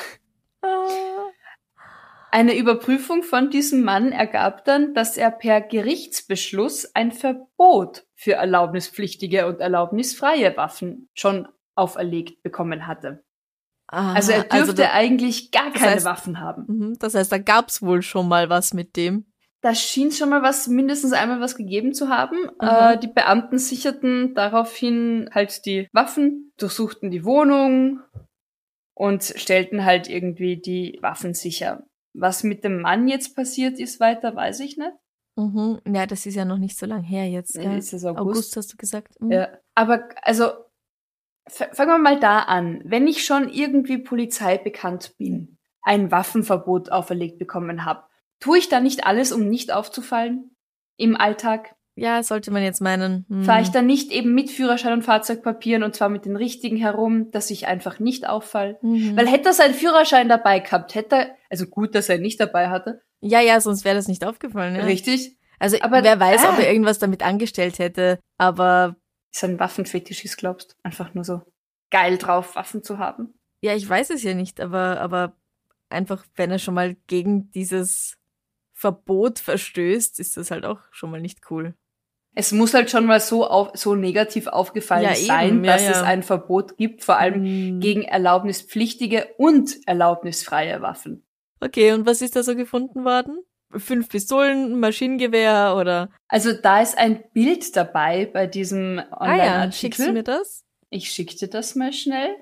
Ah. 0.63 0.69
Eine 2.31 2.57
Überprüfung 2.57 3.23
von 3.23 3.49
diesem 3.51 3.85
Mann 3.85 4.11
ergab 4.11 4.65
dann, 4.65 4.93
dass 4.93 5.17
er 5.17 5.31
per 5.31 5.61
Gerichtsbeschluss 5.61 6.93
ein 6.95 7.13
Verbot 7.13 8.05
für 8.17 8.33
erlaubnispflichtige 8.33 9.47
und 9.47 9.61
erlaubnisfreie 9.61 10.57
Waffen 10.57 11.09
schon 11.15 11.47
auferlegt 11.77 12.43
bekommen 12.43 12.87
hatte. 12.89 13.23
Ah, 13.87 14.15
Also 14.15 14.33
er 14.33 14.41
dürfte 14.41 14.55
also 14.57 14.73
da, 14.73 14.91
eigentlich 14.93 15.53
gar 15.53 15.71
das 15.71 15.81
keine 15.81 16.01
heißt- 16.01 16.05
Waffen 16.05 16.41
haben. 16.41 16.65
mhm, 16.67 16.99
das 16.99 17.15
heißt, 17.15 17.31
da 17.31 17.39
gab's 17.39 17.83
wohl 17.83 18.03
schon 18.03 18.27
mal 18.27 18.49
was 18.51 18.75
mit 18.75 18.97
dem. 18.97 19.27
Da 19.65 19.75
schien 19.75 20.13
schon 20.13 20.29
mal 20.29 20.43
was, 20.43 20.69
mindestens 20.69 21.15
einmal 21.15 21.41
was 21.41 21.57
gegeben 21.57 21.95
zu 21.95 22.11
haben. 22.11 22.51
Aha. 22.59 22.93
Äh, 22.93 22.99
die 22.99 23.07
Beamten 23.07 23.57
sicherten 23.57 24.35
daraufhin 24.35 25.31
halt 25.33 25.65
die 25.65 25.89
Waffen, 25.91 26.53
durchsuchten 26.59 27.11
die 27.11 27.25
Wohnung 27.25 28.01
und 28.93 29.25
stellten 29.25 29.87
halt 29.87 30.07
irgendwie 30.07 30.59
die 30.59 30.99
Waffen 31.01 31.33
sicher. 31.33 31.87
Was 32.13 32.45
mit 32.45 32.63
dem 32.63 32.83
Mann 32.83 33.09
jetzt 33.09 33.35
passiert 33.35 33.79
ist 33.81 34.01
weiter, 34.01 34.37
weiß 34.37 34.61
ich 34.61 34.77
nicht. 34.77 34.93
Mhm. 35.37 35.81
Ja, 35.89 36.05
das 36.05 36.27
ist 36.27 36.35
ja 36.35 36.45
noch 36.45 36.59
nicht 36.59 36.77
so 36.77 36.85
lang 36.85 37.03
her 37.03 37.27
jetzt. 37.27 37.55
Gell? 37.55 37.79
ist 37.79 37.95
es 37.95 38.05
August. 38.05 38.21
August. 38.21 38.57
hast 38.59 38.73
du 38.75 38.77
gesagt. 38.77 39.19
Mhm. 39.19 39.33
Ja. 39.33 39.49
Aber 39.75 40.11
also 40.21 40.53
fangen 41.49 41.89
wir 41.91 41.99
mal 41.99 42.21
da 42.21 42.41
an. 42.41 42.83
Wenn 42.85 43.07
ich 43.07 43.25
schon 43.25 43.49
irgendwie 43.49 43.97
Polizei 43.97 44.59
bekannt 44.59 45.15
bin, 45.17 45.57
ein 45.81 46.11
Waffenverbot 46.11 46.93
auferlegt 46.93 47.39
bekommen 47.39 47.87
habe, 47.87 48.05
tue 48.45 48.59
ich 48.59 48.69
da 48.69 48.81
nicht 48.81 49.07
alles, 49.07 49.33
um 49.33 49.49
nicht 49.49 49.73
aufzufallen 49.73 50.55
im 50.97 51.17
Alltag? 51.17 51.75
ja, 51.97 52.25
sollte 52.25 52.51
man 52.51 52.65
jetzt 52.65 52.81
meinen. 52.81 53.25
Mhm. 53.29 53.45
Fahre 53.45 53.63
ich 53.63 53.71
dann 53.71 53.87
nicht 53.87 54.11
eben 54.11 54.35
mit 54.35 54.51
Führerschein 54.51 54.95
und 54.95 55.03
Fahrzeugpapieren 55.03 55.85
und 55.85 55.95
zwar 55.95 56.09
mit 56.09 56.25
den 56.25 56.35
richtigen 56.35 56.77
herum, 56.77 57.31
dass 57.31 57.51
ich 57.51 57.69
einfach 57.69 58.01
nicht 58.01 58.29
auffall? 58.29 58.79
Mhm. 58.83 59.17
Weil 59.17 59.29
hätte 59.29 59.51
er 59.51 59.53
seinen 59.53 59.75
Führerschein 59.75 60.29
dabei 60.29 60.59
gehabt, 60.59 60.97
hätte 60.97 61.17
er, 61.17 61.37
also 61.51 61.67
gut, 61.67 61.95
dass 61.95 62.09
er 62.09 62.17
ihn 62.17 62.23
nicht 62.23 62.41
dabei 62.41 62.69
hatte, 62.69 63.01
ja, 63.21 63.41
ja, 63.41 63.59
sonst 63.61 63.85
wäre 63.87 63.97
das 63.97 64.07
nicht 64.09 64.27
aufgefallen. 64.27 64.77
Ja. 64.77 64.85
richtig? 64.85 65.39
Also 65.59 65.81
Aber- 65.81 66.03
wer 66.03 66.21
weiß, 66.21 66.45
ob 66.45 66.59
ah. 66.59 66.61
er 66.61 66.69
irgendwas 66.69 66.99
damit 66.99 67.23
angestellt 67.23 67.79
hätte. 67.79 68.19
Aber 68.37 68.97
Ist 69.33 69.45
ein 69.45 69.59
Waffenfetisch 69.59 70.25
ist, 70.25 70.37
glaubst 70.37 70.77
Einfach 70.83 71.15
nur 71.15 71.25
so 71.25 71.41
geil 71.91 72.19
drauf, 72.19 72.55
Waffen 72.55 72.83
zu 72.83 72.99
haben. 72.99 73.35
ja, 73.63 73.75
ich 73.75 73.89
weiß 73.89 74.11
es 74.11 74.23
ja 74.25 74.35
nicht. 74.35 74.61
Aber 74.61 75.01
aber 75.01 75.37
einfach, 75.89 76.27
wenn 76.35 76.51
er 76.51 76.59
schon 76.59 76.75
mal 76.75 76.97
gegen 77.07 77.51
dieses 77.53 78.19
Verbot 78.85 79.39
verstößt, 79.39 80.21
ist 80.21 80.37
das 80.37 80.51
halt 80.51 80.67
auch 80.67 80.81
schon 80.91 81.11
mal 81.11 81.21
nicht 81.23 81.51
cool. 81.51 81.75
Es 82.35 82.53
muss 82.53 82.75
halt 82.75 82.91
schon 82.91 83.07
mal 83.07 83.21
so 83.21 83.47
auf, 83.47 83.71
so 83.75 83.95
negativ 83.95 84.47
aufgefallen 84.49 85.05
Ja, 85.05 85.15
sein, 85.15 85.65
ja, 85.65 85.73
dass 85.73 85.85
ja. 85.85 85.91
es 85.93 86.03
ein 86.03 86.23
Verbot 86.23 86.77
gibt, 86.77 87.03
vor 87.03 87.17
allem 87.19 87.43
Mhm. 87.77 87.81
gegen 87.81 88.03
erlaubnispflichtige 88.03 89.29
und 89.39 89.77
erlaubnisfreie 89.87 90.83
Waffen. 90.83 91.25
Okay, 91.61 91.93
und 91.93 92.05
was 92.07 92.21
ist 92.21 92.37
da 92.37 92.43
so 92.43 92.55
gefunden 92.57 93.05
worden? 93.05 93.39
Fünf 93.77 94.09
Pistolen, 94.09 94.79
Maschinengewehr 94.81 95.77
oder? 95.81 96.11
Also 96.29 96.53
da 96.53 96.83
ist 96.83 96.99
ein 96.99 97.23
Bild 97.33 97.75
dabei 97.77 98.27
bei 98.27 98.47
diesem 98.47 98.99
Ah 99.11 99.35
ja, 99.37 99.73
schickst 99.73 100.01
du 100.01 100.05
Online-Artikel. 100.09 100.13
mir 100.13 100.23
das? 100.25 100.65
ich 100.91 101.11
schick 101.11 101.37
dir 101.39 101.49
das 101.49 101.75
mal 101.75 101.93
schnell. 101.93 102.37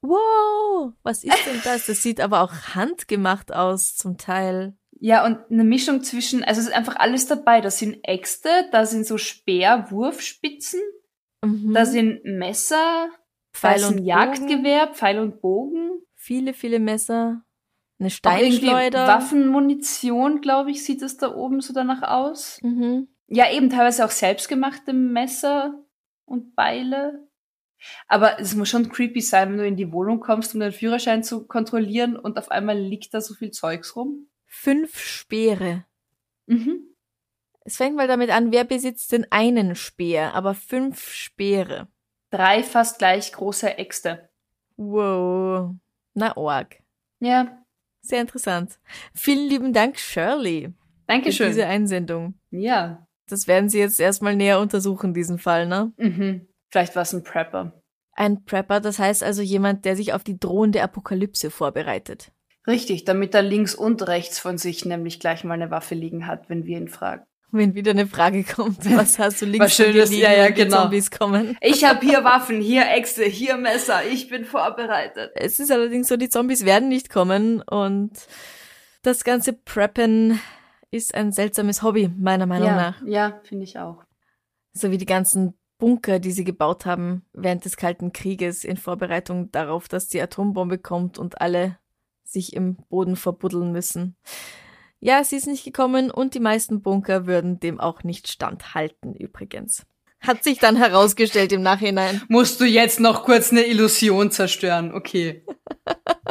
Wow, 0.00 0.92
was 1.02 1.24
ist 1.24 1.46
denn 1.46 1.60
das? 1.64 1.86
Das 1.86 2.02
sieht 2.02 2.20
aber 2.20 2.42
auch 2.42 2.52
handgemacht 2.74 3.52
aus 3.52 3.96
zum 3.96 4.18
Teil. 4.18 4.74
Ja, 5.04 5.26
und 5.26 5.38
eine 5.50 5.64
Mischung 5.64 6.04
zwischen, 6.04 6.44
also 6.44 6.60
es 6.60 6.68
ist 6.68 6.72
einfach 6.72 6.94
alles 6.94 7.26
dabei. 7.26 7.60
Da 7.60 7.72
sind 7.72 7.98
Äxte, 8.04 8.48
da 8.70 8.86
sind 8.86 9.04
so 9.04 9.18
Speerwurfspitzen, 9.18 10.80
Mhm. 11.44 11.74
da 11.74 11.84
sind 11.86 12.24
Messer, 12.24 13.08
Pfeil 13.52 13.80
da 13.80 13.86
ist 13.86 13.90
und 13.90 13.96
ein 13.96 14.04
Jagdgewehr, 14.04 14.86
Pfeil 14.94 15.18
und 15.18 15.40
Bogen. 15.40 15.90
Viele, 16.14 16.54
viele 16.54 16.78
Messer. 16.78 17.42
Eine 17.98 18.10
Steinschleuder. 18.10 19.08
Waffenmunition, 19.08 20.40
glaube 20.40 20.70
ich, 20.70 20.84
sieht 20.84 21.02
es 21.02 21.16
da 21.16 21.34
oben 21.34 21.60
so 21.60 21.74
danach 21.74 22.02
aus. 22.02 22.60
Mhm. 22.62 23.08
Ja, 23.26 23.50
eben 23.50 23.70
teilweise 23.70 24.04
auch 24.04 24.10
selbstgemachte 24.12 24.92
Messer 24.92 25.84
und 26.26 26.54
Beile. 26.54 27.28
Aber 28.06 28.38
es 28.38 28.54
muss 28.54 28.68
schon 28.68 28.88
creepy 28.88 29.20
sein, 29.20 29.50
wenn 29.50 29.58
du 29.58 29.66
in 29.66 29.76
die 29.76 29.92
Wohnung 29.92 30.20
kommst, 30.20 30.54
um 30.54 30.60
den 30.60 30.70
Führerschein 30.70 31.24
zu 31.24 31.44
kontrollieren 31.48 32.14
und 32.16 32.38
auf 32.38 32.52
einmal 32.52 32.78
liegt 32.78 33.12
da 33.14 33.20
so 33.20 33.34
viel 33.34 33.50
Zeugs 33.50 33.96
rum. 33.96 34.28
Fünf 34.54 34.98
Speere. 34.98 35.86
Mhm. 36.46 36.94
Es 37.64 37.78
fängt 37.78 37.96
mal 37.96 38.06
damit 38.06 38.28
an, 38.30 38.52
wer 38.52 38.64
besitzt 38.64 39.10
denn 39.12 39.26
einen 39.30 39.74
Speer, 39.74 40.34
aber 40.34 40.54
fünf 40.54 41.08
Speere. 41.10 41.88
Drei 42.30 42.62
fast 42.62 42.98
gleich 42.98 43.32
große 43.32 43.78
Äxte. 43.78 44.28
Wow. 44.76 45.74
Na, 46.14 46.36
org. 46.36 46.76
Ja, 47.18 47.64
Sehr 48.02 48.20
interessant. 48.20 48.78
Vielen 49.14 49.48
lieben 49.48 49.72
Dank, 49.72 49.98
Shirley, 49.98 50.68
für 50.68 50.74
Dankeschön. 51.06 51.46
diese 51.48 51.66
Einsendung. 51.66 52.34
Ja. 52.50 53.06
Das 53.28 53.46
werden 53.46 53.70
Sie 53.70 53.78
jetzt 53.78 54.00
erstmal 54.00 54.36
näher 54.36 54.60
untersuchen, 54.60 55.14
diesen 55.14 55.38
Fall, 55.38 55.66
ne? 55.66 55.92
Mhm. 55.96 56.46
Vielleicht 56.68 56.94
war 56.94 57.02
es 57.02 57.14
ein 57.14 57.22
Prepper. 57.22 57.80
Ein 58.12 58.44
Prepper, 58.44 58.80
das 58.80 58.98
heißt 58.98 59.22
also 59.22 59.40
jemand, 59.40 59.86
der 59.86 59.96
sich 59.96 60.12
auf 60.12 60.24
die 60.24 60.38
drohende 60.38 60.82
Apokalypse 60.82 61.50
vorbereitet. 61.50 62.32
Richtig, 62.66 63.04
damit 63.04 63.34
er 63.34 63.42
links 63.42 63.74
und 63.74 64.06
rechts 64.06 64.38
von 64.38 64.58
sich 64.58 64.84
nämlich 64.84 65.18
gleich 65.18 65.44
mal 65.44 65.54
eine 65.54 65.70
Waffe 65.70 65.94
liegen 65.94 66.26
hat, 66.26 66.48
wenn 66.48 66.64
wir 66.64 66.78
ihn 66.78 66.88
fragen. 66.88 67.24
Wenn 67.50 67.74
wieder 67.74 67.90
eine 67.90 68.06
Frage 68.06 68.44
kommt, 68.44 68.78
was 68.96 69.18
hast 69.18 69.42
du 69.42 69.46
links 69.46 69.66
Was 69.66 69.74
Schönes, 69.74 70.08
von 70.08 70.10
dir 70.10 70.16
liegen, 70.16 70.22
ja, 70.22 70.44
ja, 70.44 70.50
genau. 70.50 70.82
Zombies 70.82 71.10
kommen? 71.10 71.58
Ich 71.60 71.84
habe 71.84 72.04
hier 72.04 72.24
Waffen, 72.24 72.60
hier 72.60 72.88
Äxte, 72.88 73.24
hier 73.24 73.56
Messer, 73.56 74.04
ich 74.10 74.28
bin 74.28 74.44
vorbereitet. 74.44 75.32
Es 75.34 75.58
ist 75.58 75.70
allerdings 75.70 76.08
so, 76.08 76.16
die 76.16 76.30
Zombies 76.30 76.64
werden 76.64 76.88
nicht 76.88 77.10
kommen 77.10 77.60
und 77.62 78.12
das 79.02 79.24
ganze 79.24 79.52
Preppen 79.52 80.40
ist 80.90 81.14
ein 81.14 81.32
seltsames 81.32 81.82
Hobby, 81.82 82.10
meiner 82.16 82.46
Meinung 82.46 82.68
ja, 82.68 82.76
nach. 82.76 83.02
ja, 83.04 83.40
finde 83.44 83.64
ich 83.64 83.78
auch. 83.78 84.04
So 84.72 84.90
wie 84.90 84.98
die 84.98 85.06
ganzen 85.06 85.58
Bunker, 85.78 86.20
die 86.20 86.30
sie 86.30 86.44
gebaut 86.44 86.86
haben 86.86 87.26
während 87.32 87.64
des 87.64 87.76
Kalten 87.76 88.12
Krieges 88.12 88.62
in 88.62 88.76
Vorbereitung 88.76 89.50
darauf, 89.50 89.88
dass 89.88 90.06
die 90.06 90.22
Atombombe 90.22 90.78
kommt 90.78 91.18
und 91.18 91.40
alle 91.40 91.76
sich 92.32 92.54
im 92.54 92.76
Boden 92.88 93.16
verbuddeln 93.16 93.72
müssen. 93.72 94.16
Ja, 95.00 95.22
sie 95.24 95.36
ist 95.36 95.46
nicht 95.46 95.64
gekommen 95.64 96.10
und 96.10 96.34
die 96.34 96.40
meisten 96.40 96.82
Bunker 96.82 97.26
würden 97.26 97.58
dem 97.60 97.80
auch 97.80 98.04
nicht 98.04 98.28
standhalten 98.28 99.14
übrigens. 99.14 99.84
Hat 100.20 100.44
sich 100.44 100.58
dann 100.58 100.76
herausgestellt 100.76 101.52
im 101.52 101.62
Nachhinein. 101.62 102.22
Musst 102.28 102.60
du 102.60 102.64
jetzt 102.64 103.00
noch 103.00 103.24
kurz 103.24 103.50
eine 103.50 103.66
Illusion 103.66 104.30
zerstören, 104.30 104.94
okay. 104.94 105.44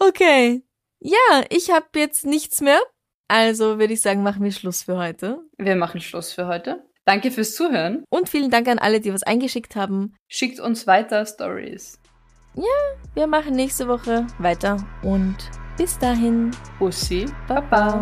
Okay. 0.00 0.62
Ja, 0.98 1.44
ich 1.50 1.70
habe 1.70 1.86
jetzt 1.96 2.24
nichts 2.24 2.60
mehr. 2.60 2.80
Also 3.28 3.78
würde 3.78 3.92
ich 3.92 4.00
sagen, 4.00 4.22
machen 4.22 4.42
wir 4.42 4.50
Schluss 4.50 4.82
für 4.82 4.96
heute. 4.96 5.40
Wir 5.56 5.76
machen 5.76 6.00
Schluss 6.00 6.32
für 6.32 6.46
heute. 6.46 6.82
Danke 7.04 7.30
fürs 7.30 7.54
Zuhören. 7.54 8.04
Und 8.08 8.28
vielen 8.28 8.50
Dank 8.50 8.66
an 8.68 8.78
alle, 8.78 9.00
die 9.00 9.12
was 9.12 9.22
eingeschickt 9.22 9.76
haben. 9.76 10.14
Schickt 10.26 10.58
uns 10.58 10.86
weiter 10.86 11.24
Stories. 11.26 11.98
Wir 13.14 13.26
machen 13.26 13.54
nächste 13.54 13.88
Woche 13.88 14.26
weiter 14.38 14.76
und 15.02 15.36
bis 15.76 15.98
dahin. 15.98 16.50
Bussi, 16.78 17.26
Baba. 17.48 18.00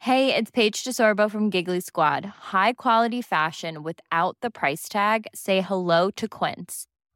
Hey, 0.00 0.34
it's 0.34 0.50
Paige 0.50 0.84
DeSorbo 0.84 1.30
from 1.30 1.50
Giggly 1.50 1.80
Squad. 1.80 2.24
High 2.52 2.72
quality 2.72 3.20
fashion 3.20 3.82
without 3.82 4.38
the 4.40 4.50
price 4.50 4.88
tag. 4.88 5.26
Say 5.34 5.60
hello 5.60 6.10
to 6.12 6.26
Quince. 6.26 6.86